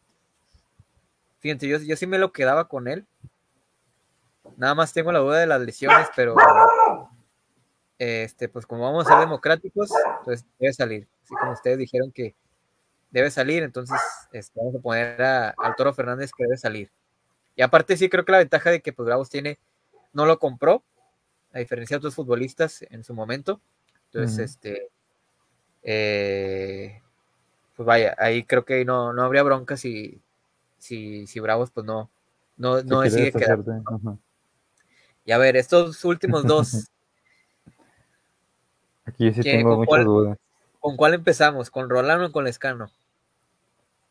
Fíjense, 1.41 1.69
yo, 1.69 1.79
yo 1.79 1.97
sí 1.97 2.07
me 2.07 2.19
lo 2.19 2.33
quedaba 2.33 2.69
con 2.69 2.89
él. 2.89 3.07
Nada 4.57 4.75
más 4.75 4.93
tengo 4.93 5.13
la 5.13 5.19
duda 5.19 5.39
de 5.39 5.47
las 5.47 5.61
lesiones, 5.61 6.09
pero 6.17 6.35
este, 7.99 8.49
pues 8.49 8.67
como 8.67 8.85
vamos 8.85 9.07
a 9.07 9.11
ser 9.11 9.19
democráticos, 9.21 9.91
pues 10.25 10.45
debe 10.59 10.73
salir. 10.73 11.09
Así 11.25 11.35
como 11.35 11.53
ustedes 11.53 11.79
dijeron 11.79 12.13
que 12.13 12.35
debe 13.11 13.31
salir, 13.31 13.63
entonces 13.63 13.99
este, 14.33 14.59
vamos 14.59 14.77
a 14.77 14.79
poner 14.81 15.21
a- 15.23 15.51
al 15.59 15.75
Toro 15.77 15.93
Fernández 15.93 16.31
que 16.37 16.45
debe 16.45 16.57
salir. 16.57 16.91
Y 17.55 17.63
aparte 17.63 17.97
sí 17.97 18.09
creo 18.09 18.25
que 18.25 18.33
la 18.33 18.39
ventaja 18.39 18.71
de 18.71 18.81
que 18.83 18.93
pues 18.93 19.07
Bravos 19.07 19.31
tiene, 19.31 19.59
no 20.13 20.27
lo 20.27 20.39
compró, 20.39 20.83
a 21.53 21.59
diferencia 21.59 21.95
de 21.95 21.99
otros 21.99 22.15
futbolistas 22.15 22.83
en 22.91 23.03
su 23.03 23.15
momento. 23.15 23.61
Entonces, 24.07 24.51
este, 24.53 24.89
eh, 25.83 27.03
pues 27.77 27.87
vaya, 27.87 28.15
ahí 28.19 28.45
creo 28.45 28.65
que 28.65 28.85
no, 28.85 29.13
no 29.13 29.23
habría 29.23 29.43
bronca 29.43 29.77
si, 29.77 30.21
si, 30.79 31.27
si 31.27 31.41
Bravos 31.41 31.71
pues 31.71 31.87
no, 31.87 32.11
no, 32.57 32.83
no 32.83 33.01
decide 33.03 33.33
quedar. 33.33 33.61
Y 35.25 35.33
a 35.33 35.39
ver, 35.39 35.57
estos 35.57 36.05
últimos 36.05 36.45
dos, 36.45 36.91
Aquí 39.07 39.33
sí 39.33 39.41
tengo 39.43 39.71
¿Con 39.71 39.79
muchas 39.79 39.89
cuál? 39.89 40.05
dudas. 40.05 40.39
¿con 40.81 40.97
cuál 40.97 41.15
empezamos? 41.15 41.71
¿Con 41.71 41.89
Rolán 41.89 42.23
o 42.23 42.33
con 42.33 42.45
Lescano? 42.45 42.91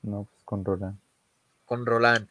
No, 0.02 0.24
pues 0.24 0.44
con 0.44 0.64
Roland. 0.64 0.98
Con 1.66 1.86
Rolán. 1.86 2.30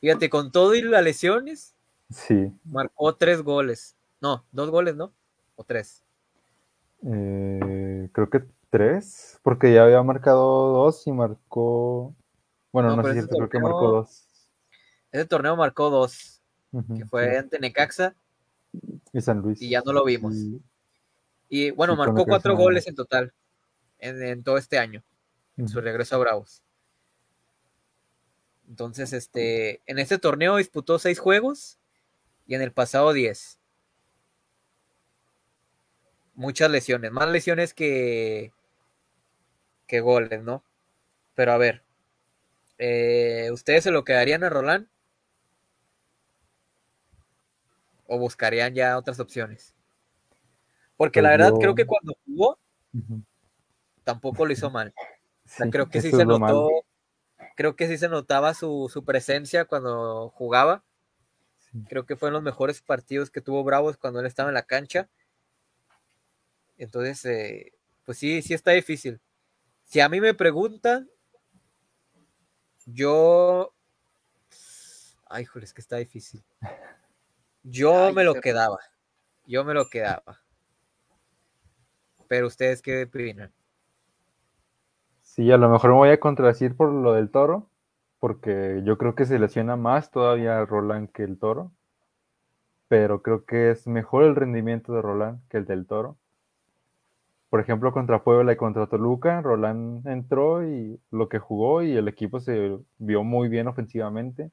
Fíjate, 0.00 0.30
con 0.30 0.52
todo 0.52 0.74
y 0.74 0.82
las 0.82 1.02
lesiones, 1.02 1.74
Sí. 2.10 2.52
marcó 2.64 3.14
tres 3.14 3.42
goles. 3.42 3.94
No, 4.20 4.44
dos 4.52 4.70
goles, 4.70 4.96
¿no? 4.96 5.12
O 5.56 5.64
tres. 5.64 6.02
eh, 7.04 8.08
creo 8.12 8.30
que 8.30 8.44
Tres, 8.70 9.38
porque 9.42 9.72
ya 9.72 9.84
había 9.84 10.02
marcado 10.02 10.72
dos 10.72 11.06
y 11.06 11.12
marcó. 11.12 12.14
Bueno, 12.70 12.94
No, 12.94 13.02
sé 13.02 13.22
si 13.22 13.28
creo 13.28 13.48
que 13.48 13.58
marcó 13.58 13.88
dos. 13.90 14.26
Ese 15.10 15.24
torneo 15.24 15.56
marcó 15.56 15.88
dos, 15.88 16.42
que 16.96 17.06
fue 17.06 17.30
sí. 17.30 17.36
ante 17.36 17.58
Necaxa, 17.58 18.14
Y 19.12 19.20
San 19.22 19.38
Luis. 19.38 19.62
y 19.62 19.70
ya 19.70 19.80
no 19.84 19.92
lo 19.92 20.04
vimos. 20.04 20.34
Y- 20.34 20.60
y 21.48 21.70
bueno, 21.70 21.96
marcó 21.96 22.26
cuatro 22.26 22.56
goles 22.56 22.86
en 22.86 22.94
total 22.94 23.32
en, 23.98 24.22
en 24.22 24.42
todo 24.42 24.58
este 24.58 24.78
año, 24.78 25.02
en 25.56 25.66
su 25.66 25.80
regreso 25.80 26.16
a 26.16 26.18
Bravos. 26.18 26.62
Entonces, 28.68 29.14
este, 29.14 29.80
en 29.86 29.98
este 29.98 30.18
torneo 30.18 30.56
disputó 30.56 30.98
seis 30.98 31.18
juegos 31.18 31.78
y 32.46 32.54
en 32.54 32.60
el 32.60 32.70
pasado 32.70 33.14
diez. 33.14 33.58
Muchas 36.34 36.70
lesiones, 36.70 37.10
más 37.10 37.28
lesiones 37.30 37.72
que, 37.72 38.52
que 39.88 40.00
goles, 40.00 40.42
¿no? 40.44 40.62
Pero 41.34 41.52
a 41.52 41.58
ver, 41.58 41.82
eh, 42.78 43.50
¿ustedes 43.52 43.84
se 43.84 43.90
lo 43.90 44.04
quedarían 44.04 44.44
a 44.44 44.50
Roland? 44.50 44.88
¿O 48.06 48.18
buscarían 48.18 48.74
ya 48.74 48.96
otras 48.96 49.20
opciones? 49.20 49.74
Porque 50.96 51.22
la 51.22 51.30
Pues 51.30 51.38
verdad 51.38 51.52
yo- 51.52 51.58
creo 51.58 51.74
que 51.74 51.86
cuando 51.86 52.14
jugó 52.26 52.58
tampoco 54.04 54.46
lo 54.46 54.52
hizo 54.52 54.70
mal. 54.70 54.94
O 54.96 55.48
sea, 55.48 55.66
Sí, 55.66 55.72
creo 55.72 55.88
que 55.88 56.00
sí 56.00 56.10
se 56.10 56.24
malo. 56.24 56.38
notó, 56.38 56.68
creo 57.56 57.76
que 57.76 57.88
sí 57.88 57.98
se 57.98 58.08
notaba 58.08 58.54
su, 58.54 58.90
su 58.92 59.04
presencia 59.04 59.64
cuando 59.66 60.30
jugaba. 60.30 60.84
Sí. 61.60 61.84
Creo 61.88 62.06
que 62.06 62.16
fueron 62.16 62.34
los 62.34 62.42
mejores 62.42 62.82
partidos 62.82 63.30
que 63.30 63.40
tuvo 63.42 63.64
Bravos 63.64 63.96
cuando 63.98 64.20
él 64.20 64.26
estaba 64.26 64.50
en 64.50 64.54
la 64.54 64.62
cancha. 64.64 65.08
Entonces, 66.78 67.24
eh, 67.26 67.72
pues 68.04 68.18
sí, 68.18 68.40
sí 68.42 68.54
está 68.54 68.70
difícil. 68.72 69.20
Si 69.88 70.00
a 70.00 70.08
mí 70.10 70.20
me 70.20 70.34
preguntan, 70.34 71.08
yo... 72.84 73.72
Ay, 75.30 75.46
joder, 75.46 75.64
es 75.64 75.72
que 75.72 75.80
está 75.80 75.96
difícil. 75.96 76.44
Yo 77.62 78.06
Ay, 78.08 78.14
me 78.14 78.22
lo 78.22 78.34
qué- 78.34 78.40
quedaba. 78.40 78.78
Yo 79.46 79.64
me 79.64 79.72
lo 79.72 79.88
quedaba. 79.88 80.42
Pero 82.28 82.48
ustedes 82.48 82.82
qué 82.82 83.04
opinan? 83.04 83.50
Sí, 85.22 85.50
a 85.50 85.56
lo 85.56 85.70
mejor 85.70 85.90
me 85.92 85.96
voy 85.96 86.10
a 86.10 86.20
contradecir 86.20 86.76
por 86.76 86.92
lo 86.92 87.14
del 87.14 87.30
toro, 87.30 87.70
porque 88.18 88.82
yo 88.84 88.98
creo 88.98 89.14
que 89.14 89.24
se 89.24 89.38
lesiona 89.38 89.76
más 89.76 90.10
todavía 90.10 90.62
Roland 90.66 91.10
que 91.12 91.22
el 91.22 91.38
toro, 91.38 91.72
pero 92.88 93.22
creo 93.22 93.46
que 93.46 93.70
es 93.70 93.86
mejor 93.86 94.24
el 94.24 94.36
rendimiento 94.36 94.92
de 94.92 95.00
Roland 95.00 95.40
que 95.48 95.56
el 95.56 95.64
del 95.64 95.86
toro. 95.86 96.18
Por 97.50 97.60
ejemplo, 97.60 97.92
contra 97.92 98.22
Puebla 98.22 98.52
y 98.52 98.56
contra 98.56 98.86
Toluca, 98.88 99.40
Roland 99.40 100.06
entró 100.06 100.66
y 100.66 101.00
lo 101.10 101.28
que 101.28 101.38
jugó 101.38 101.82
y 101.82 101.92
el 101.96 102.06
equipo 102.08 102.40
se 102.40 102.78
vio 102.98 103.24
muy 103.24 103.48
bien 103.48 103.68
ofensivamente. 103.68 104.50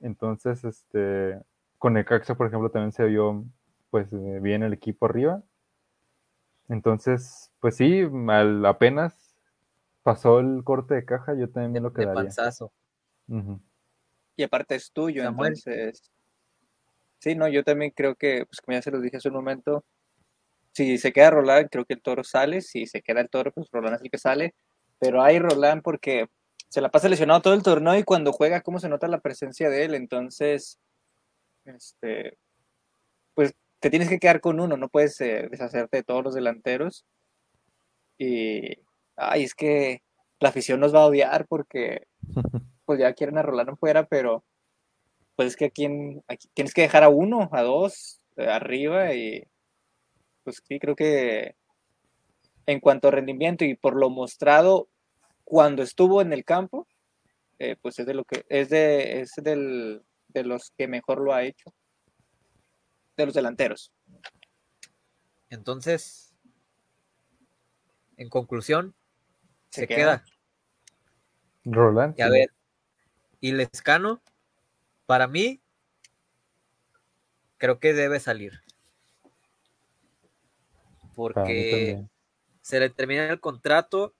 Entonces, 0.00 0.62
este, 0.64 1.40
con 1.78 1.94
Necaxa, 1.94 2.34
por 2.34 2.48
ejemplo, 2.48 2.70
también 2.70 2.92
se 2.92 3.04
vio 3.04 3.44
pues 3.90 4.12
eh, 4.12 4.40
bien 4.42 4.62
el 4.62 4.74
equipo 4.74 5.06
arriba. 5.06 5.42
Entonces, 6.68 7.50
pues 7.60 7.76
sí, 7.76 8.02
al- 8.28 8.66
apenas 8.66 9.34
pasó 10.02 10.40
el 10.40 10.62
corte 10.64 10.94
de 10.94 11.04
caja, 11.04 11.34
yo 11.34 11.48
también 11.48 11.82
lo 11.82 11.90
De 11.90 12.02
quedaría. 12.02 12.22
panzazo. 12.24 12.72
Ujú. 13.28 13.60
Y 14.36 14.42
aparte 14.42 14.74
es 14.74 14.92
tuyo, 14.92 15.22
Samuel. 15.22 15.54
entonces. 15.54 16.10
Sí, 17.18 17.34
no, 17.34 17.48
yo 17.48 17.64
también 17.64 17.92
creo 17.96 18.14
que, 18.14 18.44
pues 18.46 18.60
como 18.60 18.76
ya 18.76 18.82
se 18.82 18.90
los 18.90 19.00
dije 19.00 19.16
hace 19.16 19.28
un 19.28 19.34
momento, 19.34 19.84
si 20.76 20.98
se 20.98 21.10
queda 21.12 21.30
Roland, 21.30 21.68
creo 21.70 21.86
que 21.86 21.94
el 21.94 22.02
toro 22.02 22.22
sale. 22.22 22.60
Si 22.60 22.84
se 22.86 23.00
queda 23.00 23.22
el 23.22 23.30
toro, 23.30 23.50
pues 23.50 23.68
Roland 23.72 23.96
es 23.96 24.02
el 24.02 24.10
que 24.10 24.18
sale. 24.18 24.54
Pero 24.98 25.22
hay 25.22 25.38
Roland 25.38 25.82
porque 25.82 26.26
se 26.68 26.80
la 26.82 26.90
pasa 26.90 27.08
lesionado 27.08 27.40
todo 27.40 27.54
el 27.54 27.62
torneo 27.62 27.96
y 27.96 28.02
cuando 28.04 28.32
juega, 28.32 28.60
cómo 28.60 28.78
se 28.78 28.88
nota 28.90 29.08
la 29.08 29.20
presencia 29.20 29.70
de 29.70 29.84
él. 29.86 29.94
Entonces, 29.94 30.78
este, 31.64 32.36
pues 33.34 33.54
te 33.80 33.88
tienes 33.88 34.08
que 34.10 34.18
quedar 34.18 34.40
con 34.42 34.60
uno, 34.60 34.76
no 34.76 34.88
puedes 34.88 35.18
eh, 35.22 35.48
deshacerte 35.50 35.98
de 35.98 36.02
todos 36.02 36.22
los 36.22 36.34
delanteros. 36.34 37.06
Y, 38.18 38.78
ay, 39.16 39.44
es 39.44 39.54
que 39.54 40.02
la 40.40 40.50
afición 40.50 40.80
nos 40.80 40.94
va 40.94 41.00
a 41.02 41.06
odiar 41.06 41.46
porque 41.46 42.06
pues 42.84 42.98
ya 42.98 43.12
quieren 43.14 43.38
a 43.38 43.42
Roland 43.42 43.70
afuera, 43.70 44.04
pero 44.06 44.44
pues 45.36 45.48
es 45.48 45.56
que 45.56 45.66
aquí, 45.66 45.84
en- 45.86 46.22
aquí 46.28 46.48
tienes 46.54 46.74
que 46.74 46.82
dejar 46.82 47.02
a 47.02 47.08
uno, 47.08 47.48
a 47.52 47.62
dos, 47.62 48.20
eh, 48.36 48.46
arriba 48.48 49.14
y 49.14 49.46
pues 50.46 50.62
sí, 50.64 50.78
creo 50.78 50.94
que 50.94 51.56
en 52.66 52.78
cuanto 52.78 53.08
a 53.08 53.10
rendimiento 53.10 53.64
y 53.64 53.74
por 53.74 53.96
lo 53.96 54.10
mostrado 54.10 54.88
cuando 55.42 55.82
estuvo 55.82 56.22
en 56.22 56.32
el 56.32 56.44
campo, 56.44 56.86
eh, 57.58 57.74
pues 57.82 57.98
es 57.98 58.06
de 58.06 58.14
lo 58.14 58.24
que 58.24 58.46
es 58.48 58.68
de 58.68 59.22
es 59.22 59.32
del, 59.38 60.04
de 60.28 60.44
los 60.44 60.70
que 60.70 60.86
mejor 60.86 61.20
lo 61.20 61.34
ha 61.34 61.42
hecho, 61.42 61.74
de 63.16 63.26
los 63.26 63.34
delanteros. 63.34 63.92
Entonces, 65.50 66.32
en 68.16 68.28
conclusión, 68.28 68.94
Se 69.70 69.80
se, 69.80 69.86
queda. 69.88 70.22
queda. 70.22 70.24
Roland. 71.64 72.14
Y 72.16 72.22
a 72.22 72.28
ver, 72.28 72.52
y 73.40 73.50
Lescano, 73.50 74.22
para 75.06 75.26
mí, 75.26 75.60
creo 77.58 77.80
que 77.80 77.94
debe 77.94 78.20
salir. 78.20 78.62
Porque 81.16 82.04
se 82.62 82.78
le 82.78 82.90
termina 82.90 83.28
el 83.28 83.40
contrato. 83.40 84.14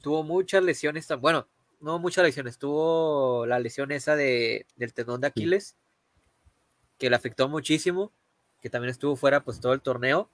Tuvo 0.00 0.22
muchas 0.24 0.62
lesiones. 0.64 1.06
tan- 1.06 1.20
Bueno, 1.20 1.46
no 1.80 1.98
muchas 2.00 2.24
lesiones. 2.24 2.58
Tuvo 2.58 3.46
la 3.46 3.58
lesión 3.60 3.92
esa 3.92 4.16
de, 4.16 4.66
del 4.76 4.92
tendón 4.94 5.20
de 5.20 5.28
Aquiles, 5.28 5.76
que 6.98 7.08
le 7.10 7.16
afectó 7.16 7.48
muchísimo. 7.48 8.10
Que 8.62 8.68
también 8.70 8.90
estuvo 8.90 9.14
fuera 9.16 9.44
pues 9.44 9.60
todo 9.60 9.72
el 9.74 9.80
torneo. 9.80 10.28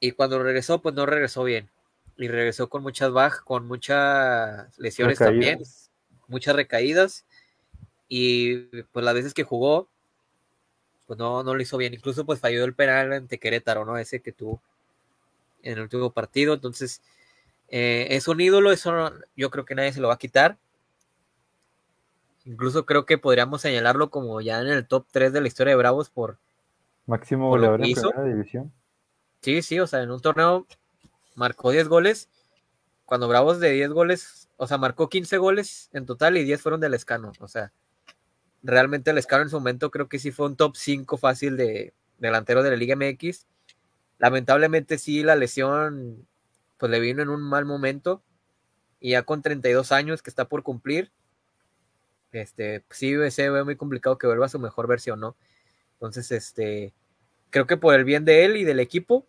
Y 0.00 0.12
cuando 0.12 0.42
regresó, 0.42 0.82
pues 0.82 0.94
no 0.94 1.06
regresó 1.06 1.44
bien. 1.44 1.70
Y 2.16 2.28
regresó 2.28 2.68
con 2.68 2.82
muchas 2.82 3.10
bajas, 3.12 3.40
con 3.42 3.66
muchas 3.66 4.76
lesiones 4.78 5.18
también 5.30 5.58
muchas 6.28 6.54
recaídas 6.54 7.24
y 8.08 8.56
pues 8.92 9.04
las 9.04 9.14
veces 9.14 9.34
que 9.34 9.42
jugó 9.42 9.88
pues 11.10 11.18
no, 11.18 11.42
no 11.42 11.56
lo 11.56 11.60
hizo 11.60 11.76
bien, 11.76 11.92
incluso 11.92 12.24
pues 12.24 12.38
falló 12.38 12.64
el 12.64 12.72
penal 12.72 13.12
ante 13.12 13.40
Querétaro, 13.40 13.84
¿no? 13.84 13.98
Ese 13.98 14.20
que 14.20 14.30
tuvo 14.30 14.62
en 15.64 15.72
el 15.72 15.80
último 15.80 16.12
partido, 16.12 16.54
entonces 16.54 17.02
eh, 17.66 18.06
es 18.10 18.28
un 18.28 18.40
ídolo, 18.40 18.70
eso 18.70 18.92
no- 18.92 19.10
yo 19.34 19.50
creo 19.50 19.64
que 19.64 19.74
nadie 19.74 19.92
se 19.92 20.00
lo 20.00 20.06
va 20.06 20.14
a 20.14 20.18
quitar. 20.18 20.56
Incluso 22.44 22.86
creo 22.86 23.06
que 23.06 23.18
podríamos 23.18 23.60
señalarlo 23.60 24.08
como 24.08 24.40
ya 24.40 24.60
en 24.60 24.68
el 24.68 24.86
top 24.86 25.04
3 25.10 25.32
de 25.32 25.40
la 25.40 25.48
historia 25.48 25.72
de 25.72 25.78
Bravos 25.78 26.10
por, 26.10 26.38
Máximo 27.06 27.50
por 27.50 27.58
goleador 27.58 27.84
en 27.84 27.92
primera 27.92 28.22
división. 28.22 28.72
Sí, 29.40 29.62
sí, 29.62 29.80
o 29.80 29.88
sea, 29.88 30.02
en 30.04 30.12
un 30.12 30.20
torneo 30.20 30.64
marcó 31.34 31.72
10 31.72 31.88
goles. 31.88 32.28
Cuando 33.04 33.26
Bravos 33.26 33.58
de 33.58 33.72
10 33.72 33.90
goles, 33.90 34.48
o 34.58 34.68
sea, 34.68 34.78
marcó 34.78 35.08
15 35.08 35.38
goles 35.38 35.90
en 35.92 36.06
total 36.06 36.36
y 36.36 36.44
10 36.44 36.62
fueron 36.62 36.80
del 36.80 36.94
Escano. 36.94 37.32
O 37.40 37.48
sea, 37.48 37.72
realmente 38.62 39.10
el 39.10 39.18
Escano 39.18 39.42
en 39.42 39.50
su 39.50 39.56
momento 39.56 39.90
creo 39.90 40.08
que 40.08 40.18
sí 40.18 40.30
fue 40.32 40.46
un 40.46 40.56
top 40.56 40.76
5 40.76 41.16
fácil 41.16 41.56
de 41.56 41.94
delantero 42.18 42.62
de 42.62 42.70
la 42.70 42.76
Liga 42.76 42.96
MX. 42.96 43.46
Lamentablemente 44.18 44.98
sí, 44.98 45.22
la 45.22 45.36
lesión 45.36 46.26
pues 46.78 46.90
le 46.90 47.00
vino 47.00 47.22
en 47.22 47.28
un 47.28 47.42
mal 47.42 47.64
momento 47.64 48.22
y 49.00 49.10
ya 49.10 49.22
con 49.22 49.42
32 49.42 49.92
años 49.92 50.22
que 50.22 50.30
está 50.30 50.46
por 50.48 50.62
cumplir, 50.62 51.10
este, 52.32 52.84
sí 52.90 53.14
se 53.30 53.50
ve 53.50 53.64
muy 53.64 53.76
complicado 53.76 54.18
que 54.18 54.26
vuelva 54.26 54.46
a 54.46 54.50
su 54.50 54.58
mejor 54.58 54.86
versión, 54.86 55.20
¿no? 55.20 55.36
Entonces, 55.94 56.30
este, 56.32 56.94
creo 57.50 57.66
que 57.66 57.76
por 57.76 57.94
el 57.94 58.04
bien 58.04 58.24
de 58.24 58.44
él 58.44 58.56
y 58.56 58.64
del 58.64 58.80
equipo, 58.80 59.26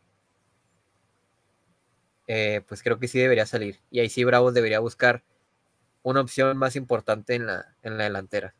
eh, 2.28 2.62
pues 2.68 2.84
creo 2.84 3.00
que 3.00 3.08
sí 3.08 3.20
debería 3.20 3.46
salir. 3.46 3.80
Y 3.90 4.00
ahí 4.00 4.10
sí 4.10 4.24
Bravos 4.24 4.54
debería 4.54 4.80
buscar 4.80 5.24
una 6.04 6.22
opción 6.22 6.58
más 6.58 6.76
importante 6.76 7.36
en 7.36 7.48
la, 7.48 7.76
en 7.84 7.98
la 7.98 8.06
delantera. 8.06 8.56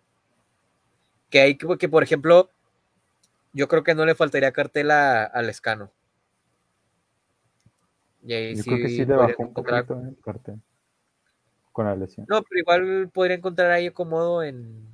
Que 1.32 1.42
hay 1.42 1.56
que, 1.58 1.78
que, 1.80 1.90
por 1.90 2.04
ejemplo, 2.04 2.50
yo 3.54 3.68
creo 3.68 3.84
que 3.84 3.96
no 3.96 4.06
le 4.06 4.14
faltaría 4.14 4.52
cartel 4.52 4.92
a- 4.92 5.24
al 5.24 5.50
Escano. 5.50 5.92
Y 8.24 8.34
ahí 8.34 8.56
Yo 8.56 8.62
sí 8.64 8.70
creo 8.70 8.82
que 8.84 8.90
sí 8.90 9.06
le 9.06 9.16
bajó 9.16 9.42
un 9.42 9.50
encontrar- 9.50 9.86
el 9.90 10.18
cartel 10.22 10.62
con 11.72 11.86
la 11.86 11.96
lesión. 11.96 12.28
No, 12.30 12.44
pero 12.44 12.60
igual 12.60 13.10
podría 13.12 13.38
encontrar 13.38 13.72
ahí 13.72 13.88
acomodo 13.88 14.44
en, 14.44 14.88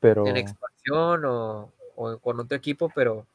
Pero 0.00 0.26
en 0.26 0.36
expansión 0.36 1.24
o, 1.26 1.72
o 1.96 2.18
con 2.18 2.40
otro 2.40 2.56
equipo, 2.56 2.90
pero 2.94 3.26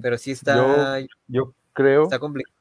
pero 0.00 0.16
sí 0.16 0.30
está, 0.30 1.00
yo 1.26 1.52
creo 1.72 2.04
está 2.04 2.18
complicado. 2.18 2.54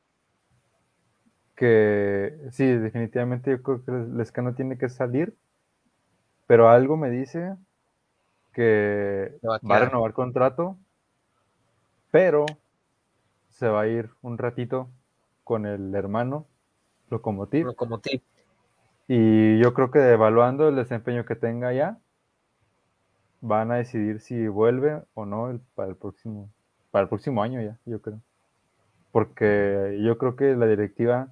que 1.56 2.38
sí, 2.52 2.66
definitivamente 2.66 3.52
yo 3.52 3.62
creo 3.62 3.86
que 3.86 3.92
Lescano 3.92 4.56
tiene 4.56 4.78
que 4.78 4.90
salir, 4.90 5.36
pero 6.50 6.68
algo 6.68 6.98
me 6.98 7.12
dice 7.12 7.56
que 8.54 9.38
va 9.48 9.58
a 9.58 9.60
va 9.68 9.76
a 9.76 9.80
quedar. 9.80 9.90
renovar 9.90 10.14
contrato, 10.14 10.78
pero 12.10 12.48
se 13.50 13.68
va 13.68 13.82
a 13.82 13.88
ir 13.88 14.10
un 14.24 14.40
ratito 14.40 14.90
con 15.44 15.68
el 15.68 15.94
hermano 15.94 16.48
Locomotiv. 17.12 17.68
Locomotiv. 17.68 18.24
Y 19.08 19.60
yo 19.60 19.76
creo 19.76 19.92
que 19.92 20.00
evaluando 20.00 20.68
el 20.68 20.76
desempeño 20.76 21.24
que 21.24 21.36
tenga 21.36 21.72
ya, 21.72 22.00
van 23.42 23.72
a 23.72 23.76
decidir 23.76 24.20
si 24.20 24.48
vuelve 24.48 25.04
o 25.14 25.28
no 25.28 25.60
para 25.76 25.90
el 25.90 25.98
próximo 25.98 26.50
para 26.90 27.04
el 27.04 27.10
próximo 27.10 27.44
año 27.44 27.62
ya, 27.62 27.78
yo 27.86 28.02
creo. 28.02 28.22
Porque 29.12 30.00
yo 30.02 30.18
creo 30.18 30.36
que 30.36 30.56
la 30.56 30.66
directiva, 30.66 31.32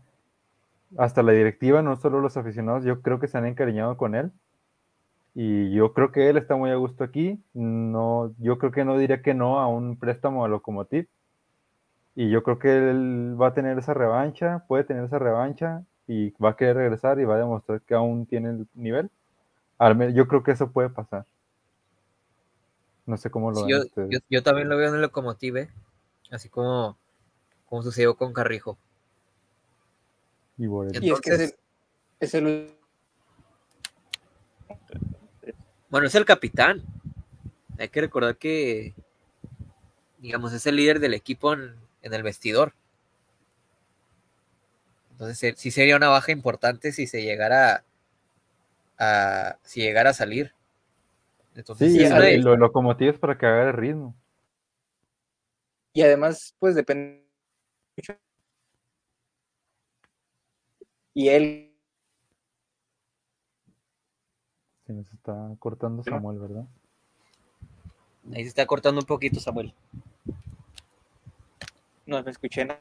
hasta 0.95 1.23
la 1.23 1.31
directiva, 1.31 1.81
no 1.81 1.95
solo 1.95 2.21
los 2.21 2.37
aficionados, 2.37 2.83
yo 2.83 3.01
creo 3.01 3.19
que 3.19 3.27
se 3.27 3.39
han 3.39 3.47
encariñado 3.47 3.97
con 3.97 4.13
él. 4.13 4.31
Y 5.39 5.71
yo 5.71 5.93
creo 5.93 6.11
que 6.11 6.29
él 6.29 6.37
está 6.37 6.55
muy 6.55 6.71
a 6.71 6.75
gusto 6.77 7.03
aquí. 7.03 7.39
No, 7.53 8.33
yo 8.39 8.57
creo 8.57 8.71
que 8.71 8.83
no 8.83 8.97
diría 8.97 9.21
que 9.21 9.35
no 9.35 9.59
a 9.59 9.67
un 9.67 9.95
préstamo 9.95 10.43
a 10.43 10.47
Locomotiv. 10.47 11.07
Y 12.15 12.31
yo 12.31 12.41
creo 12.41 12.57
que 12.57 12.75
él 12.75 13.39
va 13.39 13.49
a 13.49 13.53
tener 13.53 13.77
esa 13.77 13.93
revancha, 13.93 14.65
puede 14.67 14.83
tener 14.83 15.03
esa 15.03 15.19
revancha 15.19 15.83
y 16.07 16.31
va 16.43 16.49
a 16.49 16.55
querer 16.55 16.77
regresar 16.77 17.19
y 17.19 17.25
va 17.25 17.35
a 17.35 17.37
demostrar 17.37 17.81
que 17.81 17.93
aún 17.93 18.25
tiene 18.25 18.49
el 18.49 18.67
nivel. 18.73 19.11
Yo 20.15 20.27
creo 20.27 20.41
que 20.41 20.53
eso 20.53 20.71
puede 20.71 20.89
pasar. 20.89 21.27
No 23.05 23.15
sé 23.15 23.29
cómo 23.29 23.51
lo 23.51 23.63
ven 23.63 23.69
yo, 23.69 24.19
yo, 24.31 24.41
también 24.41 24.69
lo 24.69 24.75
veo 24.75 24.89
en 24.89 24.95
el 24.95 25.01
locomotive, 25.01 25.69
así 26.31 26.49
como, 26.49 26.97
como 27.67 27.83
sucedió 27.83 28.15
con 28.17 28.33
Carrijo. 28.33 28.79
Y, 30.57 30.65
es 31.11 31.21
que 31.21 31.53
es 32.19 32.33
el, 32.33 32.75
Bueno, 35.89 36.07
es 36.07 36.15
el 36.15 36.25
capitán. 36.25 36.83
Hay 37.77 37.89
que 37.89 38.01
recordar 38.01 38.37
que, 38.37 38.93
digamos, 40.19 40.53
es 40.53 40.65
el 40.65 40.75
líder 40.75 40.99
del 40.99 41.13
equipo 41.13 41.53
en, 41.53 41.75
el 42.01 42.23
vestidor. 42.23 42.73
Entonces, 45.11 45.55
sí 45.57 45.71
sería 45.71 45.95
una 45.95 46.09
baja 46.09 46.31
importante 46.31 46.91
si 46.91 47.07
se 47.07 47.21
llegara 47.21 47.83
a, 48.97 49.57
si 49.63 49.81
llegara 49.81 50.11
a 50.11 50.13
salir 50.13 50.53
sí, 51.77 52.03
y 52.03 52.37
lo 52.37 52.55
locomotivo 52.55 53.11
es 53.11 53.19
para 53.19 53.37
que 53.37 53.45
haga 53.45 53.69
el 53.69 53.73
ritmo. 53.73 54.15
Y 55.93 56.01
además, 56.01 56.55
pues 56.59 56.75
depende 56.75 57.25
Y 61.13 61.29
él. 61.29 61.66
Se 64.87 64.93
nos 64.93 65.11
está 65.13 65.53
cortando 65.59 66.01
Samuel, 66.01 66.39
¿verdad? 66.39 66.65
Ahí 68.33 68.43
se 68.43 68.47
está 68.47 68.65
cortando 68.65 69.01
un 69.01 69.05
poquito, 69.05 69.37
Samuel. 69.41 69.73
No 72.05 72.23
me 72.23 72.31
escuché 72.31 72.63
nada. 72.63 72.79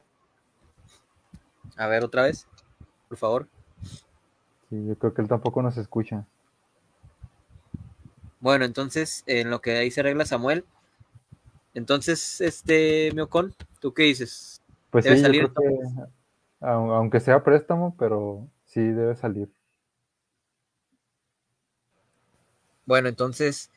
A 1.75 1.87
ver, 1.87 2.05
otra 2.05 2.23
vez, 2.23 2.47
por 3.09 3.17
favor. 3.17 3.47
Sí, 4.69 4.87
yo 4.87 4.97
creo 4.97 5.13
que 5.13 5.21
él 5.21 5.27
tampoco 5.27 5.61
nos 5.61 5.75
escucha. 5.77 6.25
Bueno, 8.39 8.63
entonces, 8.63 9.25
en 9.27 9.49
lo 9.49 9.59
que 9.59 9.75
ahí 9.75 9.91
se 9.91 9.99
arregla 9.99 10.25
Samuel. 10.25 10.63
Entonces, 11.73 12.39
este, 12.39 13.11
Miocon, 13.13 13.53
¿tú 13.81 13.93
qué 13.93 14.03
dices? 14.03 14.61
Pues 14.91 15.03
sí, 15.03 15.17
salir, 15.17 15.51
aunque 16.61 17.19
sea 17.19 17.43
préstamo, 17.43 17.95
pero 17.99 18.47
sí 18.63 18.81
debe 18.81 19.15
salir. 19.17 19.51
Bueno, 22.87 23.09
entonces, 23.09 23.69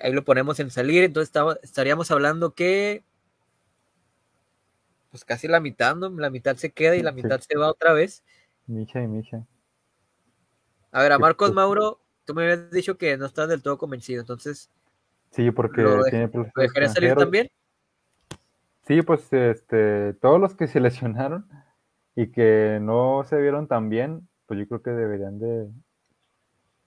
ahí 0.00 0.12
lo 0.12 0.24
ponemos 0.24 0.60
en 0.60 0.70
salir. 0.70 1.02
Entonces, 1.02 1.34
estaríamos 1.62 2.12
hablando 2.12 2.54
que. 2.54 3.02
Pues 5.10 5.24
casi 5.24 5.48
la 5.48 5.58
mitad, 5.58 5.96
¿no? 5.96 6.08
La 6.10 6.30
mitad 6.30 6.54
se 6.54 6.70
queda 6.70 6.94
y 6.94 7.02
la 7.02 7.10
mitad 7.10 7.40
se 7.40 7.58
va 7.58 7.68
otra 7.68 7.92
vez. 7.92 8.22
Micha 8.68 9.02
y 9.02 9.08
Micha. 9.08 9.44
A 10.92 11.02
ver, 11.02 11.10
a 11.10 11.18
Marcos 11.18 11.52
Mauro 11.52 12.00
tú 12.24 12.34
me 12.34 12.44
habías 12.44 12.70
dicho 12.70 12.96
que 12.96 13.16
no 13.16 13.26
estás 13.26 13.48
del 13.48 13.62
todo 13.62 13.76
convencido, 13.76 14.20
entonces. 14.20 14.70
Sí, 15.32 15.50
porque 15.50 15.82
tiene 16.10 16.30
¿Lo 16.32 16.44
dejarías 16.54 16.94
salir 16.94 17.14
también? 17.14 17.50
Sí, 18.82 19.02
pues 19.02 19.32
este, 19.32 20.14
todos 20.14 20.40
los 20.40 20.54
que 20.54 20.68
se 20.68 20.80
lesionaron 20.80 21.48
y 22.14 22.30
que 22.30 22.78
no 22.80 23.24
se 23.24 23.40
vieron 23.40 23.66
tan 23.66 23.88
bien, 23.88 24.28
pues 24.46 24.60
yo 24.60 24.68
creo 24.68 24.82
que 24.82 24.90
deberían 24.90 25.38
de, 25.38 25.68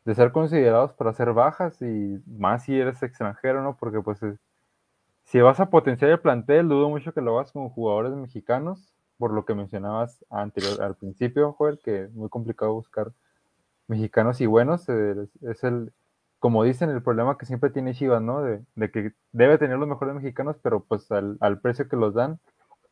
de 0.06 0.16
ser 0.16 0.32
considerados 0.32 0.94
para 0.94 1.12
hacer 1.12 1.34
bajas 1.34 1.82
y 1.82 2.22
más 2.26 2.64
si 2.64 2.80
eres 2.80 3.02
extranjero, 3.04 3.64
¿no? 3.64 3.78
Porque 3.78 4.02
pues 4.02 4.20
si 5.24 5.42
vas 5.42 5.60
a 5.60 5.70
potenciar 5.70 6.12
el 6.12 6.20
plantel, 6.20 6.68
dudo 6.68 6.90
mucho 6.90 7.14
que 7.14 7.22
lo 7.22 7.38
hagas 7.38 7.52
con 7.52 7.70
jugadores 7.70 8.14
mexicanos, 8.14 8.94
por 9.18 9.32
lo 9.32 9.46
que 9.46 9.56
mencionabas 9.56 10.26
anterior, 10.30 10.82
al 10.82 10.96
principio, 10.96 11.54
Joel, 11.54 11.80
que 11.84 12.04
es 12.04 12.14
muy 12.14 12.30
complicado 12.30 12.74
buscar 12.74 13.14
mexicanos 13.88 14.42
y 14.42 14.46
buenos, 14.46 14.88
eh, 14.90 15.28
es 15.42 15.64
el, 15.64 15.94
como 16.40 16.64
dicen, 16.64 16.90
el 16.90 17.02
problema 17.02 17.38
que 17.38 17.46
siempre 17.46 17.70
tiene 17.70 17.94
Chivas, 17.94 18.22
¿no? 18.22 18.42
De, 18.42 18.92
que 18.92 19.14
debe 19.32 19.58
tener 19.58 19.78
los 19.78 19.88
mejores 19.88 20.14
mexicanos, 20.14 20.58
pero 20.62 20.84
pues 20.84 21.10
al, 21.12 21.60
precio 21.62 21.88
que 21.88 21.96
los 21.96 22.14
dan 22.14 22.40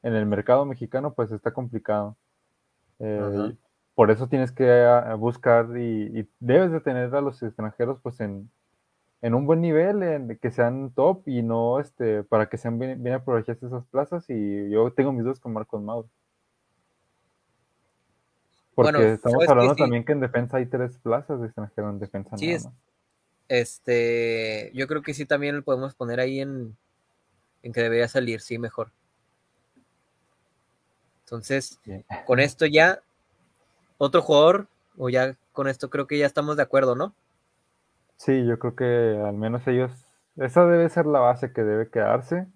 en 0.03 0.15
el 0.15 0.25
mercado 0.25 0.65
mexicano, 0.65 1.13
pues 1.13 1.31
está 1.31 1.51
complicado. 1.51 2.15
Eh, 2.99 3.55
por 4.01 4.09
eso 4.09 4.27
tienes 4.27 4.51
que 4.51 4.65
buscar 5.19 5.77
y, 5.77 6.27
debes 6.39 6.71
de 6.71 6.81
tener 6.81 7.13
a 7.13 7.21
los 7.21 7.43
extranjeros 7.43 7.99
pues 8.01 8.19
en, 8.19 8.49
un 9.21 9.45
buen 9.45 9.61
nivel, 9.61 10.01
en, 10.01 10.39
que 10.39 10.49
sean 10.49 10.91
top 10.95 11.21
y 11.27 11.43
no 11.43 11.79
este, 11.79 12.23
para 12.23 12.49
que 12.49 12.57
sean 12.57 12.79
bien, 12.79 13.03
bien 13.03 13.13
aprovechadas 13.13 13.61
esas 13.61 13.85
plazas. 13.85 14.25
Y 14.27 14.71
yo 14.71 14.91
tengo 14.93 15.11
mis 15.11 15.23
dudas 15.23 15.39
con 15.39 15.53
Marcos 15.53 15.83
Mauro. 15.83 16.09
Porque 18.73 19.11
estamos 19.11 19.47
hablando 19.47 19.75
también 19.75 20.03
que 20.03 20.13
en 20.13 20.21
defensa 20.21 20.57
hay 20.57 20.65
tres 20.65 20.97
plazas 20.97 21.39
de 21.39 21.45
extranjero 21.45 21.91
en 21.91 21.99
defensa. 21.99 22.35
Sí, 22.37 22.57
este, 23.49 24.71
yo 24.73 24.87
creo 24.87 25.03
que 25.03 25.13
sí 25.13 25.27
también 25.27 25.57
lo 25.57 25.61
podemos 25.61 25.93
poner 25.93 26.19
ahí 26.19 26.39
en, 26.39 26.75
en 27.61 27.71
que 27.71 27.83
debería 27.83 28.07
salir, 28.07 28.41
sí, 28.41 28.57
mejor. 28.57 28.91
Entonces, 31.25 31.79
con 32.25 32.39
esto 32.39 32.65
ya, 32.65 33.03
otro 34.03 34.23
jugador, 34.23 34.65
o 34.97 35.09
ya 35.09 35.35
con 35.53 35.67
esto 35.67 35.91
creo 35.91 36.07
que 36.07 36.17
ya 36.17 36.25
estamos 36.25 36.57
de 36.57 36.63
acuerdo, 36.63 36.95
¿no? 36.95 37.13
Sí, 38.17 38.45
yo 38.45 38.57
creo 38.57 38.75
que 38.75 39.21
al 39.23 39.35
menos 39.35 39.67
ellos, 39.67 39.91
esa 40.37 40.65
debe 40.65 40.89
ser 40.89 41.05
la 41.05 41.19
base 41.19 41.53
que 41.53 41.63
debe 41.63 41.87
quedarse 41.87 42.47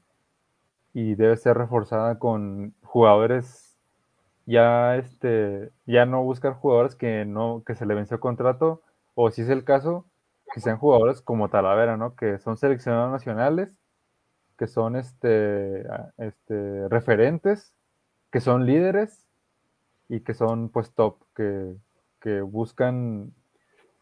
y 0.91 1.13
debe 1.13 1.37
ser 1.37 1.55
reforzada 1.55 2.17
con 2.17 2.73
jugadores 2.81 3.77
ya 4.47 4.95
este 4.95 5.71
ya 5.85 6.05
no 6.05 6.23
buscar 6.23 6.53
jugadores 6.53 6.95
que 6.95 7.25
no 7.25 7.63
que 7.65 7.75
se 7.75 7.85
le 7.85 7.95
venció 7.95 8.19
contrato 8.19 8.81
o 9.15 9.31
si 9.31 9.41
es 9.41 9.49
el 9.49 9.63
caso 9.63 10.05
que 10.53 10.61
sean 10.61 10.77
jugadores 10.77 11.21
como 11.21 11.49
Talavera, 11.49 11.97
¿no? 11.97 12.15
Que 12.15 12.39
son 12.39 12.57
seleccionados 12.57 13.11
nacionales, 13.11 13.69
que 14.57 14.67
son 14.67 14.95
este, 14.95 15.85
este 16.17 16.87
referentes, 16.87 17.73
que 18.31 18.39
son 18.39 18.65
líderes 18.65 19.24
y 20.09 20.21
que 20.21 20.33
son 20.33 20.69
pues 20.69 20.91
top, 20.91 21.17
que, 21.35 21.75
buscan 22.41 23.33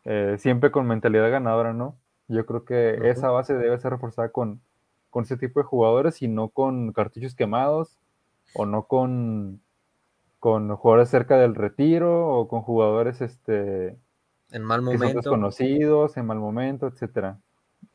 eh, 0.05 0.37
siempre 0.39 0.71
con 0.71 0.87
mentalidad 0.87 1.29
ganadora, 1.29 1.73
¿no? 1.73 1.97
Yo 2.29 2.45
creo 2.45 2.63
que 2.63 3.09
esa 3.09 3.29
base 3.31 3.53
debe 3.53 3.77
ser 3.79 3.91
reforzada 3.91 4.29
con, 4.29 4.61
con 5.09 5.25
ese 5.25 5.35
tipo 5.35 5.59
de 5.59 5.65
jugadores 5.65 6.21
y 6.21 6.29
no 6.29 6.47
con 6.47 6.93
cartuchos 6.93 7.35
quemados 7.35 7.97
o 8.53 8.65
no 8.65 8.83
con 8.83 9.61
con 10.43 10.75
jugadores 10.75 11.07
cerca 11.07 11.37
del 11.37 11.55
retiro 11.55 12.27
o 12.27 12.49
con 12.49 12.63
jugadores 12.63 13.21
este, 13.21 13.97
en 14.51 14.61
mal 14.61 14.81
momento. 14.81 15.15
desconocidos, 15.15 16.17
en 16.17 16.25
mal 16.25 16.37
momento, 16.37 16.85
etcétera. 16.85 17.39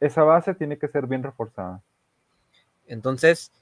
Esa 0.01 0.23
base 0.23 0.55
tiene 0.55 0.79
que 0.79 0.89
ser 0.89 1.07
bien 1.07 1.23
reforzada. 1.23 1.83
Entonces, 2.87 3.53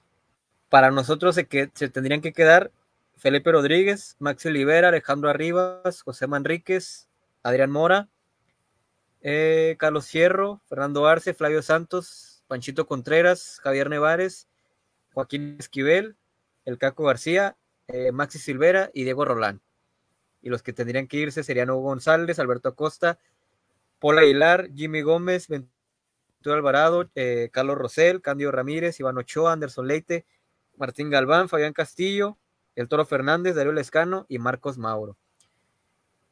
para 0.69 0.93
nosotros 0.93 1.35
se, 1.35 1.47
que, 1.47 1.69
se 1.75 1.89
tendrían 1.89 2.21
que 2.21 2.33
quedar 2.33 2.71
Felipe 3.17 3.51
Rodríguez, 3.51 4.17
Maxi 4.19 4.49
Olivera, 4.49 4.89
Alejandro 4.89 5.31
Arribas, 5.31 6.03
José 6.03 6.27
Manríquez, 6.27 7.09
Adrián 7.43 7.71
Mora, 7.71 8.09
eh, 9.23 9.77
Carlos 9.79 10.07
Cierro, 10.07 10.61
Fernando 10.69 11.07
Arce, 11.07 11.35
Flavio 11.35 11.62
Santos, 11.62 12.45
Panchito 12.47 12.87
Contreras, 12.87 13.59
Javier 13.62 13.89
Nevares, 13.89 14.49
Joaquín 15.14 15.57
Esquivel, 15.59 16.17
El 16.64 16.79
Caco 16.79 17.05
García 17.05 17.57
eh, 17.89 18.12
Maxi 18.12 18.39
Silvera 18.39 18.91
y 18.93 19.05
Diego 19.05 19.25
Rolán. 19.25 19.62
Y 20.43 20.49
los 20.49 20.62
que 20.62 20.73
tendrían 20.73 21.07
que 21.07 21.19
irse 21.19 21.43
serían 21.43 21.71
Hugo 21.71 21.83
González, 21.83 22.39
Alberto 22.39 22.69
Acosta, 22.69 23.19
Paul 23.99 24.19
Aguilar, 24.19 24.71
Jimmy 24.75 25.03
Gómez, 25.03 25.49
Ventura 25.49 26.57
Alvarado, 26.57 27.09
eh, 27.14 27.49
Carlos 27.53 27.79
Rosell, 27.79 28.21
Candio 28.21 28.53
Ramírez, 28.53 29.01
Iván 29.01 29.19
Ochoa, 29.19 29.53
Anderson 29.53 29.87
Leite, 29.87 30.27
Martín 30.77 31.11
Galván, 31.11 31.49
Fabián 31.49 31.73
Castillo, 31.73 32.39
El 32.77 32.89
Toro 32.89 33.05
Fernández, 33.05 33.57
Darío 33.57 33.72
Lescano 33.72 34.27
y 34.29 34.39
Marcos 34.39 34.79
Mauro. 34.79 35.16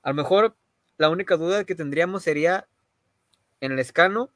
A 0.02 0.10
lo 0.10 0.14
mejor 0.14 0.54
la 0.98 1.10
única 1.10 1.36
duda 1.36 1.64
que 1.64 1.74
tendríamos 1.74 2.22
sería 2.22 2.68
en 3.60 3.72
el 3.72 3.78
Escano 3.78 4.30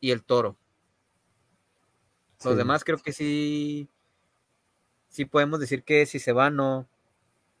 y 0.00 0.12
el 0.12 0.22
Toro. 0.22 0.56
Los 2.44 2.56
demás 2.56 2.84
creo 2.84 2.98
que 2.98 3.12
sí 3.12 3.88
sí 5.08 5.24
podemos 5.24 5.58
decir 5.58 5.82
que 5.82 6.04
si 6.06 6.18
se 6.18 6.32
va 6.32 6.50
no, 6.50 6.86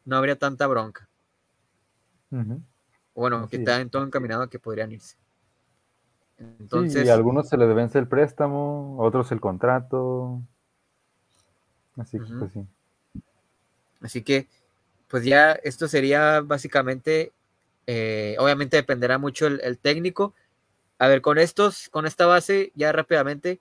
no 0.04 0.16
habría 0.16 0.38
tanta 0.38 0.66
bronca. 0.66 1.08
Bueno, 3.14 3.48
que 3.48 3.56
están 3.56 3.88
todo 3.88 4.04
encaminado 4.04 4.42
a 4.42 4.50
que 4.50 4.58
podrían 4.58 4.92
irse. 4.92 5.16
Entonces, 6.38 7.06
y 7.06 7.08
a 7.08 7.14
algunos 7.14 7.48
se 7.48 7.56
les 7.56 7.74
vence 7.74 7.98
el 7.98 8.08
préstamo, 8.08 8.98
otros 8.98 9.32
el 9.32 9.40
contrato. 9.40 10.42
Así 11.96 12.18
que, 12.18 12.26
pues 12.38 12.52
sí. 12.52 12.66
Así 14.00 14.22
que, 14.22 14.46
pues 15.08 15.24
ya 15.24 15.52
esto 15.52 15.88
sería 15.88 16.40
básicamente, 16.40 17.32
eh, 17.86 18.36
obviamente 18.38 18.76
dependerá 18.76 19.18
mucho 19.18 19.46
el, 19.46 19.78
técnico. 19.78 20.34
A 20.98 21.08
ver, 21.08 21.20
con 21.20 21.38
estos, 21.38 21.88
con 21.90 22.06
esta 22.06 22.26
base, 22.26 22.72
ya 22.74 22.92
rápidamente, 22.92 23.60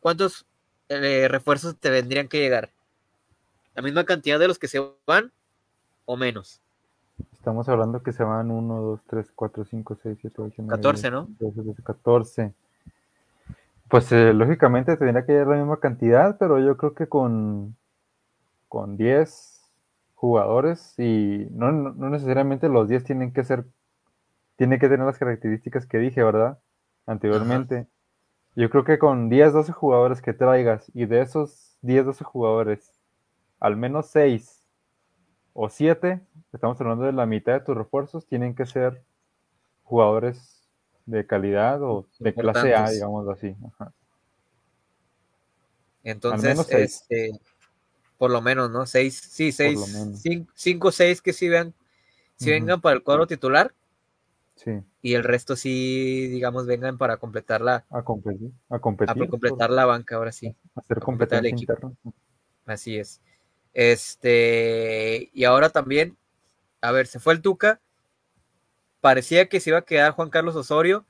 ¿cuántos 0.00 0.46
eh, 0.88 1.28
refuerzos 1.28 1.76
te 1.76 1.90
vendrían 1.90 2.28
que 2.28 2.38
llegar? 2.38 2.70
¿La 3.74 3.82
misma 3.82 4.04
cantidad 4.04 4.38
de 4.38 4.48
los 4.48 4.58
que 4.58 4.68
se 4.68 4.80
van 5.06 5.32
o 6.04 6.16
menos? 6.16 6.60
Estamos 7.32 7.68
hablando 7.68 8.02
que 8.02 8.12
se 8.12 8.24
van 8.24 8.50
1, 8.50 8.80
2, 8.80 9.00
3, 9.06 9.32
4, 9.34 9.64
5, 9.64 9.98
6, 10.02 10.18
7, 10.20 10.42
8, 10.42 10.54
9. 10.58 10.70
14, 10.70 11.10
¿no? 11.10 11.28
12, 11.38 11.62
12, 11.62 11.82
14. 11.82 12.52
Pues 13.88 14.10
eh, 14.12 14.32
lógicamente 14.32 14.96
tendría 14.96 15.26
que 15.26 15.32
llegar 15.32 15.48
la 15.48 15.56
misma 15.56 15.78
cantidad, 15.78 16.38
pero 16.38 16.58
yo 16.58 16.76
creo 16.76 16.94
que 16.94 17.06
con, 17.06 17.76
con 18.74 18.96
10 18.96 19.62
jugadores 20.16 20.98
y 20.98 21.46
no, 21.52 21.70
no, 21.70 22.10
necesariamente 22.10 22.68
los 22.68 22.88
10 22.88 23.04
tienen 23.04 23.32
que 23.32 23.44
ser, 23.44 23.66
tienen 24.56 24.80
que 24.80 24.88
tener 24.88 25.06
las 25.06 25.16
características 25.16 25.86
que 25.86 25.98
dije, 25.98 26.24
¿verdad? 26.24 26.58
Anteriormente. 27.06 27.86
Yo 28.56 28.68
creo 28.70 28.82
que 28.82 28.98
con 28.98 29.28
10, 29.28 29.52
12 29.52 29.70
jugadores 29.70 30.20
que 30.20 30.32
traigas 30.32 30.90
y 30.92 31.06
de 31.06 31.20
esos 31.20 31.76
10, 31.82 32.06
12 32.06 32.24
jugadores, 32.24 32.90
al 33.60 33.76
menos 33.76 34.08
6 34.08 34.66
o 35.52 35.68
7, 35.68 36.20
estamos 36.52 36.80
hablando 36.80 37.04
de 37.04 37.12
la 37.12 37.26
mitad 37.26 37.52
de 37.52 37.60
tus 37.60 37.76
refuerzos, 37.76 38.26
tienen 38.26 38.56
que 38.56 38.66
ser 38.66 39.04
jugadores 39.84 40.64
de 41.06 41.24
calidad 41.24 41.80
o 41.80 42.08
de 42.18 42.34
clase 42.34 42.74
A, 42.74 42.90
digamos 42.90 43.28
así. 43.28 43.54
Entonces, 46.02 46.58
este, 46.70 47.38
por 48.24 48.30
lo 48.30 48.40
menos, 48.40 48.70
¿no? 48.70 48.86
Seis, 48.86 49.18
sí, 49.18 49.52
seis, 49.52 49.78
cinco, 50.54 50.90
seis 50.90 51.20
que 51.20 51.34
sí 51.34 51.46
vean, 51.46 51.74
si 52.36 52.48
vengan 52.48 52.80
para 52.80 52.96
el 52.96 53.02
cuadro 53.02 53.26
titular. 53.26 53.74
Sí. 54.54 54.80
Y 55.02 55.12
el 55.12 55.24
resto 55.24 55.56
sí, 55.56 56.26
digamos, 56.28 56.64
vengan 56.64 56.96
para 56.96 57.18
completar 57.18 57.60
la. 57.60 57.84
A 57.90 58.02
competir. 58.02 58.50
A, 58.70 58.78
competir, 58.78 59.28
completar 59.28 59.68
la 59.68 59.84
banca, 59.84 60.16
ahora 60.16 60.32
sí. 60.32 60.56
Hacer 60.74 61.00
completar 61.00 61.40
el 61.40 61.52
equipo. 61.52 61.74
Así 62.64 62.96
es. 62.96 63.20
Este, 63.74 65.28
y 65.34 65.44
ahora 65.44 65.68
también, 65.68 66.16
a 66.80 66.90
ver, 66.90 67.06
se 67.06 67.20
fue 67.20 67.34
el 67.34 67.42
Tuca. 67.42 67.78
Parecía 69.02 69.50
que 69.50 69.60
se 69.60 69.68
iba 69.68 69.80
a 69.80 69.84
quedar 69.84 70.12
Juan 70.12 70.30
Carlos 70.30 70.56
Osorio. 70.56 71.04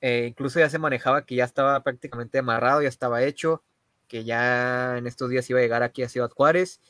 Eh, 0.00 0.24
incluso 0.26 0.58
ya 0.58 0.70
se 0.70 0.78
manejaba 0.78 1.26
que 1.26 1.34
ya 1.34 1.44
estaba 1.44 1.82
prácticamente 1.82 2.38
amarrado, 2.38 2.80
ya 2.80 2.88
estaba 2.88 3.22
hecho, 3.24 3.62
que 4.14 4.22
ya 4.22 4.96
en 4.96 5.08
estos 5.08 5.28
días 5.28 5.50
iba 5.50 5.58
a 5.58 5.62
llegar 5.62 5.82
aquí 5.82 6.04
a 6.04 6.08
Ciudad 6.08 6.30
Juárez. 6.30 6.80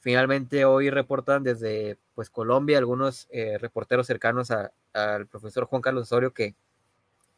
Finalmente 0.00 0.64
hoy 0.64 0.88
reportan 0.88 1.42
desde 1.42 1.98
pues 2.14 2.30
Colombia 2.30 2.78
algunos 2.78 3.28
eh, 3.30 3.58
reporteros 3.58 4.06
cercanos 4.06 4.50
al 4.50 5.26
profesor 5.26 5.66
Juan 5.66 5.82
Carlos 5.82 6.04
Osorio 6.04 6.32
que 6.32 6.54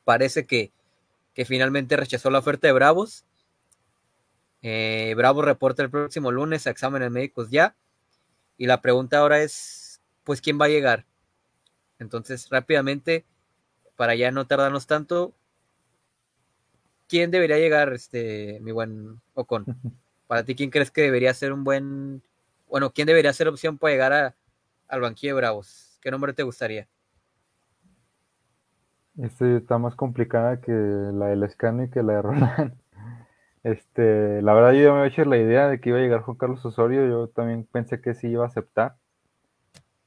parece 0.04 0.46
que, 0.46 0.70
que 1.34 1.44
finalmente 1.44 1.96
rechazó 1.96 2.30
la 2.30 2.38
oferta 2.38 2.68
de 2.68 2.74
Bravos 2.74 3.24
eh, 4.62 5.14
Bravo 5.16 5.42
reporta 5.42 5.82
el 5.82 5.90
próximo 5.90 6.30
lunes 6.30 6.68
a 6.68 6.70
exámenes 6.70 7.10
médicos 7.10 7.50
ya. 7.50 7.74
Y 8.56 8.66
la 8.66 8.80
pregunta 8.82 9.18
ahora 9.18 9.42
es, 9.42 10.00
pues, 10.22 10.40
¿quién 10.40 10.60
va 10.60 10.66
a 10.66 10.68
llegar? 10.68 11.06
Entonces, 11.98 12.50
rápidamente, 12.50 13.24
para 13.96 14.14
ya 14.14 14.30
no 14.30 14.46
tardarnos 14.46 14.86
tanto, 14.86 15.34
¿quién 17.08 17.30
debería 17.30 17.58
llegar, 17.58 17.92
este, 17.92 18.58
mi 18.60 18.72
buen 18.72 19.20
Ocon? 19.34 19.64
Para 20.26 20.44
ti, 20.44 20.54
¿quién 20.54 20.70
crees 20.70 20.90
que 20.90 21.02
debería 21.02 21.34
ser 21.34 21.52
un 21.52 21.64
buen, 21.64 22.22
bueno, 22.66 22.92
quién 22.92 23.06
debería 23.06 23.32
ser 23.32 23.46
opción 23.48 23.76
para 23.76 23.92
llegar 23.92 24.12
a, 24.12 24.34
al 24.88 25.00
banquillo 25.00 25.34
de 25.34 25.40
Bravos? 25.40 25.98
¿Qué 26.00 26.10
nombre 26.10 26.32
te 26.32 26.42
gustaría? 26.42 26.88
Este 29.18 29.58
está 29.58 29.78
más 29.78 29.94
complicada 29.94 30.60
que 30.60 30.72
la 30.72 31.26
del 31.26 31.44
Escano 31.44 31.84
y 31.84 31.90
que 31.90 32.02
la 32.02 32.14
de 32.14 32.22
Roland. 32.22 32.74
Este, 33.64 34.42
la 34.42 34.52
verdad 34.52 34.72
yo 34.72 34.82
ya 34.82 34.92
me 34.92 34.98
había 34.98 35.10
hecho 35.10 35.24
la 35.24 35.38
idea 35.38 35.68
de 35.68 35.80
que 35.80 35.88
iba 35.88 35.96
a 35.96 36.02
llegar 36.02 36.20
Juan 36.20 36.36
Carlos 36.36 36.62
Osorio, 36.66 37.08
yo 37.08 37.28
también 37.28 37.64
pensé 37.64 37.98
que 37.98 38.12
sí 38.12 38.28
iba 38.28 38.44
a 38.44 38.48
aceptar. 38.48 38.96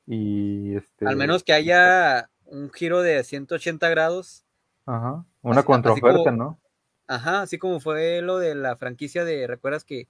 Y 0.05 0.75
este, 0.75 1.07
Al 1.07 1.15
menos 1.15 1.43
que 1.43 1.53
haya 1.53 2.29
un 2.45 2.71
giro 2.71 3.01
de 3.01 3.23
180 3.23 3.89
grados. 3.89 4.45
Ajá, 4.85 5.25
una 5.41 5.63
contraoferta, 5.63 6.29
¿no? 6.29 6.59
Ajá, 7.07 7.41
así 7.41 7.57
como 7.57 7.79
fue 7.79 8.21
lo 8.21 8.37
de 8.37 8.53
la 8.53 8.75
franquicia 8.75 9.23
de, 9.23 9.47
¿recuerdas 9.47 9.83
que? 9.83 10.07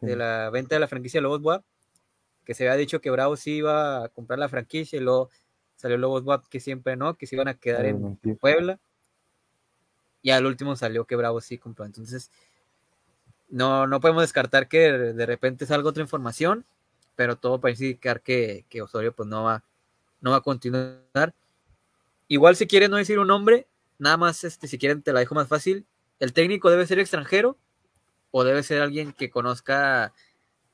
De 0.00 0.16
la 0.16 0.50
venta 0.50 0.74
de 0.76 0.80
la 0.80 0.88
franquicia 0.88 1.18
de 1.18 1.22
Lobos 1.22 1.42
WAP, 1.42 1.64
que 2.44 2.54
se 2.54 2.64
había 2.68 2.78
dicho 2.78 3.00
que 3.00 3.10
Bravo 3.10 3.36
sí 3.36 3.56
iba 3.56 4.04
a 4.04 4.08
comprar 4.08 4.38
la 4.38 4.48
franquicia 4.48 4.96
y 4.96 5.02
luego 5.02 5.30
salió 5.76 5.96
Lobos 5.96 6.24
WAP 6.24 6.46
que 6.48 6.60
siempre 6.60 6.96
no, 6.96 7.14
que 7.14 7.26
se 7.26 7.36
iban 7.36 7.48
a 7.48 7.54
quedar 7.54 7.86
en 7.86 8.16
Puebla. 8.40 8.78
Y 10.22 10.30
al 10.30 10.46
último 10.46 10.76
salió 10.76 11.04
que 11.04 11.16
Bravo 11.16 11.40
sí 11.40 11.58
compró. 11.58 11.84
Entonces, 11.84 12.30
no, 13.48 13.86
no 13.86 14.00
podemos 14.00 14.22
descartar 14.22 14.68
que 14.68 14.92
de, 14.92 15.26
repente 15.26 15.66
salga 15.66 15.88
otra 15.88 16.02
información, 16.02 16.64
pero 17.16 17.36
todo 17.36 17.60
parece 17.60 17.84
indicar 17.84 18.20
que, 18.20 18.64
que, 18.68 18.82
Osorio 18.82 19.12
pues 19.12 19.28
no 19.28 19.44
va, 19.44 19.64
no 20.20 20.32
va 20.32 20.38
a 20.38 20.40
continuar. 20.40 21.34
Igual 22.28 22.56
si 22.56 22.66
quieren 22.66 22.90
no 22.90 22.96
decir 22.96 23.18
un 23.18 23.28
nombre, 23.28 23.66
nada 23.98 24.16
más 24.16 24.44
este, 24.44 24.68
si 24.68 24.78
quieren 24.78 25.02
te 25.02 25.12
la 25.12 25.20
dejo 25.20 25.34
más 25.34 25.48
fácil. 25.48 25.86
¿El 26.20 26.32
técnico 26.32 26.70
debe 26.70 26.86
ser 26.86 26.98
extranjero 26.98 27.56
o 28.30 28.44
debe 28.44 28.62
ser 28.62 28.82
alguien 28.82 29.12
que 29.12 29.30
conozca 29.30 30.12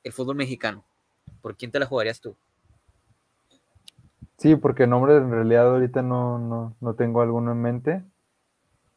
el 0.02 0.12
fútbol 0.12 0.36
mexicano? 0.36 0.84
¿Por 1.42 1.56
quién 1.56 1.70
te 1.70 1.78
la 1.78 1.86
jugarías 1.86 2.20
tú? 2.20 2.36
Sí, 4.38 4.56
porque 4.56 4.86
nombre 4.86 5.16
en 5.16 5.30
realidad 5.30 5.68
ahorita 5.68 6.02
no, 6.02 6.38
no, 6.38 6.76
no 6.80 6.94
tengo 6.94 7.22
alguno 7.22 7.52
en 7.52 7.62
mente, 7.62 8.04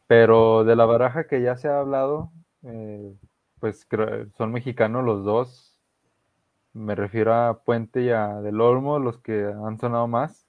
pero 0.08 0.64
de 0.64 0.76
la 0.76 0.86
baraja 0.86 1.28
que 1.28 1.41
ya 1.41 1.58
se 1.58 1.68
ha 1.68 1.80
hablado, 1.80 2.32
eh, 2.64 3.14
pues 3.60 3.88
son 4.38 4.52
mexicanos 4.52 5.04
los 5.04 5.24
dos. 5.24 5.80
Me 6.74 6.95
refiero 6.95 7.34
a 7.34 7.64
Puente 7.64 8.02
y 8.02 8.10
a 8.10 8.41
Del 8.41 8.62
Olmo, 8.62 9.00
los 9.00 9.18
que 9.20 9.45
han 9.45 9.80
sonado 9.80 10.08
más. 10.08 10.48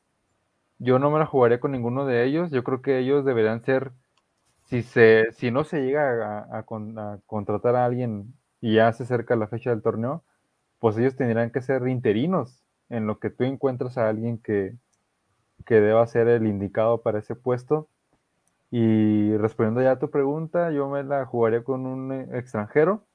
Yo 0.78 0.98
no 0.98 1.10
me 1.10 1.18
la 1.18 1.26
jugaría 1.26 1.60
con 1.60 1.72
ninguno 1.72 2.06
de 2.06 2.24
ellos. 2.24 2.50
Yo 2.50 2.62
creo 2.64 2.82
que 2.82 2.98
ellos 2.98 3.24
deberían 3.24 3.64
ser, 3.64 3.92
si, 4.68 4.82
se, 4.82 5.32
si 5.32 5.50
no 5.50 5.64
se 5.64 5.80
llega 5.80 6.46
a, 6.50 6.64
contratar 7.26 7.74
a 7.76 7.84
alguien 7.86 8.34
y 8.60 8.74
ya 8.74 8.92
se 8.92 9.04
acerca 9.04 9.36
la 9.36 9.48
fecha 9.48 9.70
del 9.70 9.82
torneo, 9.82 10.24
pues 10.78 10.96
ellos 10.98 11.16
tendrían 11.16 11.50
que 11.50 11.62
ser 11.62 11.86
interinos 11.88 12.64
en 12.90 13.06
lo 13.06 13.18
que 13.18 13.30
tú 13.30 13.44
encuentras 13.44 13.98
a 13.98 14.08
alguien 14.08 14.38
que, 14.38 14.76
que 15.64 15.80
deba 15.80 16.06
ser 16.06 16.28
el 16.28 16.46
indicado 16.46 17.02
para 17.02 17.18
ese 17.18 17.34
puesto. 17.34 17.88
Y 18.70 19.34
respondiendo 19.38 19.80
ya 19.82 19.92
a 19.92 19.98
tu 19.98 20.10
pregunta, 20.10 20.70
yo 20.70 20.88
me 20.88 21.02
la 21.02 21.24
jugaría 21.24 21.64
con 21.64 21.86
un 21.86 22.12
eh, 22.12 22.28
extranjero. 22.34 23.06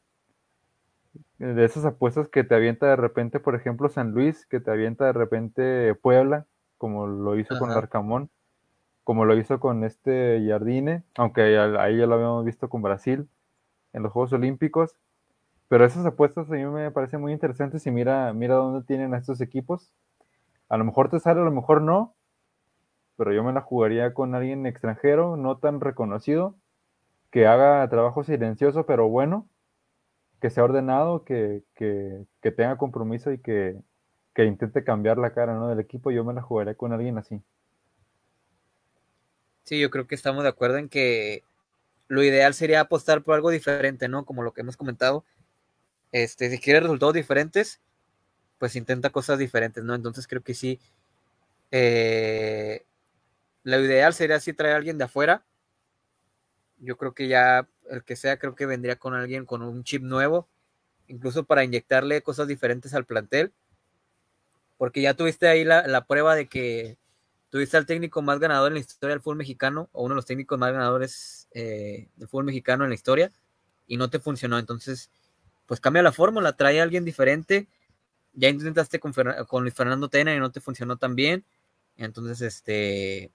De 1.37 1.63
esas 1.65 1.85
apuestas 1.85 2.27
que 2.29 2.43
te 2.43 2.55
avienta 2.55 2.87
de 2.87 2.95
repente, 2.95 3.39
por 3.39 3.53
ejemplo, 3.53 3.89
San 3.89 4.11
Luis, 4.11 4.47
que 4.47 4.59
te 4.59 4.71
avienta 4.71 5.05
de 5.05 5.13
repente 5.13 5.93
Puebla, 5.95 6.47
como 6.77 7.05
lo 7.05 7.37
hizo 7.37 7.59
con 7.59 7.69
Arcamón, 7.69 8.31
como 9.03 9.25
lo 9.25 9.37
hizo 9.37 9.59
con 9.59 9.83
este 9.83 10.45
Jardine, 10.47 11.03
aunque 11.15 11.41
ahí 11.57 11.97
ya 11.97 12.05
lo 12.07 12.15
habíamos 12.15 12.45
visto 12.45 12.69
con 12.69 12.81
Brasil 12.81 13.27
en 13.93 14.03
los 14.03 14.11
Juegos 14.11 14.33
Olímpicos. 14.33 14.95
Pero 15.67 15.85
esas 15.85 16.05
apuestas 16.05 16.49
a 16.49 16.53
mí 16.53 16.65
me 16.65 16.91
parecen 16.91 17.21
muy 17.21 17.33
interesantes 17.33 17.85
y 17.87 17.91
mira, 17.91 18.31
mira 18.33 18.55
dónde 18.55 18.85
tienen 18.85 19.13
a 19.13 19.17
estos 19.17 19.41
equipos. 19.41 19.91
A 20.69 20.77
lo 20.77 20.85
mejor 20.85 21.09
te 21.09 21.19
sale, 21.19 21.41
a 21.41 21.43
lo 21.43 21.51
mejor 21.51 21.81
no, 21.81 22.13
pero 23.17 23.33
yo 23.33 23.43
me 23.43 23.53
la 23.53 23.61
jugaría 23.61 24.13
con 24.13 24.35
alguien 24.35 24.65
extranjero, 24.65 25.37
no 25.37 25.57
tan 25.57 25.81
reconocido, 25.81 26.55
que 27.31 27.47
haga 27.47 27.87
trabajo 27.89 28.23
silencioso, 28.23 28.85
pero 28.85 29.09
bueno, 29.09 29.47
que 30.41 30.49
sea 30.49 30.63
ordenado, 30.63 31.23
que, 31.23 31.63
tenga 32.41 32.77
compromiso 32.77 33.31
y 33.31 33.39
que, 33.39 33.79
intente 34.37 34.83
cambiar 34.83 35.17
la 35.17 35.33
cara 35.33 35.55
¿no? 35.55 35.67
del 35.67 35.79
equipo, 35.79 36.11
yo 36.11 36.23
me 36.23 36.33
la 36.33 36.41
jugaría 36.41 36.75
con 36.75 36.93
alguien 36.93 37.17
así. 37.17 37.41
Sí, 39.63 39.79
yo 39.79 39.89
creo 39.89 40.07
que 40.07 40.15
estamos 40.15 40.43
de 40.43 40.49
acuerdo 40.49 40.77
en 40.77 40.89
que 40.89 41.43
lo 42.07 42.23
ideal 42.23 42.53
sería 42.53 42.81
apostar 42.81 43.23
por 43.23 43.35
algo 43.35 43.49
diferente, 43.49 44.07
¿no? 44.07 44.25
Como 44.25 44.43
lo 44.43 44.53
que 44.53 44.61
hemos 44.61 44.77
comentado. 44.77 45.25
Este, 46.11 46.49
si 46.49 46.59
quiere 46.59 46.81
resultados 46.81 47.15
diferentes, 47.15 47.81
pues 48.59 48.75
intenta 48.75 49.09
cosas 49.09 49.39
diferentes, 49.39 49.83
¿no? 49.83 49.95
Entonces 49.95 50.27
creo 50.27 50.43
que 50.43 50.53
sí, 50.53 50.79
eh, 51.71 52.85
lo 53.63 53.79
ideal 53.79 54.13
sería 54.13 54.39
si 54.39 54.53
traer 54.53 54.75
a 54.75 54.77
alguien 54.77 54.97
de 54.97 55.05
afuera. 55.05 55.43
Yo 56.79 56.97
creo 56.97 57.13
que 57.13 57.27
ya 57.27 57.67
el 57.89 58.03
que 58.03 58.15
sea, 58.15 58.37
creo 58.37 58.55
que 58.55 58.65
vendría 58.65 58.97
con 58.97 59.15
alguien 59.15 59.45
con 59.45 59.61
un 59.63 59.83
chip 59.83 60.03
nuevo. 60.03 60.47
incluso 61.07 61.43
para 61.45 61.63
inyectarle 61.63 62.21
cosas 62.23 62.47
diferentes 62.47 62.93
al 62.93 63.05
plantel, 63.05 63.53
porque 64.77 65.01
ya 65.01 65.13
tuviste 65.15 65.47
ahí 65.47 65.63
la, 65.63 65.87
la 65.87 66.05
prueba 66.05 66.35
de 66.35 66.47
que 66.47 66.97
tuviste 67.53 67.77
al 67.77 67.85
técnico 67.85 68.23
más 68.23 68.39
ganador 68.39 68.69
en 68.69 68.73
la 68.73 68.79
historia 68.79 69.13
del 69.13 69.21
fútbol 69.21 69.37
mexicano, 69.37 69.87
o 69.91 70.01
uno 70.01 70.13
de 70.13 70.15
los 70.15 70.25
técnicos 70.25 70.57
más 70.57 70.73
ganadores 70.73 71.47
eh, 71.51 72.09
del 72.15 72.27
fútbol 72.27 72.45
mexicano 72.45 72.83
en 72.83 72.89
la 72.89 72.95
historia, 72.95 73.31
y 73.85 73.97
no 73.97 74.09
te 74.09 74.17
funcionó. 74.17 74.57
Entonces, 74.57 75.11
pues 75.67 75.79
cambia 75.79 76.01
la 76.01 76.11
fórmula, 76.11 76.53
trae 76.53 76.79
a 76.79 76.83
alguien 76.83 77.05
diferente. 77.05 77.67
Ya 78.33 78.49
intentaste 78.49 78.99
con, 78.99 79.13
Luis 79.61 79.73
Fernando 79.75 80.09
Tena 80.09 80.33
y 80.33 80.39
no 80.39 80.51
te 80.51 80.61
funcionó 80.61 80.97
tan 80.97 81.15
bien. 81.15 81.45
Entonces, 81.95 82.41
este, 82.41 83.29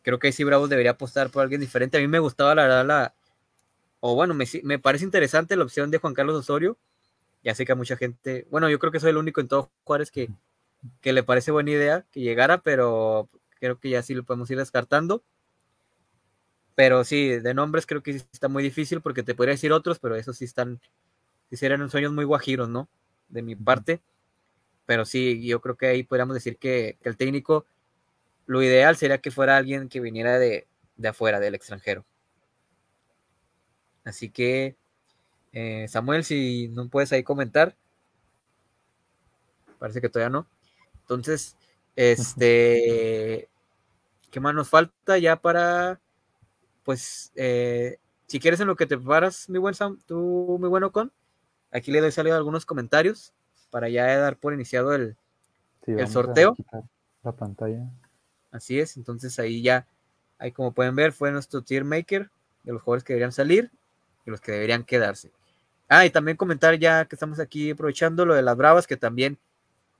creo 0.00 0.18
que 0.18 0.32
sí 0.32 0.42
Bravos 0.42 0.70
debería 0.70 0.92
apostar 0.92 1.28
por 1.28 1.42
alguien 1.42 1.60
diferente. 1.60 1.98
A 1.98 2.00
mí 2.00 2.08
me 2.08 2.20
gustaba 2.20 2.54
la 2.54 2.62
verdad 2.62 2.86
la, 2.86 3.14
o 4.00 4.14
bueno, 4.14 4.32
me, 4.32 4.46
me 4.62 4.78
parece 4.78 5.04
interesante 5.04 5.56
la 5.56 5.64
opción 5.64 5.90
de 5.90 5.98
Juan 5.98 6.14
Carlos 6.14 6.36
Osorio. 6.36 6.78
Ya 7.44 7.54
sé 7.54 7.66
que 7.66 7.72
a 7.72 7.74
mucha 7.74 7.98
gente, 7.98 8.46
bueno, 8.50 8.70
yo 8.70 8.78
creo 8.78 8.92
que 8.92 8.98
soy 8.98 9.10
el 9.10 9.18
único 9.18 9.42
en 9.42 9.48
todo 9.48 9.70
Juárez 9.84 10.10
que, 10.10 10.30
que 11.00 11.12
le 11.12 11.22
parece 11.22 11.50
buena 11.50 11.70
idea 11.70 12.04
que 12.12 12.20
llegara, 12.20 12.58
pero 12.58 13.28
creo 13.58 13.78
que 13.78 13.90
ya 13.90 14.02
sí 14.02 14.14
lo 14.14 14.24
podemos 14.24 14.50
ir 14.50 14.58
descartando. 14.58 15.22
Pero 16.74 17.04
sí, 17.04 17.28
de 17.30 17.54
nombres 17.54 17.86
creo 17.86 18.02
que 18.02 18.12
sí 18.12 18.24
está 18.32 18.48
muy 18.48 18.62
difícil 18.62 19.00
porque 19.00 19.22
te 19.22 19.34
podría 19.34 19.54
decir 19.54 19.72
otros, 19.72 19.98
pero 19.98 20.14
esos 20.14 20.36
sí 20.36 20.44
están, 20.44 20.80
sí 21.50 21.56
serían 21.56 21.88
sueños 21.90 22.12
muy 22.12 22.24
guajiros, 22.24 22.68
¿no? 22.68 22.88
De 23.28 23.42
mi 23.42 23.56
parte. 23.56 24.02
Pero 24.84 25.04
sí, 25.04 25.44
yo 25.46 25.60
creo 25.60 25.76
que 25.76 25.86
ahí 25.86 26.02
podríamos 26.02 26.34
decir 26.34 26.58
que, 26.58 26.98
el 27.02 27.16
técnico, 27.16 27.66
lo 28.46 28.62
ideal 28.62 28.96
sería 28.96 29.18
que 29.18 29.30
fuera 29.30 29.56
alguien 29.56 29.88
que 29.88 30.00
viniera 30.00 30.38
de, 30.38 30.66
de 30.96 31.08
afuera, 31.08 31.40
del 31.40 31.54
extranjero. 31.54 32.04
Así 34.04 34.30
que, 34.30 34.76
eh, 35.52 35.88
Samuel, 35.88 36.24
si 36.24 36.68
no 36.68 36.88
puedes 36.88 37.12
ahí 37.12 37.22
comentar. 37.22 37.74
Parece 39.78 40.00
que 40.00 40.08
todavía 40.08 40.30
no. 40.30 40.46
Entonces, 41.06 41.56
este, 41.94 43.48
¿qué 44.32 44.40
más 44.40 44.54
nos 44.56 44.68
falta 44.68 45.18
ya 45.18 45.36
para, 45.36 46.00
pues, 46.82 47.30
eh, 47.36 47.98
si 48.26 48.40
quieres 48.40 48.58
en 48.58 48.66
lo 48.66 48.74
que 48.74 48.86
te 48.86 48.96
preparas, 48.96 49.48
mi 49.48 49.58
buen 49.58 49.74
Sam, 49.74 50.00
tú, 50.04 50.56
muy 50.58 50.68
bueno 50.68 50.90
con, 50.90 51.12
aquí 51.70 51.92
le 51.92 52.00
doy 52.00 52.10
salido 52.10 52.36
algunos 52.36 52.66
comentarios 52.66 53.32
para 53.70 53.88
ya 53.88 54.18
dar 54.18 54.36
por 54.36 54.52
iniciado 54.52 54.94
el, 54.94 55.16
el 55.86 56.08
sorteo. 56.08 56.56
La 57.22 57.30
pantalla. 57.30 57.88
Así 58.50 58.80
es, 58.80 58.96
entonces 58.96 59.38
ahí 59.38 59.62
ya, 59.62 59.86
ahí 60.38 60.50
como 60.50 60.72
pueden 60.72 60.96
ver, 60.96 61.12
fue 61.12 61.30
nuestro 61.30 61.62
tier 61.62 61.84
maker 61.84 62.30
de 62.64 62.72
los 62.72 62.82
jugadores 62.82 63.04
que 63.04 63.12
deberían 63.12 63.32
salir 63.32 63.70
y 64.24 64.30
los 64.30 64.40
que 64.40 64.50
deberían 64.50 64.82
quedarse. 64.82 65.30
Ah, 65.88 66.04
y 66.04 66.10
también 66.10 66.36
comentar 66.36 66.76
ya 66.80 67.04
que 67.04 67.14
estamos 67.14 67.38
aquí 67.38 67.70
aprovechando 67.70 68.26
lo 68.26 68.34
de 68.34 68.42
las 68.42 68.56
Bravas, 68.56 68.88
que 68.88 68.96
también 68.96 69.38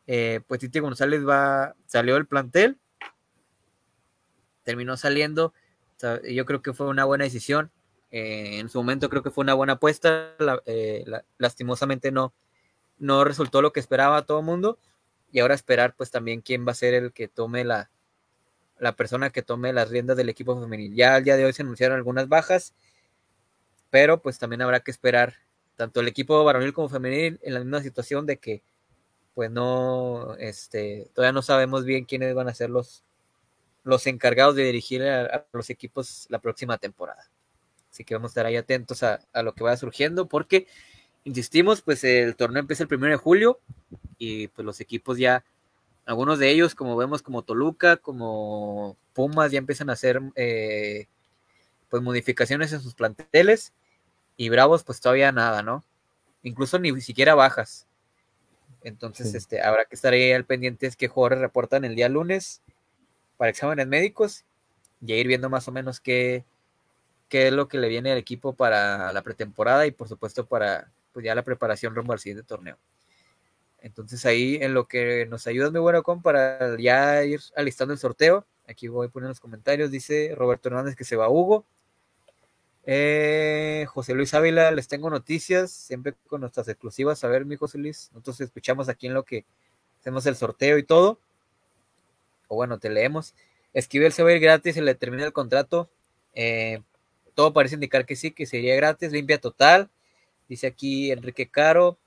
eh, 0.06 0.40
pues 0.46 0.60
Titi 0.60 0.78
González 0.78 1.26
va, 1.26 1.74
salió 1.86 2.14
del 2.14 2.26
plantel, 2.26 2.78
terminó 4.62 4.96
saliendo, 4.96 5.52
yo 6.28 6.44
creo 6.44 6.62
que 6.62 6.72
fue 6.72 6.88
una 6.88 7.04
buena 7.04 7.24
decisión, 7.24 7.70
eh, 8.10 8.58
en 8.58 8.68
su 8.68 8.78
momento 8.78 9.08
creo 9.08 9.22
que 9.22 9.30
fue 9.30 9.42
una 9.42 9.54
buena 9.54 9.74
apuesta, 9.74 10.34
eh, 10.66 11.04
lastimosamente 11.38 12.12
no, 12.12 12.34
no 12.98 13.24
resultó 13.24 13.62
lo 13.62 13.72
que 13.72 13.80
esperaba 13.80 14.26
todo 14.26 14.40
el 14.40 14.44
mundo, 14.44 14.78
y 15.32 15.40
ahora 15.40 15.54
esperar 15.54 15.94
pues 15.96 16.10
también 16.10 16.40
quién 16.40 16.66
va 16.66 16.72
a 16.72 16.76
ser 16.76 16.94
el 16.94 17.12
que 17.12 17.28
tome 17.28 17.64
la, 17.64 17.90
la 18.78 18.94
persona 18.94 19.30
que 19.30 19.42
tome 19.42 19.72
las 19.72 19.90
riendas 19.90 20.16
del 20.16 20.28
equipo 20.28 20.58
femenil. 20.60 20.94
Ya 20.94 21.16
al 21.16 21.24
día 21.24 21.36
de 21.36 21.44
hoy 21.44 21.52
se 21.52 21.62
anunciaron 21.62 21.96
algunas 21.96 22.28
bajas, 22.28 22.74
pero 23.90 24.20
pues 24.20 24.38
también 24.38 24.62
habrá 24.62 24.80
que 24.80 24.90
esperar 24.90 25.34
tanto 25.76 26.00
el 26.00 26.08
equipo 26.08 26.42
varonil 26.44 26.72
como 26.72 26.88
femenil 26.88 27.38
en 27.42 27.54
la 27.54 27.60
misma 27.60 27.82
situación 27.82 28.26
de 28.26 28.38
que 28.38 28.62
pues 29.36 29.50
no, 29.50 30.34
este, 30.38 31.10
todavía 31.14 31.34
no 31.34 31.42
sabemos 31.42 31.84
bien 31.84 32.06
quiénes 32.06 32.34
van 32.34 32.48
a 32.48 32.54
ser 32.54 32.70
los, 32.70 33.04
los 33.84 34.06
encargados 34.06 34.56
de 34.56 34.64
dirigir 34.64 35.02
a, 35.02 35.46
los 35.52 35.68
equipos 35.68 36.26
la 36.30 36.38
próxima 36.38 36.78
temporada. 36.78 37.28
Así 37.90 38.02
que 38.02 38.14
vamos 38.14 38.30
a 38.30 38.32
estar 38.32 38.46
ahí 38.46 38.56
atentos 38.56 39.02
a, 39.02 39.20
lo 39.42 39.52
que 39.52 39.62
vaya 39.62 39.76
surgiendo, 39.76 40.26
porque, 40.26 40.66
insistimos, 41.24 41.82
pues 41.82 42.02
el 42.04 42.34
torneo 42.34 42.60
empieza 42.60 42.84
el 42.84 42.88
primero 42.88 43.10
de 43.10 43.18
julio 43.18 43.60
y 44.16 44.48
pues 44.48 44.64
los 44.64 44.80
equipos 44.80 45.18
ya, 45.18 45.44
algunos 46.06 46.38
de 46.38 46.48
ellos, 46.50 46.74
como 46.74 46.96
vemos, 46.96 47.20
como 47.20 47.42
Toluca, 47.42 47.98
como 47.98 48.96
Pumas, 49.12 49.52
ya 49.52 49.58
empiezan 49.58 49.90
a 49.90 49.92
hacer 49.92 50.18
eh, 50.34 51.08
pues 51.90 52.02
modificaciones 52.02 52.72
en 52.72 52.80
sus 52.80 52.94
planteles 52.94 53.74
y 54.38 54.48
Bravos, 54.48 54.82
pues 54.82 54.98
todavía 54.98 55.30
nada, 55.30 55.62
¿no? 55.62 55.84
Incluso 56.42 56.78
ni 56.78 56.98
siquiera 57.02 57.34
bajas. 57.34 57.86
Entonces, 58.86 59.34
este, 59.34 59.60
habrá 59.62 59.84
que 59.84 59.96
estar 59.96 60.12
ahí 60.12 60.30
al 60.30 60.44
pendiente 60.44 60.88
que 60.96 61.08
jugadores 61.08 61.40
reportan 61.40 61.84
el 61.84 61.96
día 61.96 62.08
lunes 62.08 62.62
para 63.36 63.50
exámenes 63.50 63.88
médicos 63.88 64.44
y 65.04 65.12
ir 65.12 65.26
viendo 65.26 65.50
más 65.50 65.66
o 65.66 65.72
menos 65.72 65.98
qué, 65.98 66.44
qué 67.28 67.48
es 67.48 67.52
lo 67.52 67.66
que 67.66 67.78
le 67.78 67.88
viene 67.88 68.12
al 68.12 68.18
equipo 68.18 68.54
para 68.54 69.12
la 69.12 69.22
pretemporada 69.22 69.88
y 69.88 69.90
por 69.90 70.08
supuesto 70.08 70.46
para 70.46 70.92
pues 71.12 71.24
ya 71.26 71.34
la 71.34 71.42
preparación 71.42 71.96
rumbo 71.96 72.12
al 72.12 72.20
siguiente 72.20 72.46
torneo. 72.46 72.78
Entonces 73.80 74.24
ahí 74.24 74.56
en 74.60 74.72
lo 74.72 74.86
que 74.86 75.26
nos 75.26 75.48
ayuda 75.48 75.66
es 75.66 75.72
muy 75.72 75.80
bueno 75.80 76.04
con 76.04 76.22
para 76.22 76.78
ya 76.78 77.24
ir 77.24 77.40
alistando 77.56 77.92
el 77.92 77.98
sorteo. 77.98 78.46
Aquí 78.68 78.86
voy 78.86 79.08
a 79.08 79.10
poner 79.10 79.28
los 79.28 79.40
comentarios. 79.40 79.90
Dice 79.90 80.32
Roberto 80.36 80.68
Hernández 80.68 80.94
que 80.94 81.02
se 81.02 81.16
va 81.16 81.24
a 81.24 81.28
Hugo. 81.28 81.64
Eh, 82.88 83.84
José 83.88 84.14
Luis 84.14 84.32
Ávila, 84.32 84.70
les 84.70 84.86
tengo 84.86 85.10
noticias, 85.10 85.72
siempre 85.72 86.14
con 86.28 86.40
nuestras 86.40 86.68
exclusivas. 86.68 87.24
A 87.24 87.28
ver, 87.28 87.44
mi 87.44 87.56
José 87.56 87.78
Luis, 87.78 88.10
nosotros 88.12 88.40
escuchamos 88.40 88.88
aquí 88.88 89.08
en 89.08 89.14
lo 89.14 89.24
que 89.24 89.44
hacemos 90.00 90.24
el 90.26 90.36
sorteo 90.36 90.78
y 90.78 90.84
todo. 90.84 91.18
O 92.48 92.54
bueno, 92.54 92.78
te 92.78 92.88
leemos. 92.88 93.34
Esquivel 93.74 94.12
se 94.12 94.22
va 94.22 94.30
a 94.30 94.34
ir 94.34 94.40
gratis, 94.40 94.74
se 94.74 94.82
le 94.82 94.94
termina 94.94 95.24
el 95.24 95.32
contrato. 95.32 95.90
Eh, 96.32 96.80
todo 97.34 97.52
parece 97.52 97.74
indicar 97.74 98.06
que 98.06 98.14
sí, 98.14 98.30
que 98.30 98.46
sería 98.46 98.76
gratis, 98.76 99.10
limpia 99.10 99.38
total. 99.40 99.90
Dice 100.48 100.68
aquí 100.68 101.10
Enrique 101.10 101.48
Caro. 101.50 101.98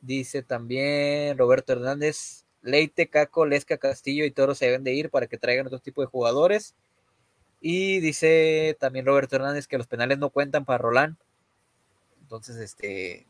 Dice 0.00 0.42
también 0.42 1.36
Roberto 1.36 1.72
Hernández. 1.72 2.44
Leite, 2.62 3.08
Caco, 3.08 3.46
Lesca, 3.46 3.78
Castillo 3.78 4.24
y 4.24 4.30
Toro 4.30 4.54
se 4.54 4.66
deben 4.66 4.84
de 4.84 4.92
ir 4.92 5.10
para 5.10 5.26
que 5.26 5.38
traigan 5.38 5.66
otro 5.66 5.80
tipo 5.80 6.00
de 6.00 6.06
jugadores. 6.06 6.74
Y 7.60 8.00
dice 8.00 8.76
también 8.78 9.06
Roberto 9.06 9.36
Hernández 9.36 9.66
que 9.66 9.78
los 9.78 9.86
penales 9.86 10.18
no 10.18 10.30
cuentan 10.30 10.64
para 10.64 10.78
Roland. 10.78 11.16
Entonces, 12.22 12.56
este, 12.56 13.26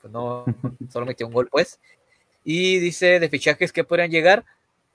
pues 0.00 0.12
no, 0.12 0.44
solo 0.90 1.06
metió 1.06 1.26
un 1.26 1.32
gol, 1.32 1.48
pues. 1.50 1.78
Y 2.44 2.78
dice 2.78 3.20
de 3.20 3.28
fichajes 3.28 3.72
que 3.72 3.84
podrían 3.84 4.10
llegar. 4.10 4.44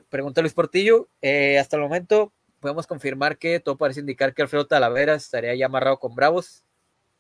Pregunta 0.10 0.42
Luis 0.42 0.54
Portillo. 0.54 1.08
Eh, 1.22 1.58
hasta 1.60 1.78
el 1.78 1.84
momento 1.84 2.32
podemos 2.60 2.88
confirmar 2.88 3.38
que 3.38 3.60
todo 3.60 3.78
parece 3.78 4.00
indicar 4.00 4.34
que 4.34 4.42
Alfredo 4.42 4.66
Talavera 4.68 5.16
estaría 5.16 5.56
ya 5.56 5.68
amarrado 5.68 6.00
con 6.00 6.16
Bravos. 6.16 6.64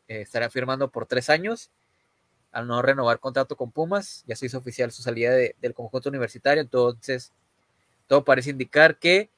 Eh, 0.07 0.22
estaría 0.22 0.49
firmando 0.49 0.89
por 0.89 1.05
tres 1.05 1.30
años. 1.30 1.72
Al 2.51 2.68
no 2.68 2.82
renovar 2.82 3.20
contrato 3.20 3.55
con 3.57 3.72
Pumas, 3.72 4.24
ya 4.28 4.36
se 4.36 4.45
hizo 4.45 4.57
oficial 4.57 4.91
su 4.91 5.01
salida 5.01 5.32
del 5.34 5.74
conjunto 5.74 6.09
universitario. 6.09 6.61
Entonces, 6.61 7.34
todo 8.07 8.24
parece 8.24 8.51
indicar 8.51 8.97
que 8.97 9.30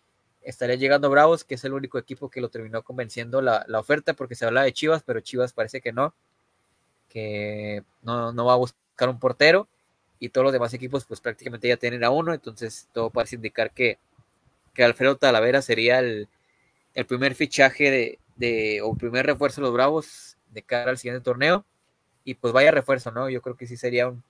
estaría 0.47 0.75
llegando 0.77 1.09
Bravos, 1.09 1.43
que 1.43 1.55
es 1.55 1.63
el 1.65 1.73
único 1.73 1.97
equipo 1.97 2.29
que 2.29 2.39
lo 2.39 2.47
terminó 2.49 2.81
convenciendo 2.81 3.41
la, 3.41 3.65
oferta, 3.73 4.13
porque 4.13 4.33
se 4.33 4.45
habla 4.45 4.63
de 4.63 4.71
Chivas, 4.71 5.03
pero 5.03 5.19
Chivas 5.19 5.51
parece 5.51 5.81
que 5.81 5.91
no, 5.91 6.13
que 7.09 7.83
no, 8.01 8.45
va 8.45 8.53
a 8.53 8.57
buscar 8.57 9.09
un 9.09 9.19
portero, 9.19 9.67
y 10.19 10.29
todos 10.29 10.45
los 10.45 10.53
demás 10.53 10.73
equipos 10.73 11.05
pues 11.05 11.19
prácticamente 11.19 11.67
ya 11.67 11.75
tienen 11.75 12.03
a 12.05 12.11
uno, 12.11 12.33
entonces 12.33 12.87
todo 12.93 13.09
parece 13.09 13.35
indicar 13.35 13.71
que, 13.71 13.99
que 14.73 14.85
Alfredo 14.85 15.17
Talavera 15.17 15.61
sería 15.61 15.99
el, 15.99 16.29
primer 17.07 17.35
fichaje 17.35 17.91
de, 17.91 18.19
de, 18.37 18.81
o 18.81 18.95
primer 18.95 19.25
refuerzo 19.25 19.59
de 19.59 19.67
los 19.67 19.73
Bravos 19.73 20.37
de 20.51 20.63
cara 20.63 20.91
al 20.91 20.97
siguiente 20.97 21.23
torneo, 21.23 21.65
y 22.23 22.35
pues 22.35 22.53
vaya 22.53 22.71
refuerzo, 22.71 23.11
¿no? 23.11 23.29
Yo 23.29 23.41
creo 23.41 23.57
que 23.57 23.67
sí 23.67 23.75
sería 23.75 24.07
un, 24.07 24.23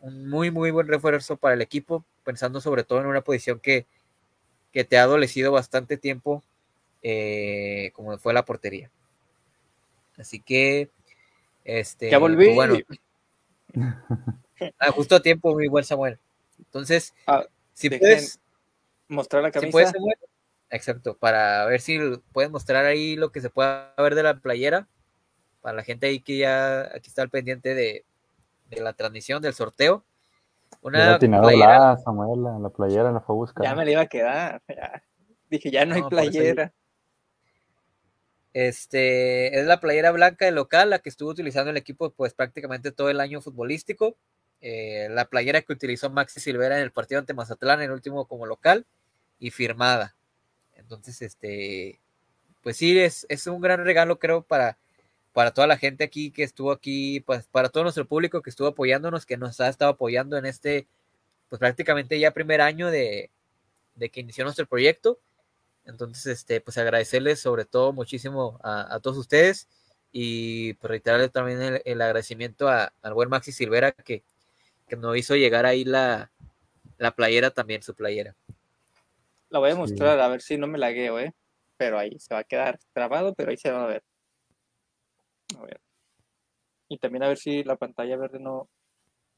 un 0.00 0.28
muy, 0.28 0.50
muy 0.50 0.72
buen 0.72 0.88
refuerzo 0.88 1.36
para 1.36 1.54
el 1.54 1.62
equipo, 1.62 2.04
pensando 2.24 2.60
sobre 2.60 2.82
todo 2.82 3.00
en 3.00 3.06
una 3.06 3.20
posición 3.20 3.60
que 3.60 3.86
que 4.74 4.84
te 4.84 4.98
ha 4.98 5.04
adolecido 5.04 5.52
bastante 5.52 5.96
tiempo, 5.96 6.42
eh, 7.00 7.92
como 7.94 8.18
fue 8.18 8.34
la 8.34 8.44
portería. 8.44 8.90
Así 10.18 10.40
que, 10.40 10.90
este, 11.64 12.10
ya 12.10 12.18
volví. 12.18 12.46
Pues 12.46 12.56
bueno, 12.56 12.78
ah, 14.80 14.90
justo 14.90 15.14
a 15.14 15.22
tiempo, 15.22 15.54
mi 15.54 15.68
buen 15.68 15.84
Samuel. 15.84 16.18
Entonces, 16.58 17.14
ah, 17.28 17.46
si 17.72 17.88
puedes 17.88 18.40
mostrar 19.06 19.44
la 19.44 19.52
camisa. 19.52 19.92
exacto, 20.70 21.16
para 21.16 21.66
ver 21.66 21.80
si 21.80 22.00
puedes 22.32 22.50
mostrar 22.50 22.84
ahí 22.84 23.14
lo 23.14 23.30
que 23.30 23.40
se 23.40 23.50
pueda 23.50 23.94
ver 23.96 24.16
de 24.16 24.24
la 24.24 24.40
playera, 24.40 24.88
para 25.60 25.76
la 25.76 25.84
gente 25.84 26.08
ahí 26.08 26.18
que 26.18 26.38
ya 26.38 26.90
aquí 26.92 27.10
está 27.10 27.22
al 27.22 27.30
pendiente 27.30 27.76
de, 27.76 28.04
de 28.70 28.80
la 28.80 28.92
transmisión 28.92 29.40
del 29.40 29.54
sorteo. 29.54 30.04
Una 30.84 31.18
playera. 31.18 31.78
La, 31.78 31.96
Samuel, 31.96 32.62
la, 32.62 32.68
playera 32.68 33.10
la 33.10 33.20
fue 33.20 33.34
a 33.34 33.38
buscar. 33.38 33.64
Ya 33.64 33.74
me 33.74 33.86
la 33.86 33.90
iba 33.90 34.00
a 34.02 34.06
quedar. 34.06 34.62
Dije, 35.48 35.70
ya 35.70 35.86
no, 35.86 35.94
hay 35.94 36.02
playera. 36.02 36.74
Este, 38.52 39.58
es 39.58 39.66
la 39.66 39.80
playera 39.80 40.12
blanca 40.12 40.44
del 40.44 40.56
local, 40.56 40.90
la 40.90 40.98
que 40.98 41.08
estuvo 41.08 41.30
utilizando 41.30 41.70
el 41.70 41.78
equipo 41.78 42.10
pues 42.10 42.34
prácticamente 42.34 42.92
todo 42.92 43.08
el 43.08 43.20
año 43.20 43.40
futbolístico. 43.40 44.18
Eh, 44.60 45.08
la 45.10 45.24
playera 45.24 45.62
que 45.62 45.72
utilizó 45.72 46.10
Maxi 46.10 46.38
Silvera 46.38 46.76
en 46.76 46.82
el 46.82 46.92
partido 46.92 47.18
ante 47.18 47.32
Mazatlán, 47.32 47.80
en 47.80 47.86
el 47.86 47.92
último 47.92 48.26
como 48.26 48.44
local, 48.44 48.84
y 49.38 49.52
firmada. 49.52 50.14
Entonces, 50.74 51.22
este, 51.22 51.98
pues 52.62 52.76
sí, 52.76 52.98
es, 52.98 53.24
es 53.30 53.46
un 53.46 53.62
gran 53.62 53.82
regalo, 53.82 54.18
creo, 54.18 54.42
para, 54.42 54.76
para 55.34 55.52
toda 55.52 55.66
la 55.66 55.76
gente 55.76 56.04
aquí 56.04 56.30
que 56.30 56.44
estuvo 56.44 56.70
aquí, 56.70 57.20
pues 57.20 57.44
para 57.48 57.68
todo 57.68 57.82
nuestro 57.82 58.06
público 58.06 58.40
que 58.40 58.50
estuvo 58.50 58.68
apoyándonos, 58.68 59.26
que 59.26 59.36
nos 59.36 59.60
ha 59.60 59.68
estado 59.68 59.90
apoyando 59.90 60.38
en 60.38 60.46
este, 60.46 60.86
pues 61.48 61.58
prácticamente 61.58 62.18
ya 62.20 62.30
primer 62.30 62.60
año 62.60 62.88
de, 62.88 63.30
de 63.96 64.10
que 64.10 64.20
inició 64.20 64.44
nuestro 64.44 64.64
proyecto. 64.66 65.18
Entonces, 65.86 66.26
este, 66.26 66.60
pues 66.60 66.78
agradecerles 66.78 67.40
sobre 67.40 67.64
todo 67.64 67.92
muchísimo 67.92 68.60
a, 68.62 69.00
todos 69.02 69.18
ustedes 69.18 69.68
y 70.12 70.74
pues 70.74 70.88
reiterarles 70.88 71.32
también 71.32 71.82
el, 71.84 72.00
agradecimiento 72.00 72.68
a, 72.68 72.92
al 73.02 73.12
buen 73.12 73.28
Maxi 73.28 73.50
Silvera 73.50 73.90
que, 73.90 74.22
que 74.86 74.96
nos 74.96 75.16
hizo 75.16 75.34
llegar 75.34 75.66
ahí 75.66 75.84
la, 75.84 76.30
la 76.96 77.10
playera 77.10 77.50
también, 77.50 77.82
su 77.82 77.94
playera. 77.94 78.36
La 79.50 79.58
voy 79.58 79.72
a 79.72 79.74
mostrar 79.74 80.20
a 80.20 80.28
ver 80.28 80.40
si 80.40 80.56
no 80.56 80.68
me 80.68 80.78
lagueo, 80.78 81.18
¿eh? 81.18 81.34
Pero 81.76 81.98
ahí 81.98 82.18
se 82.20 82.32
va 82.32 82.40
a 82.40 82.44
quedar 82.44 82.78
trabado, 82.92 83.34
pero 83.34 83.50
ahí 83.50 83.56
se 83.56 83.72
va 83.72 83.84
a 83.84 83.88
ver. 83.88 84.02
A 85.58 85.62
ver. 85.62 85.80
Y 86.88 86.98
también 86.98 87.22
a 87.22 87.28
ver 87.28 87.38
si 87.38 87.64
la 87.64 87.76
pantalla 87.76 88.16
verde 88.16 88.38
no. 88.38 88.68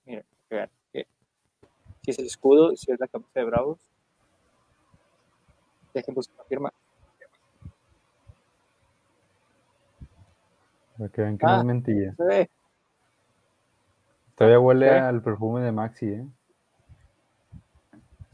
Miren, 0.04 0.24
vean. 0.50 0.70
Si 0.92 2.12
es 2.12 2.18
el 2.20 2.26
escudo, 2.26 2.76
si 2.76 2.92
es 2.92 3.00
la 3.00 3.08
camisa 3.08 3.40
de 3.40 3.46
Bravos. 3.46 3.80
Dejen 5.92 6.14
buscar 6.14 6.36
la 6.38 6.44
firma. 6.44 6.72
Para 10.96 11.10
que 11.10 11.20
vean 11.20 11.36
que 11.36 11.46
no 11.46 11.52
es 11.52 11.60
ah, 11.60 11.64
mentira. 11.64 12.14
Todavía 14.36 14.60
huele 14.60 14.90
al 14.90 15.20
perfume 15.20 15.62
de 15.62 15.72
Maxi, 15.72 16.06
¿eh? 16.06 16.26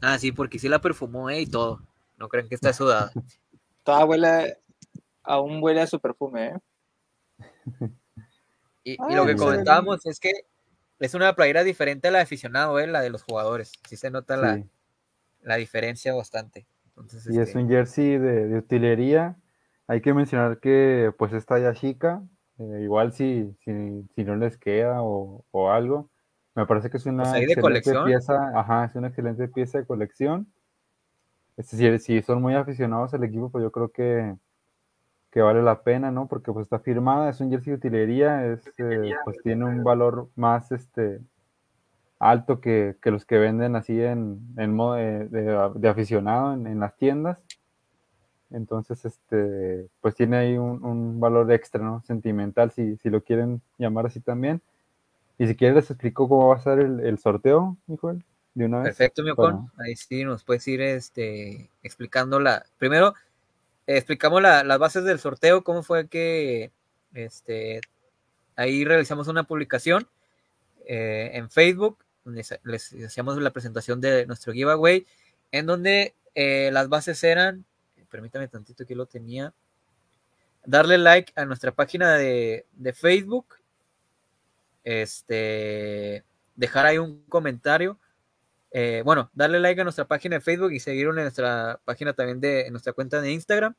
Ah, 0.01 0.19
sí, 0.19 0.31
porque 0.31 0.59
sí 0.59 0.69
la 0.69 0.79
perfumó, 0.79 1.29
¿eh? 1.29 1.41
Y 1.41 1.47
todo. 1.47 1.81
No 2.17 2.29
creen 2.29 2.47
que 2.47 2.55
está 2.55 2.73
sudada. 2.73 3.11
Toda 3.83 4.05
huele, 4.05 4.59
aún 5.23 5.63
huele 5.63 5.81
a 5.81 5.87
su 5.87 5.99
perfume, 5.99 6.47
¿eh? 6.47 6.59
Y, 8.85 8.97
lo 9.13 9.25
que 9.25 9.35
comentábamos 9.35 10.05
es 10.05 10.19
que 10.19 10.31
es 10.99 11.13
una 11.13 11.33
playera 11.35 11.63
diferente 11.63 12.07
a 12.07 12.11
la 12.11 12.19
de 12.19 12.23
aficionado, 12.23 12.79
¿eh? 12.79 12.87
la 12.87 13.01
de 13.01 13.09
los 13.09 13.23
jugadores. 13.23 13.71
Sí 13.87 13.95
se 13.95 14.11
nota 14.11 14.37
la, 15.41 15.55
diferencia 15.55 16.13
bastante. 16.13 16.65
y 16.97 17.39
es 17.39 17.47
este 17.49 17.57
un 17.59 17.69
jersey 17.69 18.17
de, 18.17 18.57
utilería. 18.57 19.37
Hay 19.87 20.01
que 20.01 20.13
mencionar 20.13 20.59
que 20.59 21.13
pues 21.17 21.33
está 21.33 21.59
ya 21.59 21.73
chica. 21.73 22.23
Eh, 22.59 22.81
igual 22.83 23.13
si, 23.13 23.55
si, 23.63 24.23
no 24.23 24.35
les 24.35 24.57
queda 24.57 25.01
o, 25.01 25.43
algo. 25.71 26.09
Me 26.55 26.65
parece 26.65 26.89
que 26.89 26.97
es 26.97 27.05
una 27.05 27.23
pues 27.23 27.49
excelente 27.49 28.03
pieza. 28.05 28.51
Ajá, 28.57 28.85
es 28.85 28.95
una 28.95 29.07
excelente 29.07 29.47
pieza 29.47 29.79
de 29.79 29.85
colección. 29.85 30.47
Es 31.57 31.69
decir, 31.69 31.99
si 31.99 32.21
son 32.21 32.41
muy 32.41 32.55
aficionados 32.55 33.13
al 33.13 33.23
equipo, 33.23 33.49
pues 33.49 33.63
yo 33.63 33.71
creo 33.71 33.89
que 33.89 34.35
que 35.33 35.41
vale 35.41 35.63
la 35.63 35.81
pena, 35.81 36.11
¿no? 36.11 36.27
Porque 36.27 36.51
pues 36.51 36.65
está 36.65 36.77
firmada, 36.77 37.31
es 37.31 37.39
un 37.41 37.49
jersey 37.49 37.71
de 37.71 37.77
utilería, 37.77 38.45
es, 38.45 38.61
eh, 38.77 39.15
pues 39.25 39.37
tiene 39.41 39.65
un 39.65 39.83
valor 39.83 40.29
más 40.35 40.71
este 40.71 41.21
alto 42.19 42.61
que, 42.61 42.95
los 43.05 43.25
que 43.25 43.39
venden 43.39 43.75
así 43.75 43.99
en, 43.99 44.39
en 44.57 44.75
modo 44.75 44.93
de, 44.93 45.89
aficionado 45.89 46.53
en, 46.53 46.79
las 46.79 46.95
tiendas. 46.97 47.39
Entonces, 48.51 49.03
este, 49.05 49.87
pues 50.01 50.13
tiene 50.13 50.37
ahí 50.37 50.55
un, 50.55 51.19
valor 51.19 51.51
extra, 51.51 51.83
¿no? 51.83 52.03
Sentimental, 52.05 52.69
si, 52.69 52.97
si, 52.97 53.09
lo 53.09 53.23
quieren 53.23 53.59
llamar 53.79 54.05
así 54.05 54.19
también. 54.19 54.61
Y 55.39 55.47
si 55.47 55.55
quieres, 55.55 55.77
les 55.77 55.89
explico 55.89 56.29
cómo 56.29 56.49
va 56.49 56.57
a 56.57 56.59
ser 56.59 56.77
el, 56.77 57.17
sorteo, 57.17 57.75
Mijuel, 57.87 58.23
de 58.53 58.65
una 58.65 58.83
vez. 58.83 58.95
Perfecto, 58.95 59.23
mi 59.23 59.31
Ahí 59.79 59.95
sí 59.95 60.23
nos 60.25 60.43
puedes 60.43 60.67
ir 60.67 60.79
este, 60.81 61.71
explicando 61.81 62.39
la. 62.39 62.63
Primero, 62.77 63.15
explicamos 63.87 64.41
las 64.41 64.79
bases 64.79 65.03
del 65.03 65.19
sorteo, 65.19 65.63
cómo 65.63 65.83
fue 65.83 66.07
que 66.07 66.71
este, 67.13 67.81
ahí 68.55 68.85
realizamos 68.85 69.27
una 69.27 69.43
publicación 69.43 70.07
eh, 70.85 71.31
en 71.33 71.49
Facebook, 71.49 71.97
donde 72.23 72.45
les, 72.63 72.93
hacíamos 73.05 73.37
la 73.37 73.51
presentación 73.51 74.01
de 74.01 74.25
nuestro 74.25 74.53
giveaway, 74.53 75.05
en 75.51 75.65
donde 75.65 76.15
eh, 76.35 76.69
las 76.71 76.89
bases 76.89 77.23
eran, 77.23 77.65
permítame 78.09 78.47
tantito 78.47 78.85
que 78.85 78.95
lo 78.95 79.05
tenía, 79.05 79.53
darle 80.65 80.97
like 80.97 81.33
a 81.35 81.45
nuestra 81.45 81.71
página 81.71 82.15
de, 82.15 82.65
de 82.73 82.93
Facebook, 82.93 83.55
este, 84.83 86.23
dejar 86.55 86.85
ahí 86.85 86.97
un 86.97 87.23
comentario 87.25 87.97
eh, 88.75 89.03
bueno, 89.05 89.29
darle 89.33 89.59
like 89.59 89.79
a 89.79 89.83
nuestra 89.83 90.07
página 90.07 90.37
de 90.37 90.41
Facebook 90.41 90.71
y 90.71 90.79
seguirnos 90.79 91.15
en 91.17 91.23
nuestra 91.23 91.79
página 91.85 92.13
también 92.13 92.41
de 92.41 92.69
nuestra 92.71 92.91
cuenta 92.91 93.21
de 93.21 93.31
Instagram, 93.31 93.75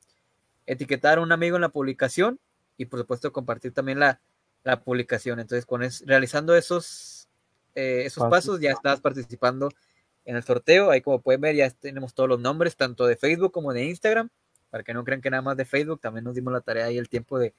etiquetar 0.66 1.18
a 1.18 1.20
un 1.20 1.32
amigo 1.32 1.57
en 1.57 1.62
la 1.62 1.68
publicación 1.70 2.38
y 2.76 2.86
por 2.86 3.01
supuesto 3.01 3.32
compartir 3.32 3.72
también 3.72 3.99
la, 3.99 4.20
publicación. 4.84 5.40
Entonces, 5.40 5.66
con 5.66 5.82
realizando 6.07 6.55
esos, 6.57 7.28
eh, 7.74 8.05
esos 8.07 8.30
pasos 8.30 8.61
ya 8.61 8.70
estás 8.70 9.01
participando 9.01 9.68
en 10.24 10.36
el 10.36 10.42
sorteo. 10.42 10.90
Ahí 10.90 11.03
como 11.03 11.20
pueden 11.20 11.40
ver 11.40 11.57
ya 11.57 11.68
tenemos 11.68 12.14
todos 12.14 12.28
los 12.28 12.40
nombres, 12.40 12.76
tanto 12.76 13.05
de 13.05 13.16
Facebook 13.16 13.53
como 13.53 13.74
de 13.74 13.84
Instagram, 13.84 14.30
para 14.70 14.84
que 14.84 14.95
no 14.95 15.05
crean 15.05 15.20
que 15.20 15.28
nada 15.28 15.42
más 15.42 15.57
de 15.57 15.64
Facebook, 15.64 16.01
también 16.01 16.24
nos 16.24 16.36
dimos 16.36 16.53
la 16.53 16.61
tarea 16.61 16.90
y 16.90 16.99
el 16.99 17.09
tiempo 17.09 17.38
de, 17.38 17.53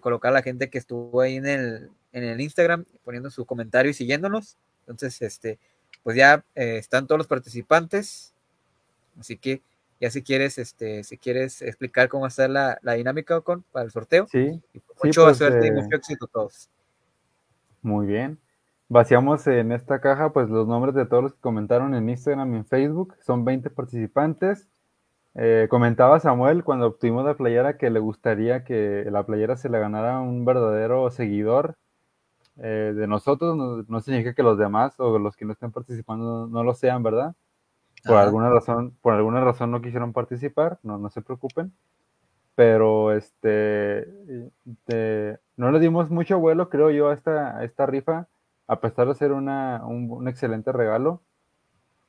colocar 0.00 0.30
a 0.30 0.34
la 0.34 0.42
gente 0.42 0.68
que 0.68 0.76
estuvo 0.76 1.22
ahí 1.22 1.36
en 1.36 1.46
el, 1.46 1.90
en 2.12 2.24
el 2.24 2.40
Instagram 2.42 2.84
poniendo 3.02 3.30
su 3.30 3.46
comentario 3.46 3.90
y 3.90 3.94
siguiéndonos. 3.94 4.58
Entonces, 4.80 5.20
este, 5.22 5.58
pues 6.02 6.16
ya 6.16 6.44
eh, 6.54 6.78
están 6.78 7.06
todos 7.06 7.18
los 7.18 7.26
participantes. 7.26 8.34
Así 9.18 9.36
que 9.36 9.62
ya 10.00 10.10
si 10.10 10.22
quieres, 10.22 10.58
este, 10.58 11.02
si 11.04 11.18
quieres 11.18 11.60
explicar 11.62 12.08
cómo 12.08 12.24
hacer 12.24 12.50
la, 12.50 12.78
la 12.82 12.94
dinámica 12.94 13.40
con, 13.40 13.62
para 13.72 13.84
el 13.84 13.90
sorteo. 13.90 14.26
Sí. 14.30 14.62
mucho 15.02 15.24
pues, 15.24 15.38
suerte 15.38 15.66
y 15.66 15.70
eh, 15.70 15.72
mucho 15.72 15.96
éxito 15.96 16.26
a 16.26 16.28
todos. 16.28 16.70
Muy 17.82 18.06
bien. 18.06 18.38
Vaciamos 18.88 19.46
en 19.46 19.72
esta 19.72 20.00
caja 20.00 20.32
pues 20.32 20.48
los 20.48 20.66
nombres 20.66 20.94
de 20.94 21.04
todos 21.04 21.22
los 21.24 21.34
que 21.34 21.40
comentaron 21.40 21.94
en 21.94 22.08
Instagram 22.08 22.54
y 22.54 22.56
en 22.58 22.64
Facebook. 22.64 23.16
Son 23.20 23.44
20 23.44 23.70
participantes. 23.70 24.66
Eh, 25.34 25.66
comentaba 25.68 26.20
Samuel 26.20 26.64
cuando 26.64 26.86
obtuvimos 26.86 27.24
la 27.24 27.36
playera 27.36 27.76
que 27.76 27.90
le 27.90 28.00
gustaría 28.00 28.64
que 28.64 29.06
la 29.10 29.24
playera 29.24 29.56
se 29.56 29.68
la 29.68 29.78
ganara 29.78 30.20
un 30.20 30.44
verdadero 30.44 31.10
seguidor 31.10 31.76
eh, 32.62 32.92
de 32.94 33.06
nosotros, 33.06 33.56
no, 33.88 34.00
significa 34.00 34.34
que 34.34 34.42
los 34.42 34.58
demás 34.58 34.98
o 34.98 35.18
los 35.18 35.36
que 35.36 35.44
no 35.44 35.52
estén 35.52 35.72
participando 35.72 36.46
no, 36.46 36.64
lo 36.64 36.74
sean, 36.74 37.02
¿verdad? 37.02 37.34
Por 38.04 38.16
alguna 38.16 38.50
razón, 38.50 38.96
por 39.00 39.14
alguna 39.14 39.40
razón 39.40 39.70
no 39.70 39.82
quisieron 39.82 40.12
participar, 40.12 40.78
no, 40.82 40.98
no 40.98 41.10
se 41.10 41.22
preocupen. 41.22 41.72
Pero 42.54 43.12
este 43.12 44.08
no 45.56 45.70
le 45.72 45.80
dimos 45.80 46.10
mucho 46.10 46.38
vuelo, 46.38 46.68
creo 46.70 46.90
yo, 46.90 47.08
a 47.08 47.14
esta, 47.14 47.64
esta 47.64 47.86
rifa, 47.86 48.28
a 48.66 48.80
pesar 48.80 49.08
de 49.08 49.14
ser 49.14 49.32
una, 49.32 49.84
un, 49.84 50.28
excelente 50.28 50.72
regalo. 50.72 51.22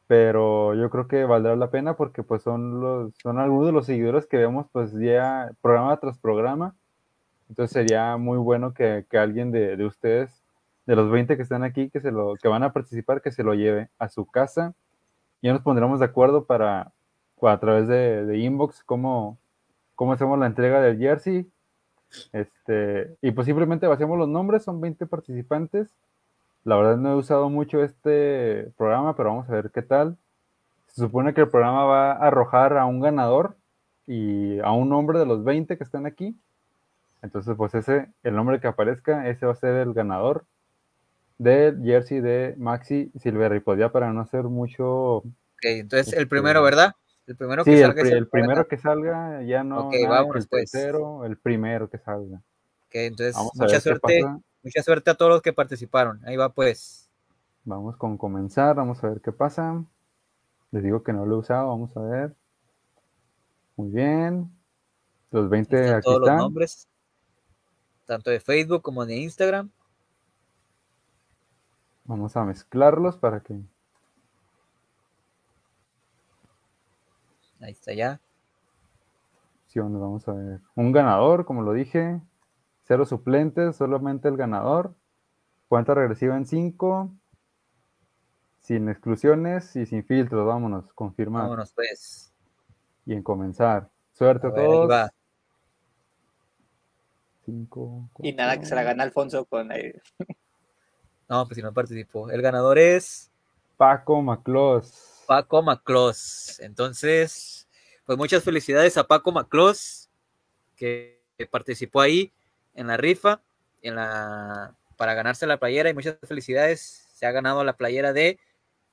Pero 0.08 0.74
yo 0.76 0.89
creo 0.89 1.08
que 1.08 1.26
valdrá 1.26 1.56
la 1.56 1.72
pena 1.72 1.95
porque 1.95 2.24
pues 2.24 2.43
son 2.43 2.82
los, 2.82 3.14
son 3.22 3.39
algunos 3.39 3.68
de 3.68 3.74
los 3.74 3.86
seguidores 3.86 4.26
que 4.28 4.38
vemos 4.38 4.68
pues 4.72 4.91
ya 4.93 5.52
programa 5.62 5.97
tras 5.97 6.18
programa. 6.18 6.76
Entonces 7.50 7.74
sería 7.74 8.16
muy 8.18 8.38
bueno 8.38 8.74
que, 8.74 9.06
que 9.10 9.18
alguien 9.18 9.52
de, 9.52 9.76
de, 9.76 9.86
ustedes 9.86 10.43
de 10.86 10.95
los 10.95 11.12
20 11.12 11.36
que 11.36 11.43
están 11.43 11.64
aquí, 11.64 11.89
que, 11.89 12.00
se 12.00 12.12
lo, 12.12 12.36
que 12.36 12.47
van 12.47 12.64
a 12.64 12.74
participar, 12.74 13.22
que 13.22 13.32
se 13.32 13.43
lo 13.43 13.54
lleve 13.54 13.89
a 13.97 14.10
su 14.10 14.26
casa. 14.26 14.74
Ya 15.41 15.54
nos 15.54 15.62
pondremos 15.62 16.00
de 16.00 16.06
acuerdo 16.06 16.45
para, 16.45 16.91
a 17.41 17.60
través 17.60 17.88
de, 17.88 18.38
inbox, 18.38 18.84
cómo, 18.84 19.38
cómo 19.95 20.14
hacemos 20.14 20.38
la 20.38 20.47
entrega 20.47 20.82
del 20.82 20.97
jersey. 20.97 21.50
Este, 22.34 23.16
y 23.22 23.32
pues 23.32 23.45
simplemente 23.45 23.88
vaciamos 23.88 24.18
los 24.18 24.28
nombres, 24.28 24.64
son 24.64 24.82
20 24.82 25.06
participantes. 25.08 25.89
La 26.64 26.76
verdad 26.76 26.97
no 26.97 27.14
he 27.14 27.16
usado 27.16 27.50
mucho 27.50 27.84
este 27.84 28.72
programa, 28.78 29.16
pero 29.16 29.30
vamos 29.30 29.50
a 29.50 29.54
ver 29.54 29.72
qué 29.72 29.82
tal. 29.82 30.18
Se 30.88 31.02
supone 31.02 31.34
que 31.34 31.41
el 31.41 31.50
programa 31.50 31.86
va 31.86 32.12
a 32.12 32.28
arrojar 32.28 32.78
a 32.78 32.86
un 32.86 33.00
ganador 33.00 33.56
y 34.06 34.60
a 34.60 34.72
un 34.72 34.89
nombre 34.89 35.20
de 35.20 35.26
los 35.26 35.43
20 35.43 35.78
que 35.78 35.84
están 35.84 36.06
aquí. 36.06 36.36
Entonces, 37.22 37.56
pues 37.58 37.76
ese, 37.76 38.10
el 38.24 38.36
nombre 38.36 38.60
que 38.60 38.68
aparezca, 38.68 39.28
ese 39.28 39.46
va 39.46 39.52
a 39.52 39.56
ser 39.56 39.76
el 39.76 39.94
ganador 39.94 40.46
del 41.38 41.82
jersey 41.84 42.22
de 42.22 42.56
Maxi 42.58 43.12
Silvera. 43.20 43.60
pues 43.62 43.80
ya 43.80 43.92
para 43.92 44.12
no 44.14 44.22
hacer 44.22 44.44
mucho. 44.44 45.18
Ok, 45.18 45.64
entonces 45.64 46.14
el 46.14 46.28
primero, 46.28 46.60
este, 46.60 46.76
¿verdad? 46.76 46.94
El 47.28 47.36
primero 47.36 47.64
que 47.64 47.80
salga. 47.80 48.02
El, 48.02 48.14
el 48.14 48.28
primero 48.28 48.68
que 48.68 48.78
salga, 48.78 49.44
ya 49.44 49.64
no. 49.64 49.88
Ok, 49.88 49.96
vamos 50.08 50.36
el 50.36 50.48
pues. 50.48 50.72
tercero, 50.72 51.26
el 51.26 51.38
primero 51.38 51.90
que 51.90 51.98
salga. 51.98 52.38
Ok, 52.88 52.96
entonces 52.96 53.36
mucha 53.54 53.80
suerte, 53.80 54.26
mucha 54.64 54.82
suerte 54.82 55.12
a 55.12 55.16
todos 55.16 55.32
los 55.32 55.42
que 55.42 55.54
participaron. 55.54 56.22
Ahí 56.26 56.38
va 56.38 56.50
pues. 56.50 57.10
Vamos 57.66 57.98
con 57.98 58.18
comenzar, 58.18 58.76
vamos 58.76 59.04
a 59.04 59.10
ver 59.10 59.22
qué 59.22 59.32
pasa. 59.32 59.84
Les 60.72 60.84
digo 60.84 61.04
que 61.04 61.14
no 61.14 61.26
lo 61.26 61.36
he 61.36 61.40
usado, 61.40 61.68
vamos 61.68 61.96
a 61.98 62.02
ver. 62.02 62.36
Muy 63.76 63.90
bien. 63.92 64.50
Los 65.32 65.50
20 65.50 65.76
Están 65.76 65.96
aquí 65.98 66.04
todos 66.06 66.20
los 66.20 66.28
están. 66.30 66.38
nombres, 66.38 66.88
tanto 68.10 68.32
de 68.32 68.39
Facebook 68.39 68.82
como 68.82 69.05
de 69.05 69.18
Instagram. 69.18 69.70
Vamos 72.05 72.36
a 72.36 72.43
mezclarlos 72.43 73.18
para 73.18 73.41
que 73.41 73.62
Ahí 77.62 77.72
está 77.72 77.93
ya. 77.93 78.20
opciones, 79.66 80.01
vamos 80.01 80.28
a 80.28 80.34
ver. 80.34 80.60
Un 80.74 80.91
ganador, 80.91 81.45
como 81.45 81.62
lo 81.62 81.74
dije. 81.74 82.20
Cero 82.84 83.05
suplentes, 83.05 83.76
solamente 83.76 84.28
el 84.28 84.38
ganador. 84.38 84.95
Cuenta 85.68 85.93
regresiva 85.93 86.36
en 86.36 86.47
5. 86.47 87.14
Sin 88.60 88.89
exclusiones 88.89 89.76
y 89.76 89.86
sin 89.86 90.03
filtros. 90.03 90.47
Vámonos, 90.47 90.91
confirmar. 90.93 91.43
Vámonos 91.43 91.74
pues. 91.74 92.34
Y 93.05 93.14
en 93.14 93.22
comenzar. 93.22 93.91
Suerte 94.14 94.47
A 94.47 94.49
a, 94.49 94.53
ver, 94.53 94.66
ahí 94.66 94.72
todos. 94.72 95.10
Y 98.20 98.34
nada, 98.34 98.60
que 98.60 98.66
se 98.66 98.76
la 98.76 98.84
gana 98.84 99.04
Alfonso 99.04 99.45
con 99.45 99.72
eh, 99.72 100.02
No, 101.28 101.45
pues 101.45 101.56
si 101.56 101.62
no 101.62 101.74
participó. 101.74 102.30
El 102.30 102.41
ganador 102.41 102.80
es 102.80 103.32
Paco 103.78 104.22
Maclos. 104.22 105.24
Paco 105.28 105.62
Maclós. 105.62 106.60
Entonces, 106.60 107.68
pues 108.06 108.18
muchas 108.18 108.43
felicidades 108.43 108.97
a 108.97 109.06
Paco 109.06 109.32
Maclós, 109.32 110.10
que, 110.76 111.22
que 111.38 111.45
participó 111.45 112.02
ahí 112.02 112.34
en 112.74 112.88
la 112.88 112.97
rifa, 112.97 113.41
en 113.82 113.95
la, 113.95 114.76
para 114.97 115.14
ganarse 115.14 115.45
la 115.47 115.58
playera, 115.58 115.89
y 115.89 115.93
muchas 115.93 116.18
felicidades. 116.28 117.08
Se 117.14 117.26
ha 117.26 117.32
ganado 117.32 117.64
la 117.64 117.78
playera 117.78 118.14
de 118.14 118.39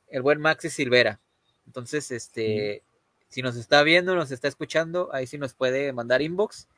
el 0.08 0.22
buen 0.22 0.40
Maxi 0.40 0.70
Silvera. 0.70 1.20
Entonces, 1.66 2.10
este, 2.10 2.82
si 3.28 3.42
nos 3.42 3.56
está 3.56 3.82
viendo, 3.82 4.14
nos 4.14 4.30
está 4.30 4.48
escuchando, 4.48 5.10
ahí 5.12 5.26
sí 5.26 5.38
nos 5.38 5.54
puede 5.54 5.92
mandar 5.92 6.22
inbox. 6.22 6.68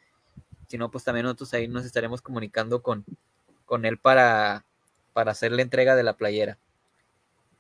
Si 0.69 0.79
no, 0.79 0.91
pues 0.91 1.03
también 1.05 1.25
nosotros 1.25 1.53
ahí 1.55 1.66
nos 1.66 1.85
estaremos 1.85 2.23
comunicando 2.23 2.83
con, 2.83 3.05
con 3.64 3.85
él 3.85 3.99
para, 3.99 4.64
para 5.12 5.33
hacer 5.33 5.53
la 5.53 5.62
entrega 5.62 5.97
de 5.97 6.03
la 6.03 6.12
playera. 6.12 6.59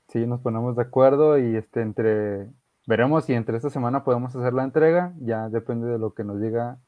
Sí, 0.08 0.26
nos 0.26 0.40
ponemos 0.40 0.76
de 0.76 0.82
acuerdo 0.82 1.38
y 1.38 1.56
este 1.56 1.82
entre 1.82 2.48
veremos 2.86 3.26
si 3.26 3.34
entre 3.34 3.56
esta 3.56 3.68
semana 3.68 4.04
podemos 4.04 4.34
hacer 4.34 4.54
la 4.54 4.64
entrega, 4.64 5.12
ya 5.20 5.48
depende 5.48 5.86
de 5.88 5.98
lo 5.98 6.14
que 6.14 6.24
nos 6.24 6.40
diga 6.40 6.78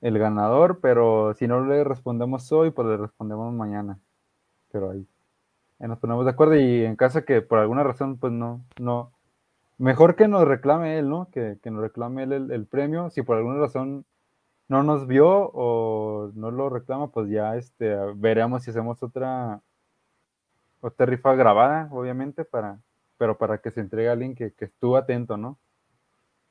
el 0.00 0.18
ganador, 0.18 0.80
pero 0.80 1.34
si 1.34 1.46
no 1.46 1.64
le 1.64 1.84
respondemos 1.84 2.50
hoy, 2.50 2.70
pues 2.70 2.88
le 2.88 2.96
respondemos 2.96 3.52
mañana. 3.52 3.98
Pero 4.72 4.90
ahí, 4.90 5.06
nos 5.78 5.98
ponemos 5.98 6.24
de 6.24 6.32
acuerdo 6.32 6.56
y 6.56 6.84
en 6.84 6.96
caso 6.96 7.24
que 7.24 7.42
por 7.42 7.58
alguna 7.58 7.84
razón 7.84 8.18
pues 8.18 8.32
no 8.32 8.64
no 8.78 9.12
mejor 9.78 10.16
que 10.16 10.28
nos 10.28 10.46
reclame 10.46 10.98
él, 10.98 11.08
¿no? 11.08 11.28
Que, 11.30 11.58
que 11.62 11.70
nos 11.70 11.82
reclame 11.82 12.24
él 12.24 12.32
el, 12.32 12.50
el 12.50 12.66
premio, 12.66 13.10
si 13.10 13.22
por 13.22 13.36
alguna 13.36 13.60
razón 13.60 14.04
no 14.70 14.84
nos 14.84 15.08
vio 15.08 15.50
o 15.52 16.30
no 16.34 16.52
lo 16.52 16.70
reclama, 16.70 17.10
pues 17.10 17.28
ya 17.28 17.56
este 17.56 17.92
veremos 18.14 18.62
si 18.62 18.70
hacemos 18.70 19.02
otra 19.02 19.60
otra 20.80 21.06
rifa 21.06 21.34
grabada, 21.34 21.88
obviamente, 21.90 22.44
para, 22.44 22.78
pero 23.18 23.36
para 23.36 23.58
que 23.58 23.72
se 23.72 23.80
entregue 23.80 24.08
a 24.08 24.12
alguien 24.12 24.36
que, 24.36 24.52
que 24.52 24.66
estuvo 24.66 24.96
atento, 24.96 25.36
¿no? 25.36 25.58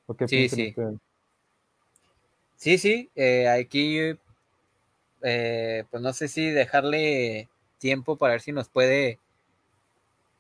¿O 0.06 0.14
qué 0.16 0.28
Sí, 0.28 0.50
sí. 0.50 0.68
ustedes? 0.68 0.96
Sí, 2.58 2.78
sí, 2.78 3.10
eh, 3.16 3.48
aquí, 3.48 3.98
eh, 5.22 5.86
pues 5.90 6.04
no 6.04 6.12
sé 6.12 6.28
si 6.28 6.50
dejarle 6.52 7.48
tiempo 7.78 8.18
para 8.18 8.34
ver 8.34 8.42
si 8.42 8.52
nos 8.52 8.68
puede 8.68 9.18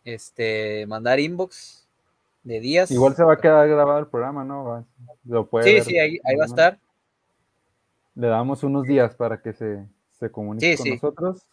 este, 0.03 0.85
mandar 0.85 1.21
inbox 1.21 1.87
de 2.43 2.59
días. 2.59 2.91
Igual 2.91 3.15
se 3.15 3.23
va 3.23 3.33
a 3.33 3.37
quedar 3.37 3.69
grabado 3.69 3.99
el 3.99 4.07
programa, 4.07 4.43
¿no? 4.43 4.65
Va- 4.65 4.85
Lo 5.23 5.47
puede 5.47 5.65
Sí, 5.67 5.73
ver 5.75 5.83
sí, 5.83 5.97
ahí, 5.97 6.19
ahí 6.25 6.35
va 6.35 6.43
a 6.43 6.47
estar. 6.47 6.79
Le 8.15 8.27
damos 8.27 8.63
unos 8.63 8.83
días 8.85 9.15
para 9.15 9.41
que 9.41 9.53
se, 9.53 9.85
se 10.11 10.31
comunique 10.31 10.71
Sí, 10.71 10.77
con 10.77 10.83
sí. 10.85 10.91
nosotros. 10.93 11.45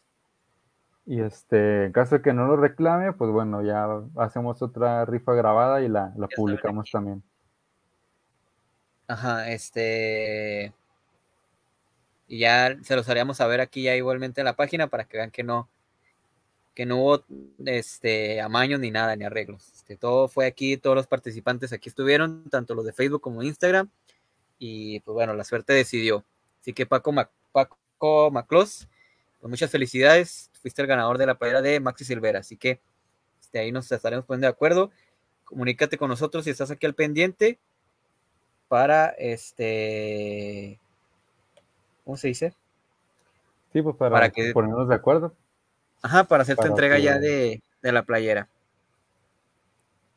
Y 1.05 1.21
este, 1.21 1.85
en 1.85 1.93
caso 1.93 2.17
de 2.17 2.23
que 2.23 2.33
no 2.33 2.47
lo 2.47 2.57
reclame, 2.57 3.13
pues 3.13 3.31
bueno, 3.31 3.63
ya 3.63 3.87
hacemos 4.17 4.61
otra 4.61 5.05
rifa 5.05 5.35
grabada 5.35 5.81
y 5.83 5.89
la, 5.89 6.13
la 6.17 6.27
publicamos 6.27 6.91
también. 6.91 7.23
Ajá, 9.07 9.49
este. 9.51 10.73
Y 12.27 12.41
ya 12.41 12.77
se 12.83 12.97
los 12.97 13.09
haríamos 13.09 13.37
saber 13.37 13.61
aquí 13.61 13.85
ya 13.85 13.95
igualmente 13.95 14.41
en 14.41 14.47
la 14.47 14.57
página 14.57 14.89
para 14.89 15.05
que 15.05 15.17
vean 15.19 15.31
que 15.31 15.45
no, 15.45 15.69
que 16.75 16.85
no 16.87 16.97
hubo 16.97 17.25
este 17.65 18.41
amaños 18.41 18.81
ni 18.81 18.91
nada, 18.91 19.15
ni 19.15 19.25
arreglos. 19.25 19.73
Este, 19.75 19.97
todo 19.97 20.27
fue 20.27 20.47
aquí, 20.47 20.77
todos 20.77 20.97
los 20.97 21.07
participantes 21.07 21.73
aquí 21.73 21.89
estuvieron, 21.89 22.51
tanto 22.51 22.75
los 22.75 22.85
de 22.85 22.93
Facebook 22.93 23.21
como 23.21 23.45
Instagram. 23.45 23.89
Y 24.59 24.99
pues 25.01 25.15
bueno, 25.15 25.35
la 25.35 25.45
suerte 25.45 25.73
decidió. 25.73 26.25
Así 26.67 26.73
que 26.73 26.85
Paco, 26.85 27.13
Mac- 27.13 27.31
Paco 27.53 28.29
Maclós, 28.33 28.89
pues 29.41 29.49
muchas 29.49 29.71
felicidades. 29.71 30.51
Fuiste 30.61 30.83
el 30.83 30.89
ganador 30.89 31.17
de 31.17 31.27
la 31.27 31.37
playera 31.39 31.63
de 31.63 31.79
Maxi 31.79 32.05
Silvera. 32.05 32.41
Así 32.41 32.57
que 32.57 32.81
este, 33.41 33.61
ahí 33.61 33.71
nos 33.71 33.93
estaremos 33.93 34.25
poniendo 34.25 34.49
de 34.49 34.51
acuerdo. 34.53 34.91
Comunícate 35.45 35.97
con 35.97 36.09
nosotros 36.09 36.43
si 36.43 36.51
estás 36.51 36.73
aquí 36.73 36.85
al 36.85 36.95
pendiente 36.97 37.61
para 38.67 39.11
este. 39.11 40.81
¿Cómo 42.05 42.17
se 42.17 42.27
dice? 42.27 42.53
Sí, 43.73 43.81
pues 43.81 43.95
para, 43.95 44.11
Para 44.11 44.31
que- 44.31 44.53
ponernos 44.53 44.89
de 44.89 44.95
acuerdo. 44.97 45.35
Ajá, 46.03 46.25
para 46.25 46.43
hacerte 46.43 46.63
Para 46.63 46.71
entrega 46.71 46.99
ya 46.99 47.17
de, 47.21 47.63
de 47.81 47.93
la 47.93 48.03
playera. 48.03 48.49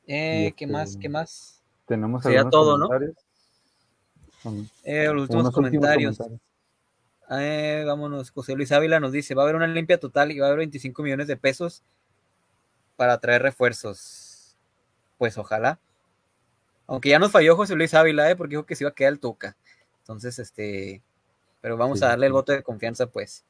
Eh, 0.07 0.51
¿Qué 0.57 0.65
este- 0.65 0.73
más? 0.73 0.97
¿Qué 0.97 1.09
más? 1.09 1.61
Tenemos 1.85 2.23
Sería 2.23 2.49
todo, 2.49 2.75
¿no? 2.79 2.87
comentarios. 2.87 3.15
Con- 3.15 3.28
Eh, 4.83 5.05
los 5.05 5.23
últimos 5.23 5.29
unos 5.29 5.57
últimos 5.57 5.85
comentarios. 5.85 6.17
Eh, 7.31 7.83
vámonos, 7.85 8.31
José 8.31 8.55
Luis 8.55 8.71
Ávila 8.71 8.99
nos 8.99 9.11
dice, 9.11 9.35
va 9.35 9.43
a 9.43 9.45
haber 9.45 9.55
una 9.55 9.67
limpia 9.67 9.99
total 9.99 10.31
y 10.31 10.39
va 10.39 10.47
a 10.47 10.49
haber 10.49 10.59
25 10.59 11.03
millones 11.03 11.27
de 11.27 11.37
pesos 11.37 11.83
para 12.95 13.19
traer 13.19 13.41
refuerzos. 13.43 14.57
Pues 15.17 15.37
ojalá. 15.37 15.79
Aunque 16.87 17.09
ya 17.09 17.19
nos 17.19 17.31
falló 17.31 17.55
José 17.55 17.75
Luis 17.75 17.93
Ávila, 17.93 18.31
eh, 18.31 18.35
porque 18.35 18.55
dijo 18.55 18.65
que 18.65 18.75
se 18.75 18.83
iba 18.83 18.89
a 18.89 18.95
quedar 18.95 19.13
el 19.13 19.19
Tuca. 19.19 19.55
Entonces, 19.99 20.39
este, 20.39 21.03
pero 21.61 21.77
vamos 21.77 21.99
Sí, 21.99 22.05
a 22.05 22.09
darle 22.09 22.25
el 22.25 22.33
voto 22.33 22.51
de 22.51 22.63
confianza, 22.63 23.05
pues. 23.07 23.45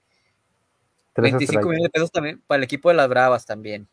Tres 1.14 1.32
25 1.32 1.46
strikes. 1.52 1.66
millones 1.70 1.84
de 1.84 1.90
pesos 1.90 2.12
también 2.12 2.42
para 2.46 2.58
el 2.58 2.64
equipo 2.64 2.90
de 2.90 2.96
las 2.96 3.08
Bravas 3.08 3.46
también. 3.46 3.88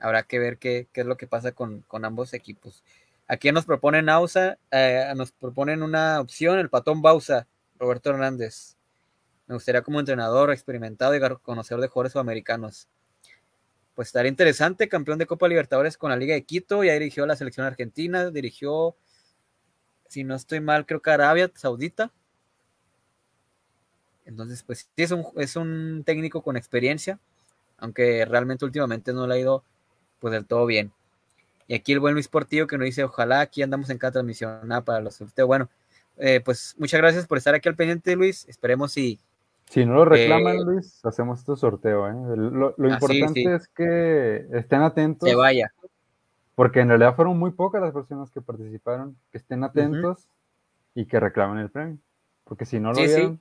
Habrá 0.00 0.24
que 0.24 0.38
ver 0.40 0.58
qué, 0.58 0.88
qué 0.92 1.02
es 1.02 1.06
lo 1.06 1.16
que 1.16 1.28
pasa 1.28 1.52
con, 1.52 1.82
con 1.82 2.04
ambos 2.04 2.34
equipos. 2.34 2.82
Aquí 3.28 3.50
nos 3.50 3.64
proponen 3.64 4.08
Ausa, 4.08 4.58
eh, 4.70 5.12
nos 5.16 5.32
proponen 5.32 5.82
una 5.82 6.20
opción, 6.20 6.58
el 6.58 6.70
patón 6.70 7.02
Bausa, 7.02 7.48
Roberto 7.78 8.10
Hernández. 8.10 8.76
Me 9.46 9.54
gustaría 9.54 9.82
como 9.82 9.98
entrenador 9.98 10.52
experimentado 10.52 11.14
y 11.14 11.20
conocedor 11.42 11.80
de 11.80 11.88
jugadores 11.88 12.12
sudamericanos. 12.12 12.88
Pues 13.94 14.08
estaría 14.08 14.28
interesante, 14.28 14.88
campeón 14.88 15.18
de 15.18 15.26
Copa 15.26 15.48
Libertadores 15.48 15.96
con 15.96 16.10
la 16.10 16.16
Liga 16.16 16.34
de 16.34 16.44
Quito, 16.44 16.84
ya 16.84 16.92
dirigió 16.92 17.24
a 17.24 17.26
la 17.26 17.36
selección 17.36 17.66
argentina, 17.66 18.30
dirigió, 18.30 18.94
si 20.08 20.22
no 20.22 20.34
estoy 20.34 20.60
mal, 20.60 20.86
creo 20.86 21.00
que 21.00 21.10
Arabia 21.10 21.50
Saudita. 21.54 22.12
Entonces, 24.24 24.62
pues 24.62 24.80
sí, 24.94 25.02
es 25.02 25.12
un, 25.12 25.24
es 25.36 25.56
un 25.56 26.02
técnico 26.04 26.42
con 26.42 26.56
experiencia, 26.56 27.18
aunque 27.78 28.24
realmente 28.24 28.64
últimamente 28.64 29.12
no 29.12 29.26
le 29.26 29.34
ha 29.34 29.38
ido 29.38 29.64
pues 30.20 30.32
del 30.32 30.46
todo 30.46 30.66
bien. 30.66 30.92
Y 31.68 31.74
aquí 31.74 31.92
el 31.92 32.00
buen 32.00 32.14
Luis 32.14 32.28
Portillo 32.28 32.66
que 32.66 32.78
nos 32.78 32.84
dice, 32.84 33.04
ojalá 33.04 33.40
aquí 33.40 33.62
andamos 33.62 33.90
en 33.90 33.98
cada 33.98 34.12
transmisión 34.12 34.70
ah, 34.72 34.82
para 34.82 35.00
los 35.00 35.14
sorteos. 35.16 35.46
Bueno, 35.46 35.68
eh, 36.16 36.40
pues 36.44 36.74
muchas 36.78 37.00
gracias 37.00 37.26
por 37.26 37.38
estar 37.38 37.54
aquí 37.54 37.68
al 37.68 37.74
pendiente, 37.76 38.14
Luis. 38.16 38.46
Esperemos 38.48 38.92
si... 38.92 39.18
Si 39.68 39.84
no 39.84 39.94
lo 39.94 40.04
reclaman, 40.04 40.56
Eh, 40.58 40.64
Luis, 40.64 41.04
hacemos 41.04 41.40
este 41.40 41.56
sorteo. 41.56 42.06
¿eh? 42.08 42.12
Lo, 42.36 42.72
lo 42.76 42.92
Ah, 42.92 42.98
sí, 43.00 43.18
importante 43.18 43.40
sí. 43.40 43.46
es 43.48 43.68
que 43.68 44.46
estén 44.52 44.82
atentos, 44.82 45.28
se 45.28 45.34
vaya. 45.34 45.72
porque 46.54 46.78
en 46.80 46.88
realidad 46.88 47.16
fueron 47.16 47.36
muy 47.36 47.50
pocas 47.50 47.82
las 47.82 47.92
personas 47.92 48.30
que 48.30 48.40
participaron, 48.40 49.16
que 49.32 49.38
estén 49.38 49.64
atentos 49.64 50.28
y 50.94 51.06
que 51.06 51.18
reclamen 51.18 51.58
el 51.58 51.70
premio. 51.70 51.98
Porque 52.44 52.64
si 52.64 52.78
no 52.78 52.90
lo 52.90 52.94
sí. 52.94 53.06
vieron, 53.06 53.40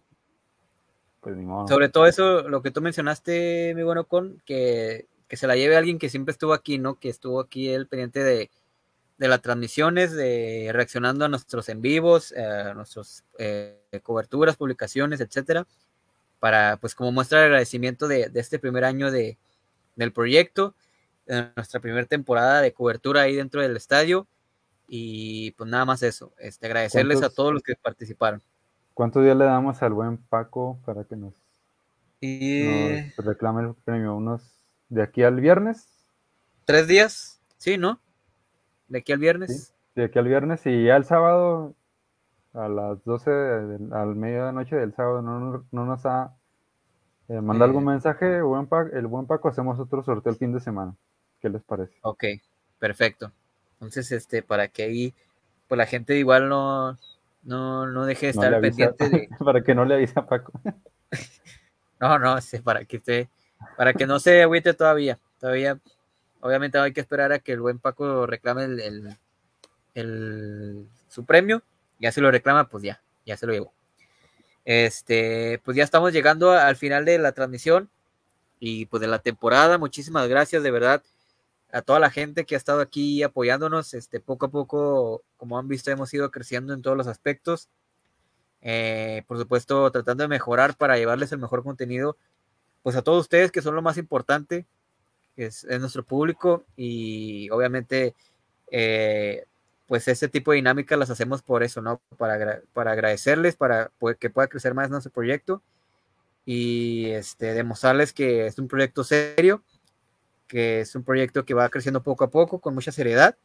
pues 1.21 1.35
ni 1.37 1.45
modo. 1.45 1.67
Sobre 1.67 1.89
todo 1.89 2.07
eso, 2.07 2.49
lo 2.49 2.63
que 2.63 2.71
tú 2.71 2.81
mencionaste, 2.81 3.73
mi 3.75 3.83
bueno, 3.83 4.05
con 4.05 4.41
que, 4.47 5.05
que 5.27 5.37
se 5.37 5.47
la 5.47 5.55
lleve 5.55 5.75
alguien 5.75 5.99
que 5.99 6.09
siempre 6.09 6.31
estuvo 6.31 6.53
aquí, 6.53 6.77
¿no? 6.77 6.99
Que 6.99 7.09
estuvo 7.09 7.39
aquí 7.39 7.69
el 7.69 7.87
pendiente 7.87 8.23
de, 8.23 8.49
de 9.17 9.27
las 9.27 9.41
transmisiones, 9.41 10.11
de 10.13 10.69
reaccionando 10.73 11.25
a 11.25 11.29
nuestros 11.29 11.69
en 11.69 11.81
vivos, 11.81 12.31
eh, 12.33 12.43
a 12.43 12.73
nuestras 12.73 13.23
coberturas, 14.03 14.55
publicaciones, 14.57 15.21
etcétera, 15.21 15.65
para, 16.39 16.77
pues, 16.77 16.93
como 16.95 17.11
muestra 17.11 17.39
de 17.39 17.45
agradecimiento 17.45 18.07
de, 18.07 18.29
de 18.29 18.39
este 18.39 18.59
primer 18.59 18.83
año 18.83 19.09
de, 19.11 19.37
del 19.95 20.11
proyecto, 20.11 20.75
de 21.25 21.49
nuestra 21.55 21.79
primera 21.79 22.05
temporada 22.05 22.61
de 22.61 22.73
cobertura 22.73 23.21
ahí 23.21 23.35
dentro 23.35 23.61
del 23.61 23.75
estadio. 23.77 24.27
Y 24.87 25.49
pues 25.51 25.67
nada 25.67 25.83
más 25.85 26.03
eso, 26.03 26.31
este, 26.37 26.67
agradecerles 26.67 27.17
a 27.17 27.21
¿Cuántos- 27.21 27.35
todos 27.35 27.53
los 27.53 27.63
que 27.63 27.75
participaron. 27.75 28.43
¿Cuántos 28.93 29.23
días 29.23 29.35
le 29.35 29.45
damos 29.45 29.81
al 29.81 29.93
buen 29.93 30.17
Paco 30.17 30.77
para 30.85 31.03
que 31.03 31.15
nos, 31.15 31.33
Y 32.21 33.09
nos 33.17 33.25
reclame 33.25 33.63
el 33.67 33.73
premio? 33.83 34.15
¿Unos 34.15 34.43
de 34.89 35.01
aquí 35.03 35.23
al 35.23 35.39
viernes? 35.39 35.87
tres 36.65 36.87
días, 36.87 37.41
sí, 37.57 37.77
¿no? 37.77 37.99
De 38.87 38.99
aquí 38.99 39.11
al 39.13 39.19
viernes. 39.19 39.67
Sí. 39.67 39.73
De 39.95 40.05
aquí 40.05 40.17
al 40.19 40.27
viernes 40.27 40.65
y 40.65 40.85
ya 40.85 40.95
el 40.95 41.05
sábado 41.05 41.73
a 42.53 42.67
las 42.67 43.03
12 43.03 43.29
del- 43.31 43.93
al 43.93 44.15
medianoche 44.15 44.75
del 44.75 44.93
sábado 44.93 45.21
no, 45.21 45.65
no 45.71 45.85
nos 45.85 46.05
ha 46.05 46.33
eh, 47.27 47.41
mandado 47.41 47.65
algún 47.69 47.83
Eh. 47.83 47.87
mensaje, 47.87 48.41
buen 48.41 48.67
Pa- 48.67 48.89
el 48.93 49.07
buen 49.07 49.25
Paco, 49.25 49.47
hacemos 49.49 49.79
otro 49.79 50.03
sorteo 50.03 50.31
el 50.31 50.37
fin 50.39 50.53
de 50.53 50.59
semana. 50.59 50.95
¿Qué 51.41 51.49
les 51.49 51.63
parece? 51.63 51.95
Ok, 52.01 52.23
perfecto. 52.79 53.31
Entonces, 53.73 54.11
este, 54.11 54.41
para 54.43 54.67
que 54.67 54.83
ahí, 54.83 55.13
pues 55.67 55.77
la 55.77 55.85
gente 55.87 56.15
igual 56.17 56.49
no, 56.49 56.97
no, 57.43 57.87
no 57.87 58.05
deje 58.05 58.27
de 58.27 58.29
estar 58.31 58.53
avisa- 58.53 58.93
pendiente 58.95 59.09
de, 59.09 59.29
para 59.43 59.63
que 59.63 59.73
no 59.75 59.85
le 59.85 59.95
avise 59.95 60.19
a 60.19 60.25
Paco. 60.25 60.51
no, 61.99 62.19
no, 62.19 62.37
este, 62.37 62.61
para 62.61 62.85
que 62.85 62.97
esté, 62.97 63.29
para 63.77 63.93
que 63.93 64.05
no 64.05 64.19
se 64.19 64.43
agüite 64.43 64.73
todavía, 64.73 65.19
todavía, 65.39 65.79
obviamente 66.41 66.77
hay 66.77 66.93
que 66.93 67.01
esperar 67.01 67.31
a 67.31 67.39
que 67.39 67.53
el 67.53 67.61
buen 67.61 67.79
Paco 67.79 68.25
reclame 68.25 68.65
el, 69.93 70.87
su 71.07 71.25
premio, 71.25 71.63
ya 71.99 72.11
se 72.11 72.21
lo 72.21 72.31
reclama, 72.31 72.67
pues 72.67 72.83
ya, 72.83 73.01
ya 73.25 73.37
se 73.37 73.45
lo 73.45 73.53
llevó. 73.53 73.73
Este, 74.65 75.61
pues 75.63 75.77
ya 75.77 75.83
estamos 75.83 76.11
llegando 76.11 76.51
al 76.51 76.75
final 76.75 77.05
de 77.05 77.19
la 77.19 77.33
transmisión 77.33 77.89
y 78.59 78.87
pues 78.87 79.01
de 79.01 79.07
la 79.07 79.19
temporada. 79.19 79.77
Muchísimas 79.77 80.27
gracias 80.27 80.63
de 80.63 80.71
verdad 80.71 81.03
a 81.71 81.81
toda 81.81 81.99
la 81.99 82.09
gente 82.09 82.45
que 82.45 82.55
ha 82.55 82.57
estado 82.57 82.81
aquí 82.81 83.21
apoyándonos. 83.21 83.93
Este, 83.93 84.19
poco 84.19 84.47
a 84.47 84.49
poco, 84.49 85.23
como 85.37 85.59
han 85.59 85.67
visto, 85.67 85.91
hemos 85.91 86.13
ido 86.13 86.31
creciendo 86.31 86.73
en 86.73 86.81
todos 86.81 86.97
los 86.97 87.07
aspectos. 87.07 87.69
Eh, 88.61 89.23
por 89.27 89.37
supuesto, 89.37 89.91
tratando 89.91 90.23
de 90.23 90.27
mejorar 90.27 90.75
para 90.75 90.97
llevarles 90.97 91.31
el 91.31 91.37
mejor 91.37 91.63
contenido, 91.63 92.17
pues 92.85 92.95
a 92.95 93.01
todos 93.01 93.21
ustedes 93.21 93.51
que 93.51 93.63
son 93.63 93.73
lo 93.73 93.81
más 93.81 93.97
importante, 93.97 94.67
es, 95.35 95.63
es 95.63 95.79
nuestro 95.79 96.03
público 96.03 96.65
y 96.77 97.49
obviamente, 97.49 98.13
eh, 98.69 99.45
pues 99.87 100.07
este 100.07 100.27
tipo 100.29 100.51
de 100.51 100.57
dinámicas 100.57 100.99
las 100.99 101.09
hacemos 101.09 101.41
por 101.41 101.63
eso, 101.63 101.81
¿no? 101.81 101.99
Para, 102.15 102.61
para 102.73 102.91
agradecerles, 102.91 103.55
para 103.55 103.89
que 104.19 104.29
pueda 104.29 104.47
crecer 104.47 104.75
más 104.75 104.91
nuestro 104.91 105.11
proyecto 105.11 105.63
y 106.45 107.07
este, 107.07 107.55
demostrarles 107.55 108.13
que 108.13 108.45
es 108.45 108.59
un 108.59 108.67
proyecto 108.67 109.03
serio, 109.03 109.63
que 110.47 110.81
es 110.81 110.93
un 110.93 111.03
proyecto 111.03 111.43
que 111.43 111.55
va 111.55 111.69
creciendo 111.69 112.03
poco 112.03 112.23
a 112.25 112.29
poco 112.29 112.59
con 112.59 112.75
mucha 112.75 112.91
seriedad 112.91 113.35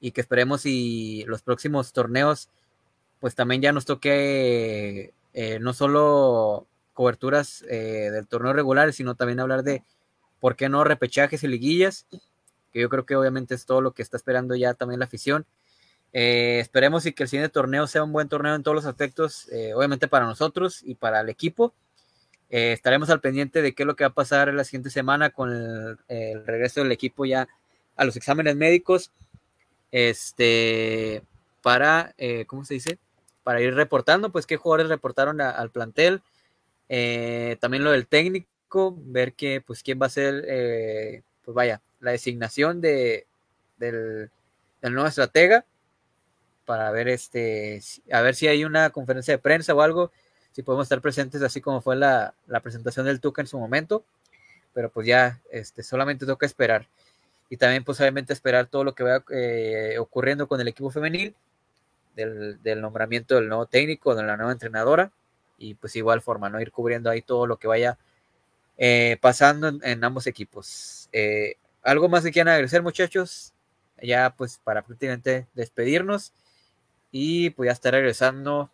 y 0.00 0.12
que 0.12 0.22
esperemos 0.22 0.64
y 0.64 1.24
los 1.26 1.42
próximos 1.42 1.92
torneos 1.92 2.48
pues 3.20 3.34
también 3.34 3.60
ya 3.60 3.72
nos 3.72 3.84
toque 3.84 5.12
eh, 5.34 5.58
no 5.60 5.74
solo 5.74 6.66
coberturas 6.94 7.64
eh, 7.68 8.10
del 8.10 8.26
torneo 8.26 8.54
regular, 8.54 8.92
sino 8.92 9.16
también 9.16 9.40
hablar 9.40 9.62
de 9.62 9.82
por 10.40 10.56
qué 10.56 10.68
no 10.68 10.84
repechajes 10.84 11.42
y 11.42 11.48
liguillas, 11.48 12.06
que 12.72 12.80
yo 12.80 12.88
creo 12.88 13.04
que 13.04 13.16
obviamente 13.16 13.54
es 13.54 13.66
todo 13.66 13.82
lo 13.82 13.92
que 13.92 14.02
está 14.02 14.16
esperando 14.16 14.54
ya 14.54 14.74
también 14.74 15.00
la 15.00 15.06
afición. 15.06 15.44
Eh, 16.12 16.60
esperemos 16.60 17.04
y 17.06 17.12
que 17.12 17.24
el 17.24 17.28
siguiente 17.28 17.52
torneo 17.52 17.86
sea 17.88 18.04
un 18.04 18.12
buen 18.12 18.28
torneo 18.28 18.54
en 18.54 18.62
todos 18.62 18.76
los 18.76 18.86
aspectos, 18.86 19.48
eh, 19.50 19.74
obviamente 19.74 20.06
para 20.06 20.26
nosotros 20.26 20.80
y 20.82 20.94
para 20.94 21.20
el 21.20 21.28
equipo. 21.28 21.74
Estaremos 22.50 23.10
al 23.10 23.20
pendiente 23.20 23.62
de 23.62 23.74
qué 23.74 23.82
es 23.82 23.86
lo 23.86 23.96
que 23.96 24.04
va 24.04 24.10
a 24.10 24.14
pasar 24.14 24.52
la 24.54 24.62
siguiente 24.62 24.88
semana 24.88 25.30
con 25.30 25.50
el, 25.50 26.46
regreso 26.46 26.82
del 26.82 26.92
equipo 26.92 27.24
ya 27.24 27.48
a 27.96 28.04
los 28.04 28.14
exámenes 28.14 28.54
médicos. 28.54 29.10
Este, 29.90 31.24
para, 31.62 32.14
¿cómo 32.46 32.64
se 32.64 32.74
dice? 32.74 33.00
Para 33.42 33.60
ir 33.60 33.74
reportando, 33.74 34.30
pues, 34.30 34.46
qué 34.46 34.56
jugadores 34.56 34.88
reportaron 34.88 35.40
al 35.40 35.70
plantel. 35.72 36.22
Eh, 36.96 37.56
también 37.58 37.82
lo 37.82 37.90
del 37.90 38.06
técnico, 38.06 38.94
ver 38.96 39.32
que, 39.32 39.60
pues, 39.60 39.82
quién 39.82 39.98
va 40.00 40.06
a 40.06 40.10
ser, 40.10 40.44
eh, 40.46 41.22
pues, 41.44 41.52
vaya, 41.52 41.82
la 41.98 42.12
designación 42.12 42.80
de, 42.80 43.26
del, 43.78 44.30
del 44.80 44.94
nuevo 44.94 45.08
estratega 45.08 45.64
para 46.64 46.92
ver 46.92 47.08
este, 47.08 47.80
a 48.12 48.20
ver 48.20 48.36
si 48.36 48.46
hay 48.46 48.64
una 48.64 48.90
conferencia 48.90 49.34
de 49.34 49.38
prensa 49.38 49.74
o 49.74 49.80
algo, 49.82 50.12
si 50.52 50.62
podemos 50.62 50.84
estar 50.84 51.00
presentes 51.00 51.42
así 51.42 51.60
como 51.60 51.80
fue 51.80 51.96
la, 51.96 52.32
la 52.46 52.60
presentación 52.60 53.06
del 53.06 53.20
Tuca 53.20 53.42
en 53.42 53.48
su 53.48 53.58
momento, 53.58 54.04
pero 54.72 54.88
pues 54.88 55.04
ya 55.04 55.40
este, 55.50 55.82
solamente 55.82 56.26
toca 56.26 56.46
esperar. 56.46 56.86
Y 57.50 57.56
también 57.56 57.82
pues 57.82 58.00
obviamente 58.00 58.32
esperar 58.32 58.66
todo 58.66 58.84
lo 58.84 58.94
que 58.94 59.02
vaya 59.02 59.24
eh, 59.30 59.96
ocurriendo 59.98 60.46
con 60.46 60.60
el 60.60 60.68
equipo 60.68 60.90
femenil, 60.90 61.34
del, 62.14 62.62
del 62.62 62.80
nombramiento 62.80 63.34
del 63.34 63.48
nuevo 63.48 63.66
técnico, 63.66 64.14
de 64.14 64.22
la 64.22 64.36
nueva 64.36 64.52
entrenadora, 64.52 65.10
y 65.64 65.74
pues 65.74 65.96
igual 65.96 66.20
forma, 66.20 66.48
¿no? 66.50 66.60
Ir 66.60 66.70
cubriendo 66.70 67.10
ahí 67.10 67.22
todo 67.22 67.46
lo 67.46 67.56
que 67.56 67.68
vaya 67.68 67.98
eh, 68.76 69.16
pasando 69.20 69.68
en, 69.82 70.04
ambos 70.04 70.26
equipos. 70.26 71.08
Eh, 71.12 71.56
¿Algo 71.82 72.08
más 72.08 72.24
que 72.24 72.32
quieran 72.32 72.52
agradecer, 72.52 72.82
muchachos? 72.82 73.52
Ya 74.02 74.34
pues 74.36 74.58
para 74.62 74.82
prácticamente 74.82 75.46
despedirnos 75.54 76.32
y 77.10 77.50
pues 77.50 77.68
ya 77.68 77.72
estar 77.72 77.94
regresando 77.94 78.70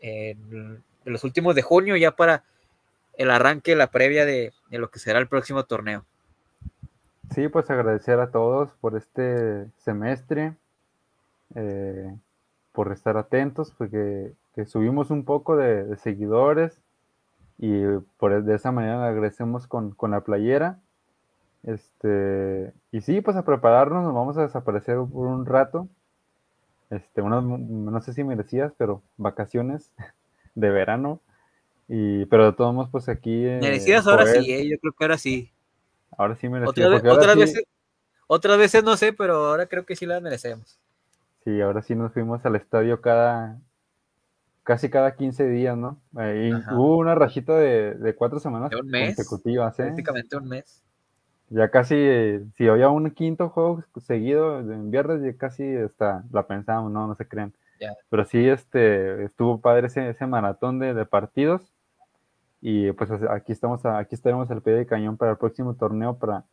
en, 0.00 0.82
los 1.04 1.24
últimos 1.24 1.54
de 1.54 1.62
junio 1.62 1.96
ya 1.96 2.14
para 2.14 2.44
el 3.16 3.30
arranque, 3.30 3.74
la 3.74 3.90
previa 3.90 4.26
de, 4.26 4.52
de 4.70 4.78
lo 4.78 4.90
que 4.90 4.98
será 4.98 5.18
el 5.18 5.28
próximo 5.28 5.64
torneo. 5.64 6.04
Sí, 7.34 7.48
pues 7.48 7.70
agradecer 7.70 8.18
a 8.18 8.30
todos 8.30 8.70
por 8.80 8.96
este 8.96 9.66
semestre, 9.78 10.54
eh, 11.54 12.14
por 12.72 12.92
estar 12.92 13.16
atentos, 13.16 13.72
porque 13.76 14.32
que 14.54 14.66
subimos 14.66 15.10
un 15.10 15.24
poco 15.24 15.56
de, 15.56 15.84
de 15.84 15.96
seguidores 15.96 16.80
y 17.58 17.82
por 18.18 18.42
de 18.44 18.54
esa 18.54 18.72
manera 18.72 19.06
agradecemos 19.06 19.66
con, 19.66 19.92
con 19.92 20.12
la 20.12 20.22
playera. 20.22 20.80
Este, 21.62 22.72
y 22.92 23.02
sí, 23.02 23.20
pues 23.20 23.36
a 23.36 23.44
prepararnos, 23.44 24.02
nos 24.04 24.14
vamos 24.14 24.38
a 24.38 24.42
desaparecer 24.42 24.96
por 24.96 25.26
un 25.26 25.46
rato. 25.46 25.88
Este, 26.90 27.22
unas, 27.22 27.44
no 27.44 28.00
sé 28.00 28.12
si 28.12 28.24
merecías, 28.24 28.72
pero 28.76 29.02
vacaciones 29.16 29.92
de 30.54 30.70
verano. 30.70 31.20
Y, 31.88 32.24
pero 32.26 32.46
de 32.46 32.52
todos 32.52 32.74
modos, 32.74 32.90
pues 32.90 33.08
aquí. 33.08 33.44
eh, 33.46 33.58
Merecidas 33.60 34.06
ahora 34.06 34.26
sí, 34.26 34.52
eh, 34.52 34.68
yo 34.68 34.78
creo 34.78 34.92
que 34.92 35.04
ahora 35.04 35.18
sí. 35.18 35.50
Ahora 36.16 36.36
sí 36.36 36.48
merecías. 36.48 36.88
Otra 36.88 36.88
vez- 37.00 37.12
otras, 37.12 37.34
sí- 37.34 37.40
veces, 37.40 37.64
otras 38.26 38.58
veces 38.58 38.84
no 38.84 38.96
sé, 38.96 39.12
pero 39.12 39.34
ahora 39.48 39.66
creo 39.66 39.84
que 39.84 39.96
sí 39.96 40.06
las 40.06 40.22
merecemos. 40.22 40.78
Sí, 41.44 41.60
ahora 41.60 41.82
sí 41.82 41.94
nos 41.94 42.12
fuimos 42.12 42.44
al 42.44 42.56
estadio 42.56 43.00
cada, 43.00 43.58
casi 44.62 44.90
cada 44.90 45.16
15 45.16 45.48
días, 45.48 45.76
¿no? 45.76 45.98
Ajá. 46.14 46.74
hubo 46.76 46.98
una 46.98 47.14
rachita 47.14 47.56
de, 47.56 47.94
de 47.94 48.14
cuatro 48.14 48.38
semanas 48.40 48.70
De 48.70 48.76
un 48.76 48.88
mes, 48.88 49.16
consecutivas, 49.16 49.78
¿eh? 49.80 49.84
Prácticamente 49.84 50.36
un 50.36 50.48
mes. 50.48 50.82
Ya 51.48 51.68
casi, 51.70 51.96
eh, 51.96 52.44
si 52.56 52.68
había 52.68 52.90
un 52.90 53.10
quinto 53.10 53.48
juego 53.48 53.82
seguido 54.00 54.60
en 54.60 54.90
viernes, 54.90 55.22
ya 55.22 55.36
casi 55.36 55.76
hasta 55.76 56.24
la 56.30 56.46
pensábamos, 56.46 56.92
no, 56.92 57.08
no 57.08 57.14
se 57.16 57.26
crean. 57.26 57.52
Ya. 57.80 57.96
Pero 58.08 58.24
sí, 58.24 58.48
este, 58.48 59.24
estuvo 59.24 59.60
padre 59.60 59.88
ese, 59.88 60.10
ese 60.10 60.26
maratón 60.26 60.78
de, 60.78 60.94
de 60.94 61.06
partidos. 61.06 61.72
Y 62.60 62.92
pues 62.92 63.10
aquí 63.30 63.52
estamos, 63.52 63.84
aquí 63.84 64.14
estaremos 64.14 64.50
al 64.50 64.62
pie 64.62 64.74
de 64.74 64.86
cañón 64.86 65.16
para 65.16 65.32
el 65.32 65.38
próximo 65.38 65.74
torneo 65.74 66.18
para, 66.18 66.44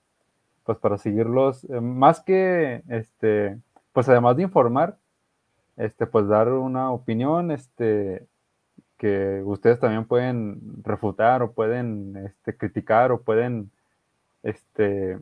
pues 0.64 0.78
para 0.78 0.98
seguirlos, 0.98 1.64
eh, 1.66 1.82
más 1.82 2.22
que, 2.22 2.84
este, 2.90 3.58
pues 3.94 4.08
además 4.10 4.38
de 4.38 4.44
informar, 4.44 4.98
este, 5.78 6.08
pues 6.08 6.28
dar 6.28 6.52
una 6.52 6.92
opinión, 6.92 7.52
este, 7.52 8.28
que 8.98 9.42
ustedes 9.46 9.80
también 9.80 10.06
pueden 10.06 10.84
refutar 10.84 11.42
o 11.44 11.54
pueden, 11.54 12.18
este, 12.18 12.58
criticar 12.58 13.12
o 13.12 13.22
pueden, 13.22 13.72
este, 14.44 15.20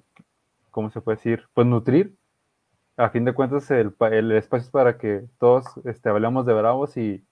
¿cómo 0.71 0.89
se 0.89 1.01
puede 1.01 1.17
decir? 1.17 1.43
Pues 1.53 1.67
nutrir. 1.67 2.15
A 2.97 3.09
fin 3.09 3.25
de 3.25 3.33
cuentas, 3.33 3.69
el, 3.71 3.93
el 4.11 4.31
espacio 4.31 4.65
es 4.65 4.71
para 4.71 4.97
que 4.97 5.25
todos, 5.37 5.65
este, 5.83 6.09
hablemos 6.09 6.45
de 6.45 6.53
Bravos 6.53 6.95
y, 6.97 7.25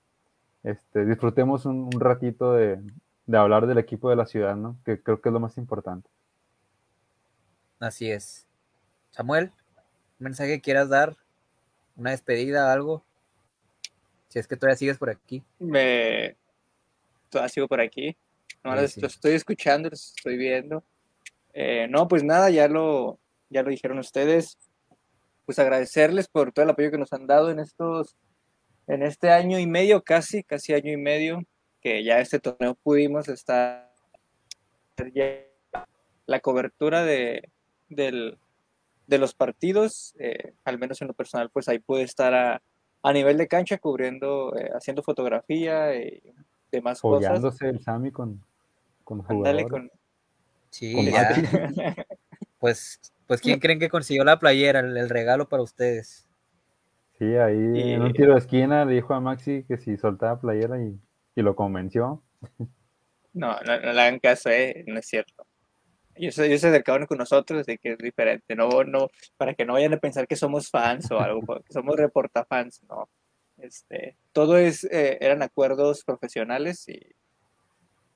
este, 0.63 1.05
disfrutemos 1.05 1.65
un, 1.65 1.89
un 1.93 1.99
ratito 1.99 2.53
de, 2.53 2.79
de 3.25 3.37
hablar 3.37 3.67
del 3.67 3.77
equipo 3.77 4.09
de 4.09 4.15
la 4.15 4.25
ciudad, 4.25 4.55
¿no? 4.55 4.77
Que 4.85 5.01
creo 5.01 5.21
que 5.21 5.29
es 5.29 5.33
lo 5.33 5.39
más 5.39 5.57
importante. 5.57 6.09
Así 7.79 8.09
es. 8.09 8.47
Samuel, 9.11 9.51
un 10.19 10.23
mensaje 10.23 10.61
quieras 10.61 10.89
dar, 10.89 11.15
una 11.95 12.11
despedida, 12.11 12.71
algo. 12.71 13.03
Si 14.33 14.39
es 14.39 14.47
que 14.47 14.57
todavía 14.57 14.77
sigues 14.77 14.97
por 14.97 15.11
aquí. 15.11 15.43
Me... 15.59 16.35
Todavía 17.29 17.49
sigo 17.49 17.67
por 17.67 17.79
aquí. 17.79 18.17
No, 18.63 18.75
Sí, 18.79 18.87
sí. 18.87 19.01
los 19.01 19.13
estoy 19.13 19.33
escuchando, 19.33 19.91
los 19.91 20.15
estoy 20.17 20.37
viendo. 20.37 20.83
Eh, 21.53 21.85
no, 21.87 22.07
pues 22.07 22.23
nada, 22.23 22.49
ya 22.49 22.67
lo, 22.67 23.19
ya 23.51 23.61
lo 23.61 23.69
dijeron 23.69 23.99
ustedes. 23.99 24.57
Pues 25.45 25.59
agradecerles 25.59 26.27
por 26.27 26.51
todo 26.51 26.63
el 26.63 26.71
apoyo 26.71 26.89
que 26.89 26.97
nos 26.97 27.13
han 27.13 27.27
dado 27.27 27.51
en 27.51 27.59
estos, 27.59 28.15
en 28.87 29.03
este 29.03 29.29
año 29.29 29.59
y 29.59 29.67
medio, 29.67 30.01
casi, 30.01 30.41
casi 30.41 30.73
año 30.73 30.91
y 30.91 30.97
medio, 30.97 31.43
que 31.79 32.03
ya 32.03 32.19
este 32.19 32.39
torneo 32.39 32.73
pudimos 32.73 33.29
estar 33.29 33.93
la 36.25 36.39
cobertura 36.39 37.03
de, 37.03 37.51
del, 37.87 38.39
de 39.05 39.17
los 39.19 39.35
partidos, 39.35 40.15
eh, 40.17 40.55
al 40.63 40.79
menos 40.79 41.03
en 41.03 41.09
lo 41.09 41.13
personal, 41.13 41.51
pues 41.51 41.69
ahí 41.69 41.77
pude 41.77 42.01
estar 42.01 42.33
a, 42.33 42.63
a 43.03 43.13
nivel 43.13 43.37
de 43.37 43.47
cancha 43.47 43.77
cubriendo, 43.77 44.55
eh, 44.57 44.71
haciendo 44.73 45.03
fotografía 45.03 45.93
y 45.95 46.21
demás 46.71 47.01
cosas. 47.01 47.27
Apoyándose 47.27 47.69
el 47.69 47.81
Sami 47.81 48.11
con, 48.11 48.41
con 49.03 49.21
jugadores. 49.21 49.67
con... 49.67 49.91
Sí, 50.69 50.93
Con 50.95 51.05
ya. 51.05 51.29
Pues, 52.59 53.01
pues 53.27 53.41
¿quién 53.41 53.59
creen 53.59 53.77
que 53.77 53.89
consiguió 53.89 54.23
la 54.23 54.39
playera, 54.39 54.79
el, 54.79 54.95
el 54.95 55.09
regalo 55.09 55.49
para 55.49 55.61
ustedes? 55.61 56.25
Sí, 57.19 57.35
ahí 57.35 57.91
en 57.91 58.01
un 58.01 58.13
tiro 58.13 58.33
de 58.33 58.39
esquina 58.39 58.85
le 58.85 58.95
dijo 58.95 59.13
a 59.13 59.19
Maxi 59.19 59.63
que 59.67 59.77
si 59.77 59.97
soltaba 59.97 60.39
playera 60.39 60.77
y, 60.81 60.97
lo 61.35 61.55
convenció. 61.55 62.23
No, 63.33 63.59
no, 63.61 63.77
le 63.77 63.89
hagan 63.89 64.19
caso, 64.19 64.49
eh, 64.49 64.83
no 64.87 64.99
es 64.99 65.07
cierto. 65.07 65.42
Ellos, 66.15 66.35
se 66.35 66.53
acercaron 66.53 67.07
con 67.07 67.17
nosotros 67.17 67.65
de 67.65 67.77
que 67.77 67.93
es 67.93 67.97
diferente, 67.97 68.55
no, 68.55 68.83
no, 68.83 69.09
para 69.37 69.53
que 69.53 69.65
no 69.65 69.73
vayan 69.73 69.93
a 69.93 69.97
pensar 69.97 70.27
que 70.27 70.35
somos 70.35 70.69
fans 70.69 71.09
o 71.11 71.19
algo, 71.19 71.41
que 71.65 71.73
somos 71.73 71.95
reportafans, 71.95 72.83
no. 72.89 73.09
Este, 73.57 74.17
todo 74.31 74.57
es, 74.57 74.83
eh, 74.85 75.17
eran 75.21 75.41
acuerdos 75.41 76.03
profesionales 76.03 76.87
y 76.87 76.99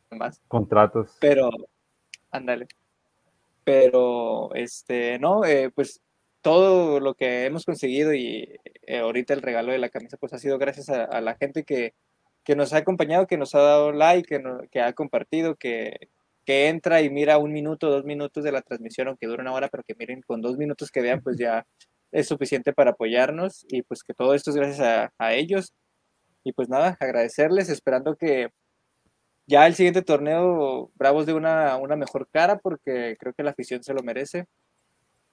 demás. 0.09 0.41
Contratos. 0.47 1.15
Pero, 1.19 1.49
ándale. 2.31 2.67
Pero, 3.63 4.53
este, 4.55 5.19
no, 5.19 5.45
eh, 5.45 5.71
pues 5.73 6.01
todo 6.41 6.99
lo 6.99 7.15
que 7.15 7.45
hemos 7.45 7.65
conseguido 7.65 8.13
y 8.13 8.59
eh, 8.83 8.99
ahorita 8.99 9.33
el 9.33 9.41
regalo 9.41 9.71
de 9.71 9.79
la 9.79 9.89
camisa, 9.89 10.17
pues 10.17 10.33
ha 10.33 10.39
sido 10.39 10.57
gracias 10.57 10.89
a, 10.89 11.19
la 11.21 11.35
gente 11.35 11.63
que, 11.63 11.93
que, 12.43 12.55
nos 12.55 12.73
ha 12.73 12.77
acompañado, 12.77 13.27
que 13.27 13.37
nos 13.37 13.55
ha 13.55 13.59
dado 13.59 13.91
like, 13.91 14.27
que, 14.27 14.67
que 14.69 14.81
ha 14.81 14.93
compartido, 14.93 15.55
que, 15.55 16.09
que 16.47 16.69
entra 16.69 17.01
y 17.01 17.09
mira 17.09 17.37
un 17.39 17.51
minuto, 17.51 17.89
dos 17.89 18.05
minutos 18.05 18.41
de 18.41 18.53
la 18.53 18.61
transmisión, 18.61 19.09
aunque 19.09 19.27
dure 19.27 19.41
una 19.41 19.51
hora, 19.51 19.67
pero 19.67 19.83
que 19.83 19.95
miren 19.95 20.21
con 20.21 20.41
dos 20.41 20.57
minutos 20.57 20.91
que 20.91 21.01
vean, 21.01 21.21
pues 21.21 21.37
ya 21.37 21.67
es 22.09 22.29
suficiente 22.29 22.71
para 22.71 22.91
apoyarnos 22.91 23.65
y 23.67 23.81
pues 23.81 24.01
que 24.01 24.13
todo 24.13 24.33
esto 24.33 24.51
es 24.51 24.55
gracias 24.55 25.11
a, 25.19 25.33
ellos. 25.33 25.73
Y 26.45 26.53
pues 26.53 26.69
nada, 26.69 26.95
agradecerles, 27.01 27.67
esperando 27.67 28.15
que 28.15 28.47
ya 29.45 29.67
el 29.67 29.75
siguiente 29.75 30.03
torneo 30.03 30.89
Bravos 30.95 31.25
de 31.25 31.33
una, 31.33 31.75
una 31.75 31.97
mejor 31.97 32.29
cara 32.31 32.57
porque 32.59 33.17
creo 33.19 33.33
que 33.33 33.43
la 33.43 33.51
afición 33.51 33.83
se 33.83 33.93
lo 33.93 34.01
merece. 34.01 34.45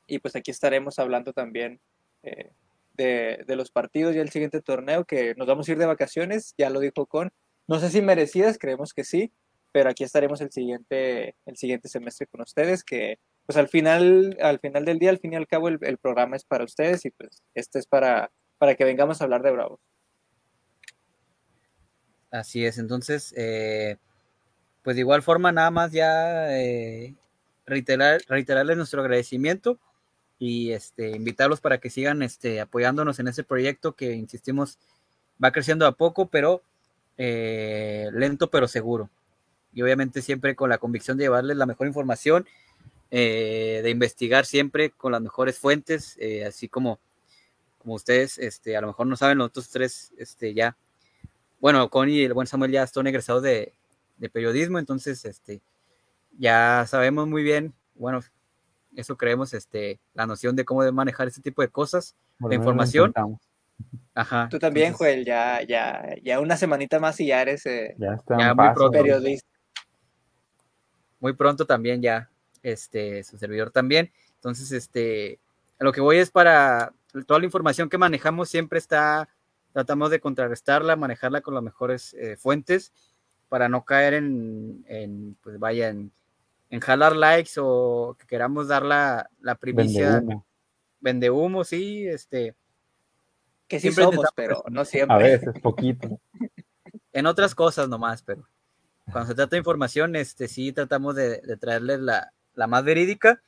Y 0.09 0.19
pues 0.19 0.35
aquí 0.35 0.51
estaremos 0.51 0.99
hablando 0.99 1.33
también 1.33 1.81
eh, 2.25 2.51
de, 2.95 3.45
de, 3.47 3.55
los 3.55 3.71
partidos 3.71 4.17
y 4.17 4.19
el 4.19 4.31
siguiente 4.31 4.61
torneo 4.61 5.05
que 5.05 5.37
nos 5.37 5.47
vamos 5.47 5.69
a 5.69 5.73
ir 5.73 5.79
de 5.79 5.87
vacaciones, 5.87 6.55
ya 6.59 6.71
lo 6.71 6.81
dijo 6.81 7.07
Con. 7.07 7.31
No 7.69 7.79
sé 7.79 7.89
si 7.91 8.03
merecidas, 8.03 8.59
creemos 8.59 8.93
que 8.93 9.05
sí, 9.05 9.33
pero 9.75 9.91
aquí 9.91 10.05
estaremos 10.05 10.41
el 10.41 10.53
siguiente, 10.53 11.35
el 11.47 11.57
siguiente 11.57 11.89
semestre 11.89 12.29
con 12.29 12.41
ustedes, 12.43 12.85
que 12.85 13.19
pues 13.45 13.59
al 13.59 13.67
final, 13.67 14.39
al 14.41 14.61
final 14.61 14.85
del 14.85 15.01
día, 15.01 15.11
al 15.11 15.19
fin 15.19 15.33
y 15.33 15.37
al 15.37 15.49
cabo, 15.49 15.69
el, 15.69 15.99
programa 15.99 16.37
es 16.37 16.45
para 16.45 16.63
ustedes 16.63 17.05
y 17.05 17.11
pues 17.11 17.43
este 17.55 17.81
es 17.81 17.87
para, 17.87 18.31
para 18.59 18.77
que 18.77 18.85
vengamos 18.85 19.21
a 19.21 19.25
hablar 19.25 19.43
de 19.43 19.51
Bravos. 19.51 19.81
Así 22.31 22.65
es, 22.65 22.79
entonces, 22.79 23.35
eh, 23.37 23.97
pues 24.85 24.95
de 24.95 25.01
igual 25.01 25.25
forma, 25.25 25.51
nada 25.51 25.73
más 25.73 25.91
ya 25.91 26.57
eh, 26.57 27.17
reiterar, 27.67 28.21
reiterarles 28.29 28.77
nuestro 28.77 29.01
agradecimiento 29.01 29.81
y 30.39 30.71
este, 30.71 31.17
invitarlos 31.17 31.61
para 31.61 31.79
que 31.79 31.91
sigan 31.91 32.23
este, 32.23 32.61
apoyándonos 32.61 33.19
en 33.19 33.27
ese 33.27 33.43
proyecto 33.43 33.97
que, 33.97 34.13
insistimos, 34.13 34.79
va 35.43 35.51
creciendo 35.51 35.85
a 35.89 35.97
poco, 35.97 36.27
pero 36.29 36.63
eh, 37.19 38.09
lento 38.13 38.51
pero 38.51 38.69
seguro 38.69 39.11
y 39.75 39.83
obviamente 39.83 40.23
siempre 40.23 40.55
con 40.55 40.71
la 40.71 40.79
convicción 40.79 41.19
de 41.19 41.25
llevarles 41.25 41.57
la 41.57 41.67
mejor 41.67 41.87
información, 41.87 42.47
eh, 43.11 43.81
de 43.83 43.91
investigar 43.91 44.47
siempre 44.47 44.91
con 44.91 45.13
las 45.13 45.21
mejores 45.21 45.59
fuentes, 45.59 46.17
eh, 46.19 46.45
así 46.45 46.69
como, 46.69 46.99
como 47.79 47.95
ustedes, 47.95 48.39
este, 48.39 48.77
a 48.77 48.81
lo 48.81 48.89
mejor 48.89 49.07
no 49.07 49.17
saben, 49.17 49.39
los 49.39 49.49
otros 49.49 49.69
tres, 49.71 50.13
este, 50.17 50.55
ya, 50.55 50.77
bueno, 51.61 51.89
Connie 51.91 52.21
y 52.21 52.25
el 52.25 52.35
buen 52.35 52.47
Samuel 52.47 52.71
ya 52.71 52.83
están 52.83 53.07
egresados 53.07 53.43
de, 53.43 53.73
de 54.19 54.31
periodismo, 54.31 54.79
entonces, 54.79 55.25
este, 55.25 55.61
ya 56.39 56.85
sabemos 56.89 57.27
muy 57.27 57.43
bien, 57.43 57.75
bueno, 57.95 58.21
eso 58.97 59.17
creemos, 59.17 59.55
este, 59.55 59.99
la 60.15 60.27
noción 60.27 60.55
de 60.55 60.65
cómo 60.65 60.85
de 60.85 60.93
manejar 60.93 61.27
este 61.27 61.41
tipo 61.41 61.63
de 61.63 61.69
cosas, 61.69 62.15
de 62.39 62.55
información. 62.55 63.13
Ajá. 64.15 64.49
Tú 64.49 64.61
también, 64.61 64.93
Joel, 64.93 65.25
ya, 65.25 65.63
ya, 65.63 66.15
ya 66.23 66.39
una 66.39 66.57
semanita 66.57 67.01
más 67.01 67.19
y 67.19 67.27
ya 67.27 67.43
eres 67.43 67.67
eh, 67.67 67.97
ya 67.99 68.23
ya 68.39 68.55
periodista 68.93 69.54
muy 71.25 71.33
pronto 71.33 71.65
también 71.65 72.03
ya, 72.03 72.29
este, 72.63 73.25
su 73.25 73.39
servidor 73.39 73.71
también. 73.71 74.13
Entonces, 74.35 74.71
este, 74.73 75.41
lo 75.79 75.91
que 75.91 76.03
voy 76.03 76.19
es 76.19 76.31
para 76.31 76.93
toda 77.27 77.39
la 77.39 77.47
información 77.47 77.89
que 77.89 77.97
manejamos 77.97 78.51
siempre 78.51 78.79
está, 78.79 79.31
tratamos 79.73 80.11
de 80.11 80.21
contrarrestarla, 80.21 80.97
manejarla 80.97 81.41
con 81.41 81.55
las 81.55 81.63
mejores 81.63 82.13
eh, 82.13 82.37
fuentes 82.37 82.93
para 83.49 83.71
no 83.71 83.87
caer 83.87 84.13
en, 84.13 85.35
pues 85.43 85.59
vaya, 85.59 85.89
en, 85.89 86.13
jalar 86.83 87.17
likes 87.17 87.53
o 87.57 88.17
que 88.19 88.27
queramos 88.27 88.69
dar 88.69 88.83
la, 88.85 89.31
la 89.41 89.55
primicia. 89.55 90.23
Vende 91.01 91.31
humo. 91.31 91.65
sí, 91.65 92.07
este. 92.07 92.55
Que 93.67 93.81
siempre 93.81 94.05
somos, 94.05 94.27
pero 94.35 94.63
no 94.69 94.85
siempre. 94.85 95.17
A 95.17 95.19
veces, 95.19 95.59
poquito. 95.63 96.21
en 97.15 97.25
otras 97.25 97.55
cosas 97.55 97.89
nomás, 97.89 98.23
pero 98.23 98.47
cuando 99.11 99.29
se 99.29 99.35
trata 99.35 99.51
de 99.51 99.59
información, 99.59 100.17
este, 100.17 100.49
sí 100.49 100.73
tratamos 100.73 101.15
de, 101.15 101.39
traerles 101.59 102.01
la, 102.01 102.33
más 102.67 102.85
verídica 102.85 103.43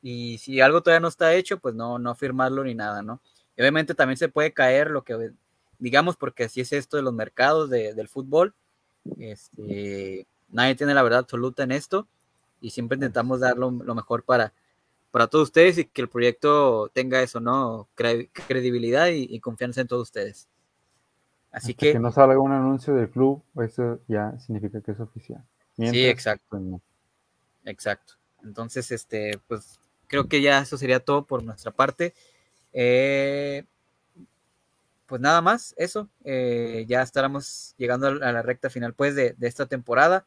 y 0.00 0.38
si 0.38 0.60
algo 0.60 0.82
todavía 0.82 1.00
no 1.00 1.08
está 1.08 1.34
hecho, 1.34 1.58
pues 1.58 1.74
no, 1.74 1.98
no 1.98 2.14
firmarlo 2.14 2.64
ni 2.64 2.74
nada, 2.74 3.02
¿no? 3.02 3.20
obviamente 3.58 3.94
también 3.94 4.16
se 4.16 4.28
puede 4.28 4.52
caer 4.52 4.90
lo 4.90 5.04
que, 5.04 5.32
digamos, 5.78 6.16
porque 6.16 6.44
así 6.44 6.60
es 6.60 6.72
esto 6.72 6.96
de 6.96 7.02
los 7.02 7.12
mercados 7.12 7.70
del 7.70 8.08
fútbol, 8.08 8.54
este, 9.18 10.26
nadie 10.48 10.74
tiene 10.74 10.94
la 10.94 11.02
verdad 11.02 11.20
absoluta 11.20 11.62
en 11.62 11.72
esto 11.72 12.06
y 12.60 12.70
siempre 12.70 12.96
intentamos 12.96 13.40
dar 13.40 13.58
lo, 13.58 13.70
mejor 13.70 14.24
para, 14.24 14.52
para 15.10 15.26
todos 15.26 15.48
ustedes 15.48 15.78
y 15.78 15.84
que 15.84 16.02
el 16.02 16.08
proyecto 16.08 16.90
tenga 16.94 17.22
eso, 17.22 17.40
¿no? 17.40 17.88
credibilidad 17.94 19.08
y 19.08 19.38
confianza 19.40 19.80
en 19.80 19.88
todos 19.88 20.02
ustedes. 20.02 20.48
Así 21.52 21.74
que, 21.74 21.92
que 21.92 21.98
no 21.98 22.10
salga 22.10 22.38
un 22.38 22.52
anuncio 22.52 22.94
del 22.94 23.10
club, 23.10 23.44
eso 23.62 24.00
ya 24.08 24.38
significa 24.40 24.80
que 24.80 24.92
es 24.92 25.00
oficial. 25.00 25.44
sí, 25.76 26.06
exacto. 26.06 26.46
Pues, 26.48 26.62
exacto. 27.66 28.14
Entonces, 28.42 28.90
este, 28.90 29.38
pues 29.46 29.78
creo 30.06 30.28
que 30.28 30.40
ya 30.40 30.60
eso 30.60 30.78
sería 30.78 31.00
todo 31.00 31.26
por 31.26 31.44
nuestra 31.44 31.70
parte. 31.70 32.14
Eh, 32.72 33.64
pues 35.06 35.20
nada 35.20 35.42
más, 35.42 35.74
eso. 35.76 36.08
Eh, 36.24 36.86
ya 36.88 37.02
estaremos 37.02 37.74
llegando 37.76 38.06
a 38.06 38.32
la 38.32 38.42
recta 38.42 38.70
final 38.70 38.94
pues 38.94 39.14
de, 39.14 39.36
esta 39.42 39.66
temporada. 39.66 40.24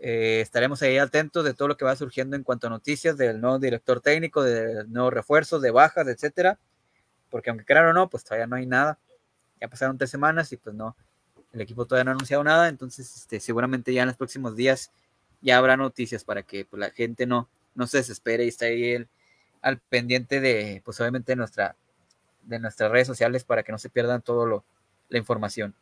Eh, 0.00 0.40
estaremos 0.40 0.80
ahí 0.82 0.96
atentos 0.96 1.44
de 1.44 1.52
todo 1.52 1.68
lo 1.68 1.76
que 1.76 1.84
va 1.84 1.96
surgiendo 1.96 2.34
en 2.34 2.44
cuanto 2.44 2.66
a 2.66 2.70
noticias 2.70 3.18
del 3.18 3.42
nuevo 3.42 3.58
director 3.58 4.00
técnico, 4.00 4.42
de 4.42 4.86
nuevos 4.88 5.12
refuerzos, 5.12 5.60
de 5.60 5.70
bajas, 5.70 6.08
etcétera. 6.08 6.58
Porque 7.28 7.50
aunque 7.50 7.66
crean 7.66 7.86
o 7.86 7.92
no, 7.92 8.08
pues 8.08 8.24
todavía 8.24 8.46
no 8.46 8.56
hay 8.56 8.66
nada 8.66 8.98
ya 9.60 9.68
pasaron 9.68 9.98
tres 9.98 10.10
semanas 10.10 10.52
y 10.52 10.56
pues 10.56 10.74
no, 10.74 10.96
el 11.52 11.60
equipo 11.60 11.86
todavía 11.86 12.04
no 12.04 12.10
ha 12.10 12.14
anunciado 12.14 12.44
nada, 12.44 12.68
entonces 12.68 13.16
este, 13.16 13.40
seguramente 13.40 13.92
ya 13.92 14.02
en 14.02 14.08
los 14.08 14.16
próximos 14.16 14.56
días 14.56 14.90
ya 15.40 15.58
habrá 15.58 15.76
noticias 15.76 16.24
para 16.24 16.42
que 16.42 16.64
pues, 16.64 16.80
la 16.80 16.90
gente 16.90 17.26
no, 17.26 17.48
no 17.74 17.86
se 17.86 17.98
desespere 17.98 18.44
y 18.44 18.48
esté 18.48 18.66
ahí 18.66 19.06
al 19.62 19.78
pendiente 19.78 20.40
de, 20.40 20.82
pues 20.84 21.00
obviamente 21.00 21.32
de, 21.32 21.36
nuestra, 21.36 21.76
de 22.42 22.58
nuestras 22.58 22.90
redes 22.90 23.06
sociales 23.06 23.44
para 23.44 23.62
que 23.62 23.72
no 23.72 23.78
se 23.78 23.88
pierdan 23.88 24.22
todo 24.22 24.46
lo, 24.46 24.64
la 25.08 25.18
información. 25.18 25.74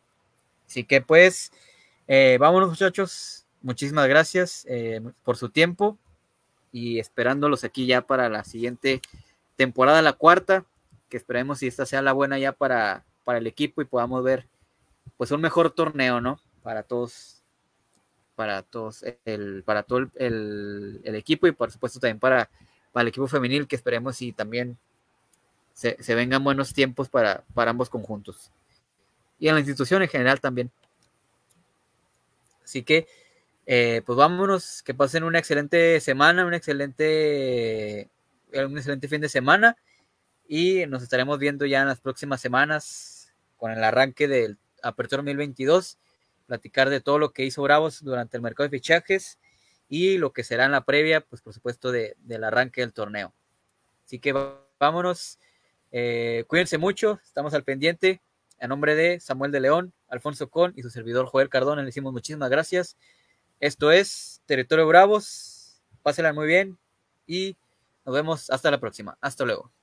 Así 0.66 0.84
que 0.84 1.00
pues, 1.00 1.52
eh, 2.06 2.36
vámonos 2.40 2.68
muchachos, 2.68 3.46
muchísimas 3.62 4.08
gracias 4.08 4.66
eh, 4.68 5.00
por 5.24 5.36
su 5.36 5.48
tiempo 5.48 5.98
y 6.72 6.98
esperándolos 6.98 7.64
aquí 7.64 7.86
ya 7.86 8.02
para 8.02 8.28
la 8.28 8.44
siguiente 8.44 9.00
temporada, 9.56 10.02
la 10.02 10.12
cuarta, 10.12 10.64
que 11.08 11.16
esperemos 11.16 11.60
si 11.60 11.66
esta 11.66 11.86
sea 11.86 12.02
la 12.02 12.12
buena 12.12 12.38
ya 12.38 12.52
para 12.52 13.04
para 13.24 13.38
el 13.38 13.46
equipo 13.46 13.82
y 13.82 13.86
podamos 13.86 14.22
ver 14.22 14.46
pues 15.16 15.30
un 15.30 15.40
mejor 15.40 15.70
torneo, 15.70 16.20
¿no? 16.20 16.40
Para 16.62 16.82
todos, 16.82 17.42
para 18.36 18.62
todos, 18.62 19.04
el, 19.24 19.62
para 19.64 19.82
todo 19.82 20.10
el, 20.16 21.00
equipo 21.04 21.46
y 21.46 21.52
por 21.52 21.70
supuesto 21.70 22.00
también 22.00 22.18
para, 22.18 22.50
para 22.92 23.02
el 23.02 23.08
equipo 23.08 23.26
femenil 23.26 23.66
que 23.66 23.76
esperemos 23.76 24.20
y 24.22 24.32
también 24.32 24.78
se, 25.72 25.96
vengan 26.14 26.44
buenos 26.44 26.72
tiempos 26.72 27.08
para, 27.08 27.44
para 27.54 27.70
ambos 27.70 27.90
conjuntos. 27.90 28.50
Y 29.38 29.48
en 29.48 29.54
la 29.54 29.60
institución 29.60 30.02
en 30.02 30.08
general 30.08 30.40
también. 30.40 30.70
Así 32.62 32.82
que, 32.82 33.06
eh, 33.66 34.02
pues 34.06 34.16
vámonos, 34.16 34.82
que 34.82 34.94
pasen 34.94 35.24
una 35.24 35.38
excelente 35.38 36.00
semana, 36.00 36.46
un 36.46 36.54
excelente, 36.54 38.08
un 38.52 38.78
excelente 38.78 39.08
fin 39.08 39.20
de 39.20 39.28
semana 39.28 39.76
y 40.46 40.86
nos 40.86 41.02
estaremos 41.02 41.38
viendo 41.38 41.66
ya 41.66 41.80
en 41.82 41.88
las 41.88 42.00
próximas 42.00 42.40
semanas 42.40 43.32
con 43.56 43.70
el 43.70 43.82
arranque 43.82 44.28
del 44.28 44.58
Apertura 44.82 45.22
2022, 45.22 45.98
platicar 46.46 46.90
de 46.90 47.00
todo 47.00 47.18
lo 47.18 47.32
que 47.32 47.44
hizo 47.44 47.62
Bravos 47.62 48.02
durante 48.02 48.36
el 48.36 48.42
mercado 48.42 48.68
de 48.68 48.76
fichajes 48.76 49.38
y 49.88 50.18
lo 50.18 50.32
que 50.32 50.44
será 50.44 50.66
en 50.66 50.72
la 50.72 50.84
previa, 50.84 51.20
pues 51.20 51.40
por 51.40 51.54
supuesto, 51.54 51.92
de, 51.92 52.16
del 52.18 52.44
arranque 52.44 52.80
del 52.82 52.92
torneo. 52.92 53.32
Así 54.04 54.18
que 54.18 54.34
vámonos, 54.78 55.38
eh, 55.92 56.44
cuídense 56.46 56.78
mucho, 56.78 57.20
estamos 57.24 57.54
al 57.54 57.64
pendiente. 57.64 58.20
A 58.60 58.68
nombre 58.68 58.94
de 58.94 59.20
Samuel 59.20 59.50
de 59.50 59.60
León, 59.60 59.92
Alfonso 60.08 60.48
Con 60.48 60.72
y 60.76 60.82
su 60.82 60.90
servidor 60.90 61.26
Joel 61.26 61.48
Cardona, 61.48 61.82
le 61.82 61.86
decimos 61.86 62.12
muchísimas 62.12 62.50
gracias. 62.50 62.96
Esto 63.60 63.90
es 63.90 64.42
Territorio 64.46 64.86
Bravos, 64.86 65.82
pásenla 66.02 66.32
muy 66.32 66.46
bien 66.46 66.78
y 67.26 67.56
nos 68.04 68.14
vemos 68.14 68.50
hasta 68.50 68.70
la 68.70 68.78
próxima. 68.78 69.18
Hasta 69.20 69.44
luego. 69.44 69.73